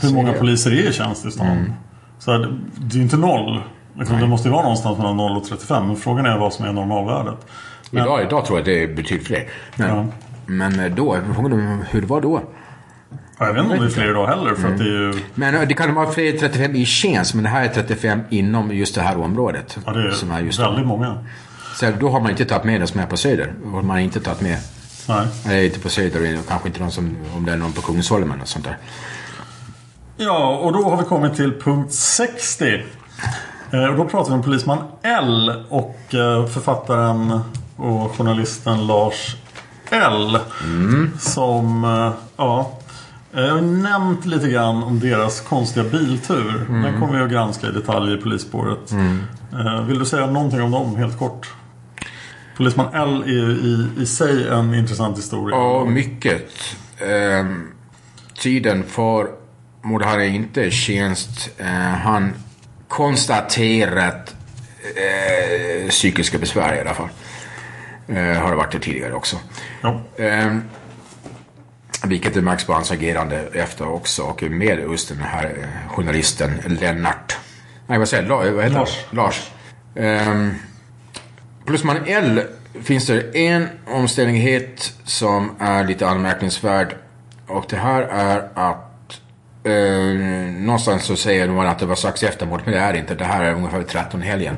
[0.00, 0.38] hur så många det.
[0.38, 1.72] poliser är i tjänst i stan?
[2.18, 3.60] Så här, det- det är ju inte noll.
[3.98, 5.86] Liksom, det måste ju vara någonstans mellan 0 och 35.
[5.86, 7.46] Men frågan är vad som är normalvärdet.
[7.90, 9.48] Men- Idag, idag tror jag det är betydligt fler.
[9.76, 10.06] Men, Ja.
[10.46, 12.42] men då, frågan är hur det var då.
[13.38, 14.54] Ja, Jag vet inte om det är fler idag heller.
[14.54, 15.14] För att det är ju...
[15.34, 18.72] Men eh, det kan vara fler 35 i tjänst, men det här är 35 inom
[18.74, 19.78] just det här området.
[19.86, 21.18] Ja, det är som är just väldigt många.
[21.74, 23.52] Så då har man inte tagit med de som är på Söder.
[23.64, 24.58] Och man har inte tagit med,
[25.08, 25.26] Nej.
[25.46, 28.48] eller inte på Söder, kanske inte någon som, om det är någon på Kungsholmen och
[28.48, 28.76] sånt där.
[30.16, 32.82] Ja, och då har vi kommit till punkt 60.
[33.74, 37.40] Eh, Och då pratar vi om polisman L och eh, författaren
[37.76, 39.36] och journalisten Lars
[39.90, 40.38] L.
[41.18, 42.78] Som, eh, ja,
[43.32, 46.66] jag har nämnt lite grann om deras konstiga biltur.
[46.68, 48.92] Den kommer vi att granska i detalj i polisspåret.
[49.52, 51.52] Eh, Vill du säga någonting om dem helt kort?
[52.56, 55.56] Polisman L är ju i, i sig en intressant historia.
[55.56, 56.50] Ja, mycket.
[56.98, 57.66] Ehm,
[58.42, 59.26] tiden för
[59.82, 61.50] mordet hade inte tjänst.
[61.58, 61.66] Eh,
[62.04, 62.32] han
[62.94, 64.34] konstaterat
[64.96, 67.08] eh, psykiska besvär i alla fall.
[68.08, 69.36] Eh, har det varit det tidigare också.
[69.80, 70.00] Ja.
[70.18, 70.62] Ehm,
[72.04, 74.22] vilket märks på hans agerande efter också.
[74.22, 77.36] Och med just den här eh, journalisten Lennart.
[77.86, 78.52] Nej, vad säger jag?
[78.52, 79.04] Vad heter Lars.
[79.10, 79.50] Lars.
[79.94, 80.54] Ehm,
[81.64, 82.42] Plusman L
[82.82, 86.96] finns det en omständighet som är lite anmärkningsvärd.
[87.46, 88.83] Och det här är att
[89.64, 90.14] eh,
[90.58, 93.14] någonstans så säger man att det var strax efter mordet, men det är det inte.
[93.14, 94.56] Det här är ungefär vid 13 helgen.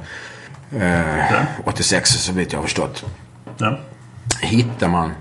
[0.81, 3.05] Eh, 86 så vet jag har förstått.
[3.59, 3.78] Ja.
[4.41, 5.12] Hittar man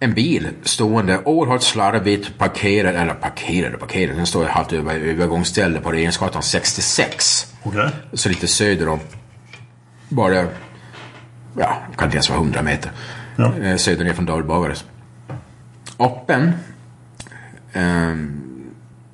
[0.00, 5.80] en bil stående oerhört slarvigt parkerad, eller parkerad parkerad, den står ju halvt över övergångsställe
[5.80, 7.54] på Regeringsgatan 66.
[7.62, 7.90] Okej.
[8.12, 9.00] Så lite söder om.
[10.08, 10.46] Bara,
[11.56, 12.90] ja, kan inte ens vara 100 meter.
[13.36, 13.58] Ja.
[13.58, 14.84] Eh, söder ner från Davidbagares.
[15.98, 16.52] Öppen.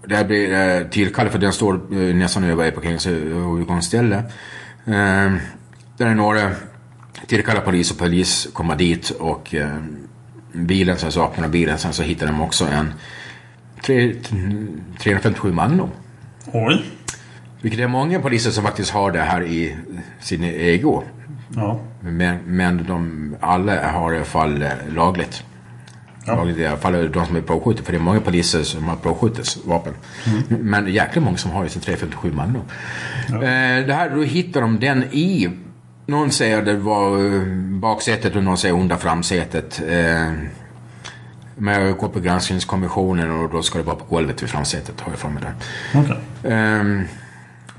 [0.05, 0.53] Ehm, där blir
[0.83, 4.17] eh, tillkallad för den står eh, nästan över parkeringsövergångsställe.
[4.87, 5.39] Ehm,
[5.97, 6.51] där är några
[7.27, 9.69] tillkallade polis och polis kommer dit och eh,
[10.53, 12.95] bilen, sen så öppnar bilen, sen så hittar de också en
[13.83, 14.15] tre-
[14.99, 15.89] 357 Magnum.
[16.53, 16.85] Oj.
[17.61, 19.77] Vilket är många poliser som faktiskt har det här i
[20.21, 21.03] sin ego.
[21.57, 21.81] Ja.
[22.01, 25.45] Men, men de alla har i alla fall eh, lagligt.
[26.25, 26.49] Ja.
[26.51, 27.85] I alla fall de som är provskjutare.
[27.85, 29.95] För det är många poliser som har provskyttesvapen.
[30.49, 32.63] Men jäkligt många som har ju sin 357 Magnum.
[33.29, 35.51] Eh, det här, då hittar de den i
[36.07, 37.43] någon säger det var eh,
[37.81, 39.83] baksätet och någon säger onda framsätet.
[39.89, 40.33] Eh,
[41.57, 45.13] men jag går på granskningskommissionen och då ska det vara på golvet vid framsätet har
[45.13, 45.55] jag för mig där.
[46.01, 46.17] Okej.
[46.53, 47.05] Ehm,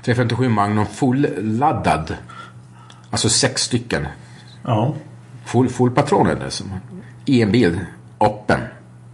[0.02, 2.16] 357 Magnum fulladdad.
[3.10, 4.06] Alltså sex stycken.
[4.62, 4.94] Ja.
[5.44, 6.72] Full, fullpatroner dessutom.
[7.24, 7.80] I en bil.
[8.20, 8.60] Öppen.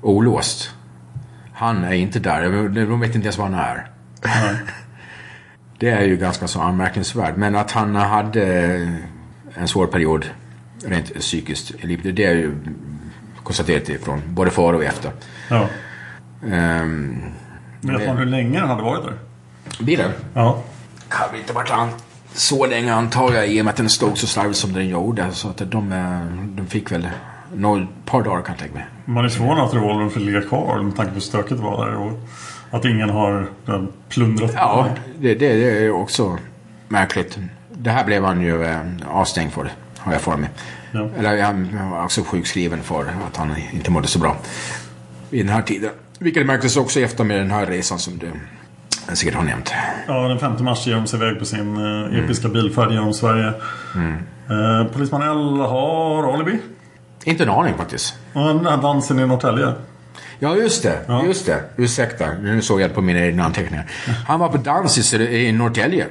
[0.02, 0.70] Olåst.
[1.54, 2.42] Han är inte där.
[2.86, 3.86] De vet inte ens var han är.
[5.78, 7.36] Det är ju ganska så anmärkningsvärt.
[7.36, 8.44] Men att han hade
[9.54, 10.26] en svår period
[10.84, 12.16] rent psykiskt i livet.
[12.16, 12.54] Det är ju
[13.42, 15.12] konstaterat ifrån både före och efter.
[15.50, 15.68] Ja.
[16.52, 17.22] Ehm,
[17.80, 19.14] Vet man hur länge den hade varit där?
[19.84, 20.10] Bilen?
[20.34, 20.62] Ja.
[21.30, 21.88] Väl inte varit an
[22.34, 25.32] så länge antar jag i och med att den stod så slarvigt som den gjorde.
[25.32, 25.90] Så att de,
[26.56, 27.08] de fick väl
[27.54, 28.84] några par dagar kan jag tänka mig.
[29.04, 31.86] Man är förvånad att revolvern får ligga kvar med tanke på hur stökigt det var
[31.86, 31.96] där.
[31.96, 32.12] Och
[32.70, 34.88] att ingen har eh, plundrat Ja,
[35.18, 36.38] det, det, det är också
[36.88, 37.38] märkligt.
[37.70, 40.50] Det här blev han ju eh, avstängd för, har jag för mig.
[40.92, 41.08] Ja.
[41.18, 44.36] Eller han var också sjukskriven för att han inte mådde så bra
[45.30, 45.90] i den här tiden.
[46.18, 48.30] Vilket märktes också efter med den här resan som du
[49.14, 49.74] säkert har nämnt.
[50.06, 53.52] Ja, den 5 mars ger de sig iväg på sin eh, episka bilfärd genom Sverige.
[54.50, 56.58] Eh, polisman L har alibi.
[57.24, 58.14] Inte en aning faktiskt.
[58.32, 59.74] Och den här dansen i Norrtälje.
[60.38, 60.98] Ja, just det.
[61.26, 61.62] Just det.
[61.76, 62.32] Ursäkta.
[62.32, 63.86] Nu såg jag på mina egna anteckningar.
[64.28, 66.06] Han var på dans i, i Norrtälje.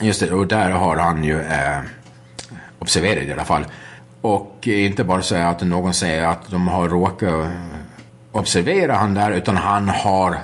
[0.00, 0.30] Just det.
[0.30, 1.80] Och där har han ju eh,
[2.78, 3.64] observerat i alla fall.
[4.20, 7.50] Och inte bara så att någon säger att de har råkat
[8.32, 9.30] observera han där.
[9.30, 10.38] Utan han har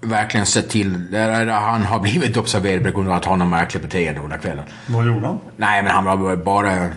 [0.00, 1.14] verkligen sett till.
[1.14, 4.64] Eller han har blivit observerad på grund av att han har märkligt beteende under kvällen.
[4.86, 5.40] Vad gjorde han?
[5.56, 6.88] Nej, men han var bara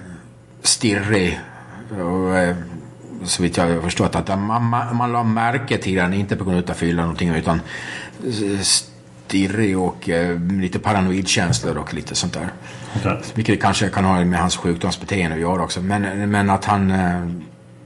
[0.61, 1.40] stirrig.
[1.91, 2.56] Och, eh,
[3.24, 6.44] så vitt jag har förstått att man, man, man la märke till den, inte på
[6.44, 7.62] grund av fylla någonting utan
[8.62, 12.49] stirrig och eh, lite paranoid känslor och lite sånt där.
[12.95, 13.18] Okay.
[13.34, 15.82] Vilket kanske kan ha med hans sjukdomsbeteende att göra också.
[15.82, 17.28] Men, men att han, eh,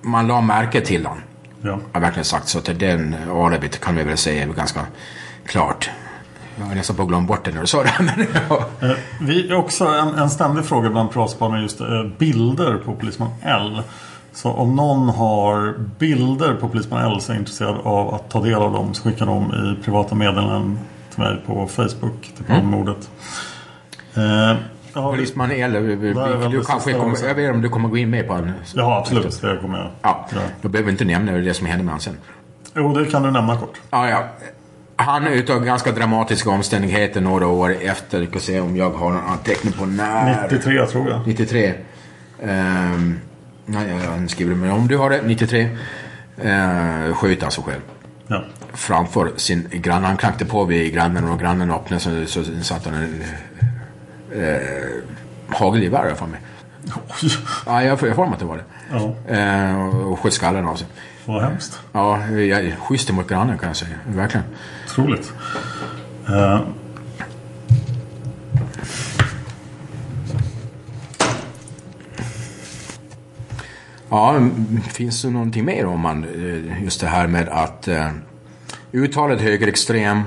[0.01, 1.21] man la märke till den.
[1.61, 1.80] Ja.
[1.91, 2.47] Har verkligen sagt.
[2.47, 4.81] Så att den alibit kan vi väl säga är ganska
[5.45, 5.89] klart.
[6.60, 7.94] Jag har nästan på glömt bort det när du sa det.
[7.99, 8.65] Men, ja.
[8.81, 8.91] Eh,
[9.22, 11.88] Vi är också en, en ständig fråga bland piratspanare just eh,
[12.18, 13.81] bilder på Polisman L.
[14.34, 18.41] Så om någon har bilder på Polisman L så är jag intresserad av att ta
[18.41, 20.80] del av dem så skicka dem i privata meddelanden
[21.14, 22.31] till mig på Facebook.
[22.38, 22.65] Till Mm.
[22.65, 23.10] mordet.
[24.15, 24.57] Eh,
[24.94, 28.34] ja, Polisman väl du kanske kommer, jag vet om du kommer gå in med på
[28.34, 28.52] en.
[28.76, 29.41] ja absolut.
[29.41, 29.88] Det kommer jag.
[30.02, 30.27] Ja,
[30.61, 32.18] då behöver vi inte nämna det som hände med honom sen.
[32.76, 33.81] Jo, det kan du nämna kort.
[33.91, 34.23] Ja, ja.
[35.01, 38.19] Han utav ganska dramatiska omständigheter några år efter.
[38.19, 40.43] Jag ska se om jag har någon anteckning på när.
[40.43, 41.27] 93 tror jag.
[41.27, 41.73] 93.
[42.43, 43.19] Ehm,
[43.65, 44.57] nej, jag skriver det.
[44.57, 45.69] Men om du har det, 93.
[46.45, 47.81] Uh, sköt alltså själv.
[48.27, 48.43] Ja.
[48.73, 50.07] Framför sin granne.
[50.07, 53.23] Han knackade på vid grannen och grannen öppnade så, så satt han en
[54.41, 54.57] uh,
[55.47, 56.39] hagelgevär för mig.
[57.65, 58.63] Ja, jag får får mig att det var det.
[58.91, 60.88] ja, Eh, och sköt skallen av sig.
[61.25, 61.79] Vad hemskt.
[61.91, 62.19] Ja,
[62.79, 63.95] schysst mot grannen kan jag säga.
[64.07, 64.45] Verkligen.
[64.87, 65.33] Otroligt.
[66.27, 66.61] Eh,
[74.11, 74.39] Ja,
[74.91, 78.09] finns det någonting mer om man, eh, just det här med att eh,
[78.91, 80.21] uttalet högerextrem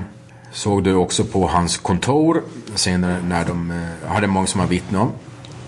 [0.51, 2.41] såg du också på hans kontor
[2.75, 5.11] senare när de eh, hade många som har vittnat om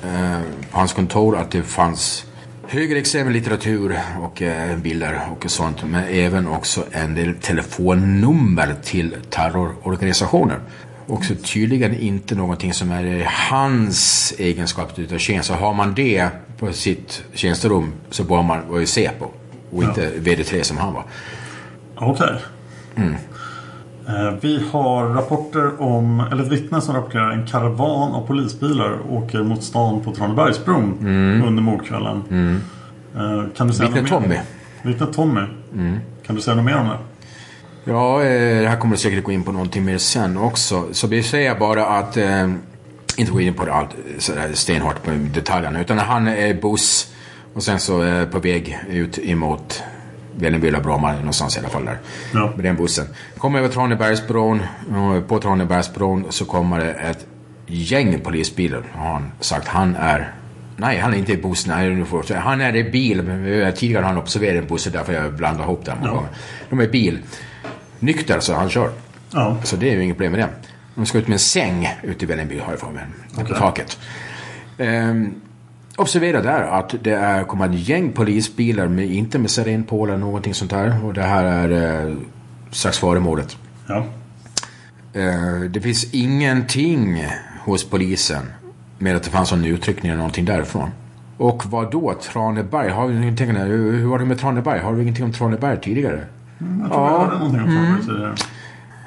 [0.10, 0.40] eh,
[0.72, 2.26] på hans kontor att det fanns
[2.68, 10.60] högerextrem litteratur och eh, bilder och sånt men även också en del telefonnummer till terrororganisationer.
[11.08, 15.48] Också tydligen inte någonting som är hans egenskap utav tjänst.
[15.48, 16.30] Så har man det
[16.60, 19.26] på sitt tjänsterum så bör man vara ju Säpo
[19.72, 21.04] och inte VD3 som han var.
[21.96, 22.36] Okej.
[22.96, 23.16] Mm.
[24.08, 29.44] Eh, Vi har rapporter om, eller ett vittne som rapporterar en karavan av polisbilar åker
[29.44, 30.98] mot stan på Tranebergsbron
[31.48, 32.24] under mordkvällen.
[33.16, 34.08] Eh, Kan du säga Vittne?
[34.10, 34.40] Tommy.
[34.84, 35.42] Vittne Tommy.
[36.26, 36.98] Kan du säga något mer om det?
[37.92, 40.84] Ja, eh, det här kommer du säkert gå in på någonting mer sen också.
[40.92, 42.50] Så vi säger bara att, eh,
[43.18, 47.14] inte gå in på det allt sådär stenhårt på detaljerna, utan han är buss
[47.54, 49.84] och sen så eh, på väg ut emot
[50.36, 51.98] Vällingby Bromma någonstans i alla fall där.
[52.34, 52.54] Ja.
[52.56, 53.06] Med den bussen.
[53.38, 54.62] Kommer över Tranebergsbron
[55.28, 57.26] på Tranebergsbron så kommer det ett
[57.68, 58.84] gäng polisbilar.
[58.94, 59.68] Har han sagt.
[59.68, 60.34] Han är
[60.78, 61.72] Nej, han är inte i bussen.
[62.34, 63.22] Han är i bil.
[63.76, 65.98] Tidigare har han observerat en buss, därför jag blandar ihop dem.
[66.04, 66.24] Ja.
[66.70, 67.20] De är i bil.
[68.00, 68.90] Nykter så han kör.
[69.32, 69.58] Ja.
[69.64, 70.50] Så det är ju inget problem med det.
[70.96, 73.04] De ska ut med en säng ute i Vällingby har jag för mig.
[73.36, 73.56] På Okej.
[73.58, 73.98] taket.
[74.78, 75.36] Ehm,
[75.98, 80.18] observera där att det är, kommer ett gäng polisbilar, med, inte med siren på eller
[80.18, 81.06] någonting sånt där.
[81.06, 82.16] Och det här är eh,
[82.72, 83.58] strax före mordet.
[83.88, 84.06] Ja.
[85.14, 87.26] Eh, det finns ingenting
[87.66, 88.46] hos polisen
[88.98, 90.90] med att det fanns någon utryckning eller någonting därifrån.
[91.38, 92.14] Och vad då?
[92.14, 92.90] Traneberg?
[92.90, 94.80] Har vi ingenting, hur hur var det med Traneberg?
[94.80, 96.26] Har vi ingenting om Traneberg tidigare?
[96.82, 98.02] Jag tror jag hörde någonting om Mm.
[98.02, 98.36] tidigare.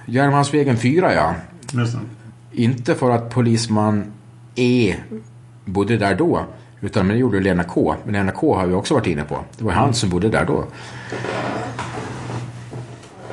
[0.06, 1.34] Järnmalmsvägen 4 ja.
[1.72, 2.62] Just det.
[2.62, 4.04] Inte för att polisman
[4.54, 4.94] E
[5.64, 6.44] bodde där då.
[6.80, 7.94] Utan det gjorde Lena K.
[8.04, 9.38] Men Lena K har vi också varit inne på.
[9.58, 10.64] Det var han som bodde där då.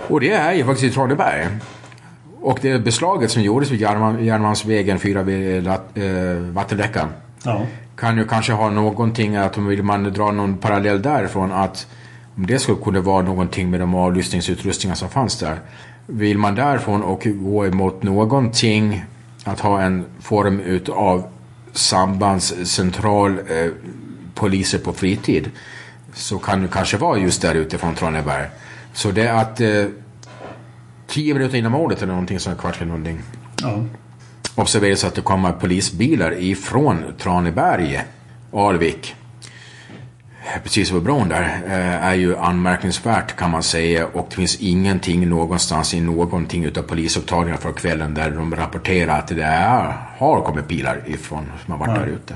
[0.08, 1.48] Och det är ju faktiskt i Traneberg.
[2.42, 7.08] Och det beslaget som gjordes vid Järnmalm- Järnmalmsvägen 4 vid Lat- eh, vattenläckan.
[7.44, 7.62] Ja.
[7.96, 11.88] Kan ju kanske ha någonting att om vill man dra någon parallell därifrån att
[12.38, 15.60] Om det skulle kunna vara någonting med de avlyssningsutrustningar som fanns där.
[16.08, 19.06] Vill man därifrån och gå emot någonting
[19.44, 21.24] att ha en form utav
[21.78, 23.72] sambandscentral eh,
[24.34, 25.52] poliser på fritid
[26.14, 28.48] så kan det kanske vara just där ute från Traneberg.
[28.94, 29.86] Så det är att eh,
[31.08, 33.22] tio minuter innan mordet eller någonting som är någonting.
[33.62, 33.84] Ja.
[34.56, 38.04] Observeras att det kommer polisbilar ifrån Traneberg,
[38.54, 39.16] Alvik.
[40.64, 45.30] Precis över bron där eh, är ju anmärkningsvärt kan man säga och det finns ingenting
[45.30, 50.68] någonstans i någonting utav polisupptagningar för kvällen där de rapporterar att det är, har kommit
[50.68, 52.02] bilar ifrån som har varit Ja.
[52.02, 52.36] där ute.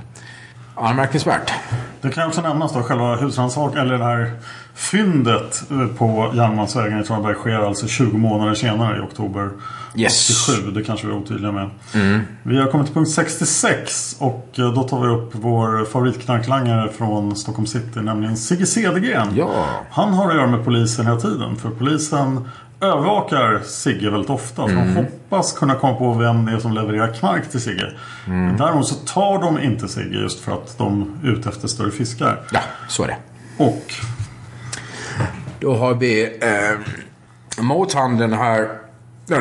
[0.75, 1.53] Anmärkningsvärt.
[2.01, 4.31] Det kan också nämnas då själva husrannsakan eller det här
[4.79, 5.63] fyndet
[5.97, 9.49] på Järnmalmsvägen i Traneberg sker alltså 20 månader senare i oktober
[9.95, 10.49] Yes.
[10.49, 10.71] 87.
[10.71, 11.69] Det kanske vi är otydliga med.
[11.93, 12.19] Mm.
[12.43, 17.35] Vi har kommit till punkt 66 och eh, då tar vi upp vår favoritknarklangare från
[17.35, 19.27] Stockholm City, nämligen Sigge Cedergren.
[19.35, 19.65] Ja.
[19.91, 22.49] Han har att göra med polisen hela tiden, för polisen
[22.81, 24.61] övervakar Sigge väldigt ofta.
[24.61, 24.87] Så Mm.
[24.95, 27.91] de hoppas kunna komma på vem det är som levererar knark till Sigge.
[28.27, 28.57] Mm.
[28.57, 32.39] Däremot så tar de inte Sigge just för att de är ute efter större fiskar.
[32.51, 33.17] Ja, så är det.
[33.63, 33.83] Och
[35.59, 38.69] Då har vi eh, mothandeln här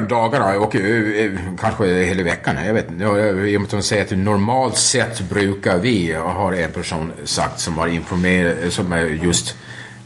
[0.09, 2.57] dagarna och eh, kanske hela veckan.
[2.67, 3.05] Jag vet inte.
[3.05, 7.13] Jag- I och med att de säger att normalt sett brukar vi, har en person
[7.25, 9.57] sagt som har informerat, som är just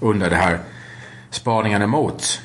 [0.01, 0.59] under det här
[1.31, 2.41] spaningarna mot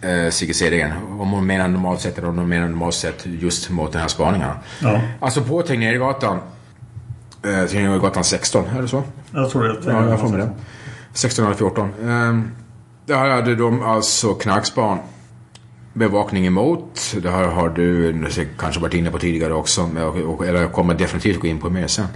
[0.00, 0.92] eh, Sigge Cedergren.
[1.20, 4.08] Om hon menar normalt sett eller om hon menar normalt sett just mot den här
[4.08, 4.58] spaningarna.
[4.82, 5.00] Ja.
[5.20, 6.38] Alltså på Tegnérgatan,
[7.44, 9.02] eh, Tegnérgatan 16, är det så?
[9.32, 10.50] jag tror det Ja, jag får med det.
[11.12, 11.92] 16 eller 14.
[12.04, 12.50] Ehm,
[13.06, 14.98] där hade de alltså knarkspan.
[15.92, 17.14] Bevakning emot.
[17.22, 18.26] Det här har du
[18.58, 19.90] kanske varit inne på tidigare också.
[20.46, 22.06] Eller jag kommer definitivt gå in på mer sen.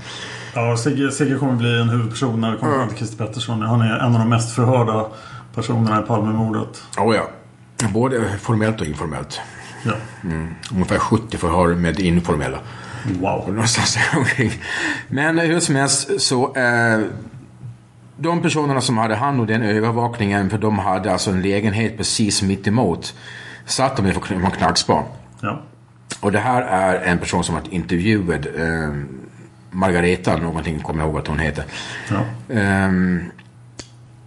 [0.55, 3.63] Ja, Sigge, Sigge kommer bli en huvudperson när det kommer till Christer Pettersson.
[3.63, 5.07] Han är en av de mest förhörda
[5.55, 6.83] personerna i Palmemordet.
[6.99, 7.31] Oh, ja.
[7.95, 9.41] Både formellt och informellt.
[9.83, 9.93] Ja.
[10.23, 10.55] Mm.
[10.73, 12.59] Ungefär 70 förhör med informella.
[13.21, 13.45] Wow.
[13.49, 14.53] Någonstans där omkring.
[15.09, 16.57] Men hur som helst så...
[16.57, 17.01] Eh,
[18.19, 22.43] de personerna som hade hand om den övervakningen, för de hade alltså en lägenhet precis
[22.43, 23.15] mitt emot.
[23.67, 25.05] Satt de på kn- på knarkspan.
[25.41, 25.63] Ja.
[26.21, 28.47] Och det här är en person som varit intervjuad.
[28.47, 28.95] Eh,
[29.71, 31.65] Margareta någonting, kommer jag ihåg att hon heter.
[32.11, 32.55] Ja.
[32.55, 33.25] Ehm,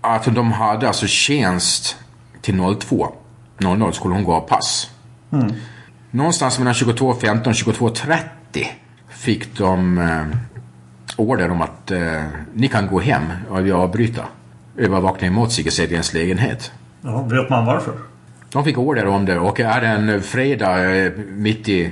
[0.02, 1.98] att de hade alltså tjänst
[2.42, 3.14] till 02.
[3.58, 4.90] 00 skulle hon gå av pass.
[5.32, 5.54] Mm.
[6.12, 8.66] Någonstans mellan 22.15 och 22.30
[9.10, 10.26] fick de eh,
[11.16, 12.24] order om att eh,
[12.54, 14.22] ni kan gå hem och vi avbryta
[14.78, 16.72] övervakningen mot Sigge lägenhet.
[17.02, 17.22] ja.
[17.22, 17.94] Vet man varför?
[18.52, 21.92] De fick order om det och är det en fredag eh, mitt i...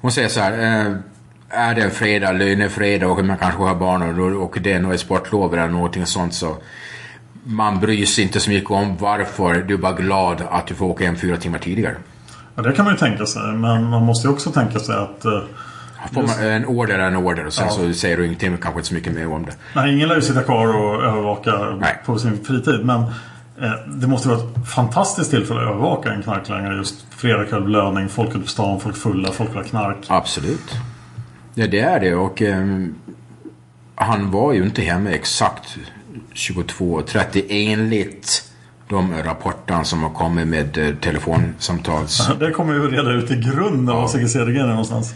[0.00, 0.52] Hon säger så här.
[0.52, 0.96] Eh,
[1.48, 5.54] är det en fredag, lönefredag och man kanske har barn och, det är något sportlov
[5.54, 6.56] eller någonting sånt så
[7.44, 9.54] man bryr sig inte så mycket om varför.
[9.54, 11.96] Du är bara glad att du får åka hem fyra timmar tidigare.
[12.54, 13.42] Ja, det kan man ju tänka sig.
[13.42, 15.24] Men man måste ju också tänka sig att...
[16.04, 17.72] eh, Får man en order är en order och sen Ja.
[17.72, 19.52] så säger du ingenting, kanske inte så mycket mer om det.
[19.74, 22.80] Nej, ingen lär ju sitta kvar och övervaka på sin fritid.
[22.84, 23.00] Men
[23.62, 26.76] eh, det måste vara ett fantastiskt tillfälle att övervaka en knarklangare.
[26.76, 29.96] Just fredagkväll, belöning, folk ute på stan, folk fulla, folk vill ha knark.
[30.08, 30.72] Absolut.
[31.54, 32.94] Ja, det är det och ehm,
[33.94, 35.76] han var ju inte hemma exakt
[36.34, 38.50] 22.30 enligt
[38.94, 42.30] de rapporterna som har kommit med eh, telefonsamtals...
[42.40, 45.14] Det kommer ju reda ut i grunden var Sigge Cedergren är någonstans.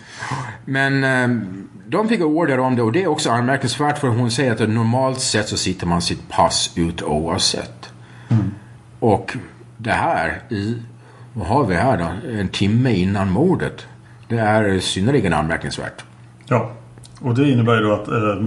[0.65, 1.43] Men eh,
[1.87, 5.21] de fick order om det och det är också anmärkningsvärt för hon säger att normalt
[5.21, 7.93] sett så sitter man sitt pass ut oavsett.
[9.01, 9.37] Och
[9.77, 10.77] det här i,
[11.33, 12.31] vad har vi här då?
[12.41, 13.87] En timme innan mordet.
[14.29, 16.05] Det är synnerligen anmärkningsvärt.
[16.47, 16.71] Ja,
[17.21, 18.45] och det innebär ju då att eh,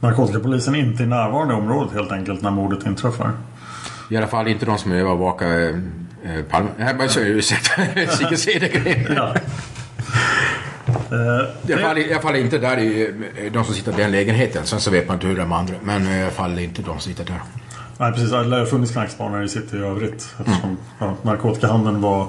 [0.00, 3.32] narkotikapolisen inte är närvarande i området helt enkelt när mordet inträffar.
[4.12, 6.68] I alla fall inte de som övervakar eh, eh, Palme...
[6.78, 7.82] Nej, men så- ursäkta.
[8.16, 9.16] Sigge Cedergren.
[9.16, 9.34] Ja.
[11.68, 14.10] I alla, fall, I alla fall inte där i eh, de som sitter i den
[14.10, 14.66] lägenheten.
[14.66, 15.74] Sen så vet man inte hur de andra.
[15.82, 17.40] Men i alla fall inte de som sitter där.
[17.98, 20.34] Nej precis, det lär ha funnits knarkspanare i city i övrigt.
[20.40, 22.22] Eftersom ja, narkotikahandeln var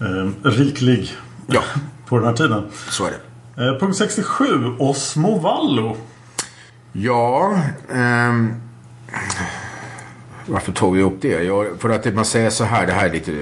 [0.00, 1.12] eh, riklig
[1.46, 1.62] ja.
[2.08, 2.64] på den här tiden.
[2.88, 3.66] Så är det.
[3.66, 4.44] Eh, punkt 67,
[4.78, 5.96] Osmo Vallo.
[6.92, 8.54] Ja, ehm,
[10.50, 11.42] varför tog vi upp det?
[11.42, 13.32] Ja, för att man säger så här, det här är lite...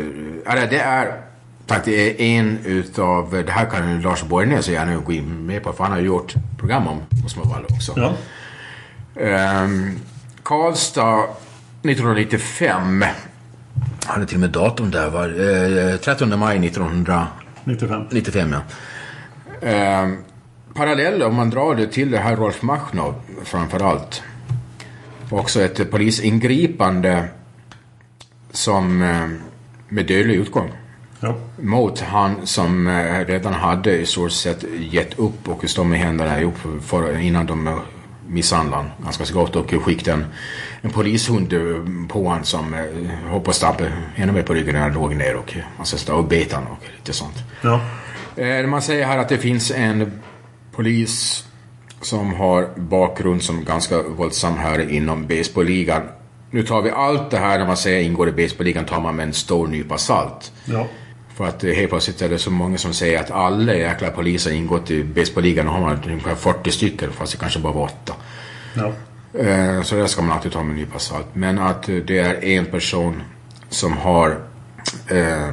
[0.46, 1.20] Eller det är
[1.66, 3.42] faktiskt en utav...
[3.46, 6.34] Det här kan Lars Borgnäs så gärna gå in med på, för han har gjort
[6.58, 7.00] program om
[7.36, 7.92] Vallo också.
[7.96, 8.12] Ja.
[9.22, 9.98] Ehm,
[10.42, 11.24] Karlstad
[11.82, 13.04] 1995.
[14.06, 15.10] hade till och med datum där.
[15.10, 15.28] Var,
[15.92, 18.06] eh, 13 maj 1995.
[18.10, 18.52] 95.
[18.52, 18.60] ja.
[19.68, 20.16] Ehm,
[20.74, 23.14] parallell om man drar det till det här Rolf Machnov
[23.44, 24.22] framför allt.
[25.30, 27.28] Också ett polisingripande
[28.50, 29.28] som eh,
[29.88, 30.72] med dödlig utgång.
[31.20, 31.34] Ja.
[31.56, 36.40] Mot han som eh, redan hade i stort sett gett upp och stå med händerna
[36.40, 37.80] ihop för, innan de
[38.28, 40.26] misshandlade honom ganska så gott och skickade en,
[40.80, 41.60] en polishund eh,
[42.08, 42.74] på honom som
[43.30, 46.52] hoppade och stampade ännu mer på ryggen när han låg ner och, alltså, och bet
[46.52, 47.36] och lite sånt.
[47.62, 47.80] Ja.
[48.66, 50.22] Man säger här att det finns en
[50.72, 51.47] polis
[52.00, 56.02] som har bakgrund som ganska våldsam här inom baseballligan.
[56.50, 59.26] Nu tar vi allt det här när man säger ingår i baseballligan tar man med
[59.26, 60.52] en stor nypa salt.
[60.64, 60.86] Ja.
[61.36, 64.52] För att eh, helt plötsligt är det så många som säger att alla jäkla poliser
[64.52, 68.14] ingått i baseballligan och har man ungefär 40 stycken fast det kanske bara var åtta.
[68.74, 68.92] Ja.
[69.40, 71.26] Eh, Så det ska man alltid ta med en nypa salt.
[71.32, 73.22] Men att eh, det är en person
[73.68, 74.38] som har
[75.08, 75.48] eh,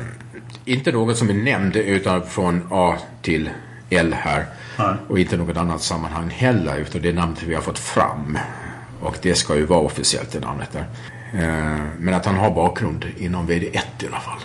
[0.66, 3.50] inte något som är nämnd utan från A till
[3.90, 4.46] L här.
[4.78, 4.96] Nej.
[5.08, 8.38] Och inte något annat sammanhang heller utan det är namnet vi har fått fram.
[9.02, 10.86] Och det ska ju vara officiellt det namnet där.
[11.34, 14.40] Eh, Men att han har bakgrund inom VD1 i alla fall.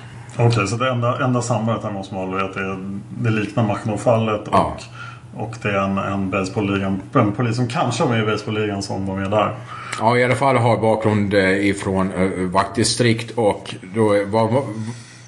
[0.46, 2.78] Okej, så det enda, enda sambandet här man hålla är att det,
[3.18, 4.76] det liknar Machnor-fallet och, Ja.
[5.36, 9.06] och det är en, en baseballligan, en polis som kanske var med i baseballligan som
[9.06, 9.54] var med där.
[9.98, 14.64] Ja, i alla fall har bakgrund eh, ifrån uh, vaktdistrikt och då var, var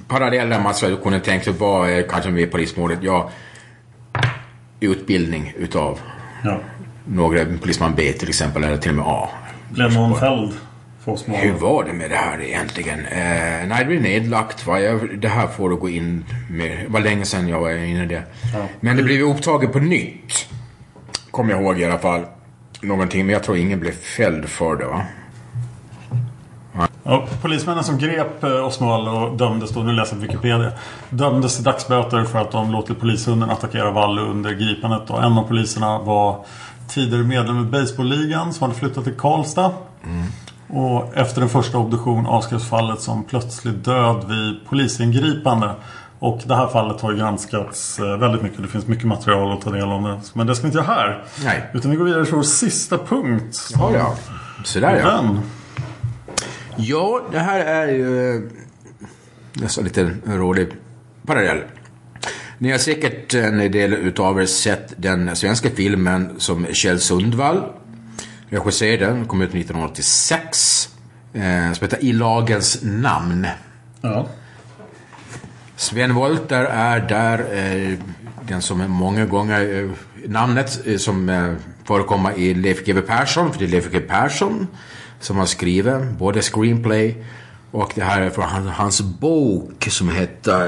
[0.09, 2.99] parallellen man skulle kunna tänka sig var eh, kanske med polismordet.
[3.03, 3.31] Ja,
[4.83, 6.01] utbildning utav
[6.45, 6.59] Ja.
[7.05, 9.29] några polisman B till exempel eller till och med A.
[9.71, 10.53] Blev någon fälld
[11.27, 12.99] Hur var det med det här egentligen?
[13.01, 14.67] Eh, nej, det blev nedlagt.
[14.67, 14.81] Va?
[14.81, 16.79] Jag, det här får du gå in med.
[16.79, 18.23] Det var länge sedan jag var inne i det.
[18.55, 18.67] Ja.
[18.81, 20.49] Men det blev upptaget på nytt.
[21.31, 22.25] Kommer jag ihåg i alla fall.
[22.81, 25.05] Någonting, men jag tror ingen blev fälld för det va?
[27.05, 30.73] Ja, polismännen som grep eh, Osmald och dömdes då, nu läser jag Wikipedia,
[31.11, 35.11] dömdes till dagsböter för att de låtit polishunden attackera Valle under gripandet.
[35.11, 36.45] Och en av poliserna var
[36.89, 39.71] tidigare medlem i baseballligan som hade flyttat till Karlstad.
[40.69, 45.75] Och efter en första obduktion avskrevs fallet som plötslig död vid polisingripande.
[46.19, 48.63] Och det här fallet har granskats eh, väldigt mycket.
[48.63, 50.03] Det finns mycket material att ta del av.
[50.03, 50.21] det.
[50.35, 51.25] Men det ska vi inte göra här.
[51.45, 51.71] Nej.
[51.75, 53.59] Utan vi går vidare till vår sista punkt.
[53.75, 54.15] Ja, ja.
[54.65, 55.11] Sådär ja.
[55.11, 55.41] Den.
[56.77, 58.43] Ja, det här är ju eh,
[59.53, 60.69] nästan lite rolig
[61.27, 61.63] parallell.
[62.59, 67.63] Ni har säkert en del utav er sett den svenska filmen som Kjell Sundvall
[68.49, 69.07] regisserade.
[69.07, 70.89] Den kom ut 1986.
[71.35, 73.47] Eh, som heter I lagens namn.
[74.01, 74.27] Ja.
[75.77, 77.99] Sven Wollter är där eh,
[78.49, 79.91] den som många gånger eh,
[80.29, 81.55] namnet eh, som eh,
[81.85, 83.53] förekommer i Leif GW Persson.
[83.53, 84.67] För det är Leif GW Persson
[85.23, 87.25] som har skrivit både screenplay
[87.71, 90.61] och det här är från han- hans bok som heter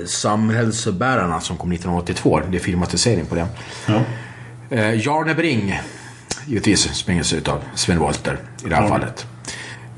[0.00, 2.40] eh, Samhällsbärarna som kom 1982.
[2.50, 3.46] Det är filmatisering på den.
[3.86, 4.00] Ja.
[4.70, 5.80] Eh, Jarne Bring
[6.46, 8.88] givetvis springas ut av Sven Wollter i det här Ja.
[8.88, 9.26] fallet.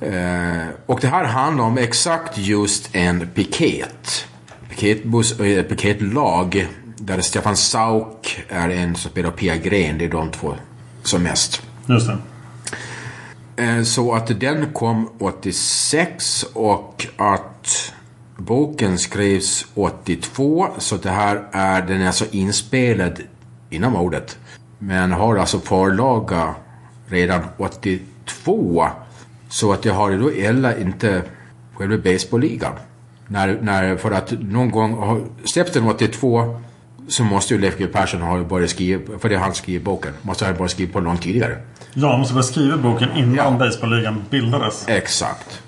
[0.01, 4.27] Eh, och det här handlar om exakt just en piket.
[4.71, 9.99] Piketbuss, eh, piketlag där Stefan Sauk är en som spelar Pia Gren.
[9.99, 10.55] Det är de två
[11.03, 11.63] som mest.
[11.87, 12.19] Just det.
[13.59, 17.93] Eh, så att den kom 86 och att
[18.37, 20.67] boken skrevs 82.
[20.79, 23.21] Så det här är, den är alltså inspelad
[23.71, 24.39] innan mordet.
[24.79, 26.55] Men har alltså förlaga
[27.07, 28.87] redan 82.
[29.49, 31.23] Så att det har ju då eller inte
[31.75, 32.73] själva baseballligan.
[33.27, 35.25] När, när, för att någon gång, har-
[35.75, 36.61] den 82
[37.09, 40.13] så måste ju Leif GW Persson ha börjat skriva, för det är han skriver boken,
[40.23, 41.59] måste ha börjat skriva på långt tidigare.
[41.95, 43.51] Ja, han måste ha skrivit boken innan Ja.
[43.51, 44.89] baseballligan bildades.
[44.89, 45.63] Exakt.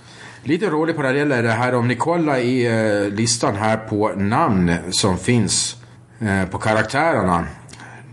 [0.44, 4.74] Lite rolig parallell är det här om ni kollar i eh, listan här på namn
[4.90, 5.76] som finns
[6.20, 7.44] eh, på karaktärerna.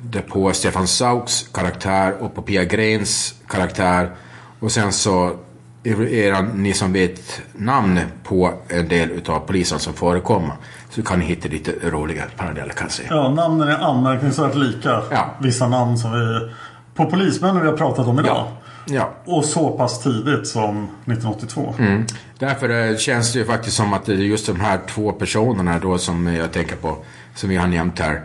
[0.04, 4.12] Det på Stefan Sauks karaktär och på Pia Grens karaktär.
[4.60, 5.36] Och sen så
[5.84, 10.54] är er, ni som vet namn på en del utav polisen som förekommer.
[10.98, 13.08] Så kan ni hitta lite roliga paralleller kan jag säga.
[13.12, 15.02] Ja, namnen är anmärkningsvärt lika.
[15.12, 15.36] Ja.
[15.40, 16.52] Vissa namn som vi...
[16.96, 18.48] På polismännen vi har pratat om idag.
[18.86, 19.14] Ja.
[19.26, 21.76] Och så pass tidigt som 1982.
[21.80, 22.06] Mm.
[22.40, 25.80] Därför eh, känns det ju faktiskt som att det är just de här två personerna
[25.80, 26.98] då som jag tänker på,
[27.36, 28.24] som vi har nämnt här.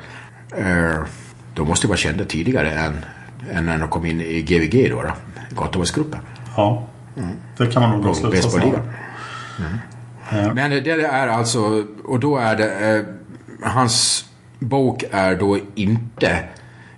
[0.57, 1.05] Eh,
[1.55, 3.05] de måste vara kända tidigare än,
[3.51, 5.13] än när de kom in i GVG då, då
[5.63, 6.21] Gatuvårdsgruppen.
[6.57, 6.87] Ja,
[7.57, 8.79] det kan man nog dra slutsatsen av.
[10.33, 10.55] baseballligan.
[10.71, 13.05] Men det är alltså, och då är det, eh,
[13.73, 14.25] hans
[14.59, 16.39] bok är då inte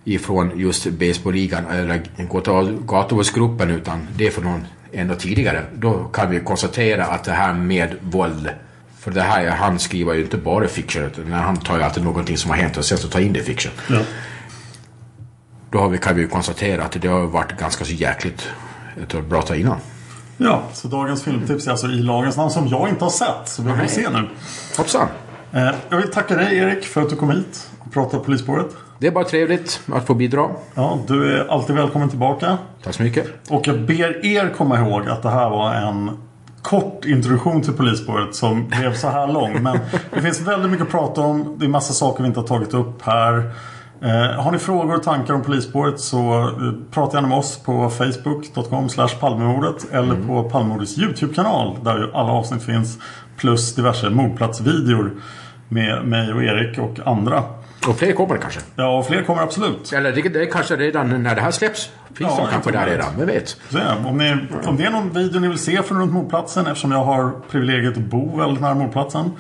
[0.05, 5.63] ifrån just baseballligan eller Gatu- Gatuvårdsgruppen utan det är från någon ännu tidigare.
[5.75, 8.51] Då kan vi konstatera att det här med våld
[8.99, 12.37] för det här, han skriver ju inte bara fiction utan han tar ju alltid någonting
[12.37, 13.73] som har hänt och sen så tar in det i fiction.
[13.91, 14.01] Ja.
[15.71, 18.49] Då har vi, kan vi ju konstatera att det har varit ganska så jäkligt
[19.03, 19.79] ett bra tag innan.
[20.37, 23.49] Ja, så dagens filmtips är alltså i lagens namn som jag inte har sett.
[23.49, 24.29] Så vi får se nu.
[24.77, 25.09] Hoppsan.
[25.53, 28.67] Eh, jag vill tacka dig Erik för att du kom hit och pratade polisspåret.
[28.99, 30.49] Det är bara trevligt att få bidra.
[30.75, 32.59] Ja, du är alltid välkommen tillbaka.
[32.85, 33.27] Tack så mycket.
[33.51, 36.11] Och jag ber er komma ihåg att det här var en
[36.63, 39.63] kort introduktion till polisspåret som blev så här lång.
[39.63, 39.79] Men
[40.15, 41.57] det finns väldigt mycket att prata om.
[41.59, 43.51] Det är massa saker vi inte har tagit upp här.
[44.05, 47.91] Eh, har ni frågor och tankar om polisspåret så eh, prata gärna med oss på
[47.91, 48.89] facebook.com
[49.21, 52.99] palmemordet eller på Palmemordets YouTube-kanal där ju alla avsnitt finns.
[53.37, 55.11] Plus diverse mordplatsvideor
[55.69, 57.45] med mig och Erik och andra.
[57.89, 58.61] Och fler kommer kanske.
[58.77, 59.93] Ja, och fler kommer absolut.
[59.93, 61.91] Eller det, det är kanske redan när det här släpps.
[62.15, 63.49] Finns Ja, de kanske där redan, vem vet.
[63.49, 64.37] Så, om, ni,
[64.67, 67.97] om det är någon video ni vill se från runt mordplatsen eftersom jag har privilegiet
[67.97, 69.31] att bo väldigt nära mordplatsen.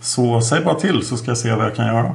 [0.00, 2.14] Så säg bara till så ska jag se vad jag kan göra.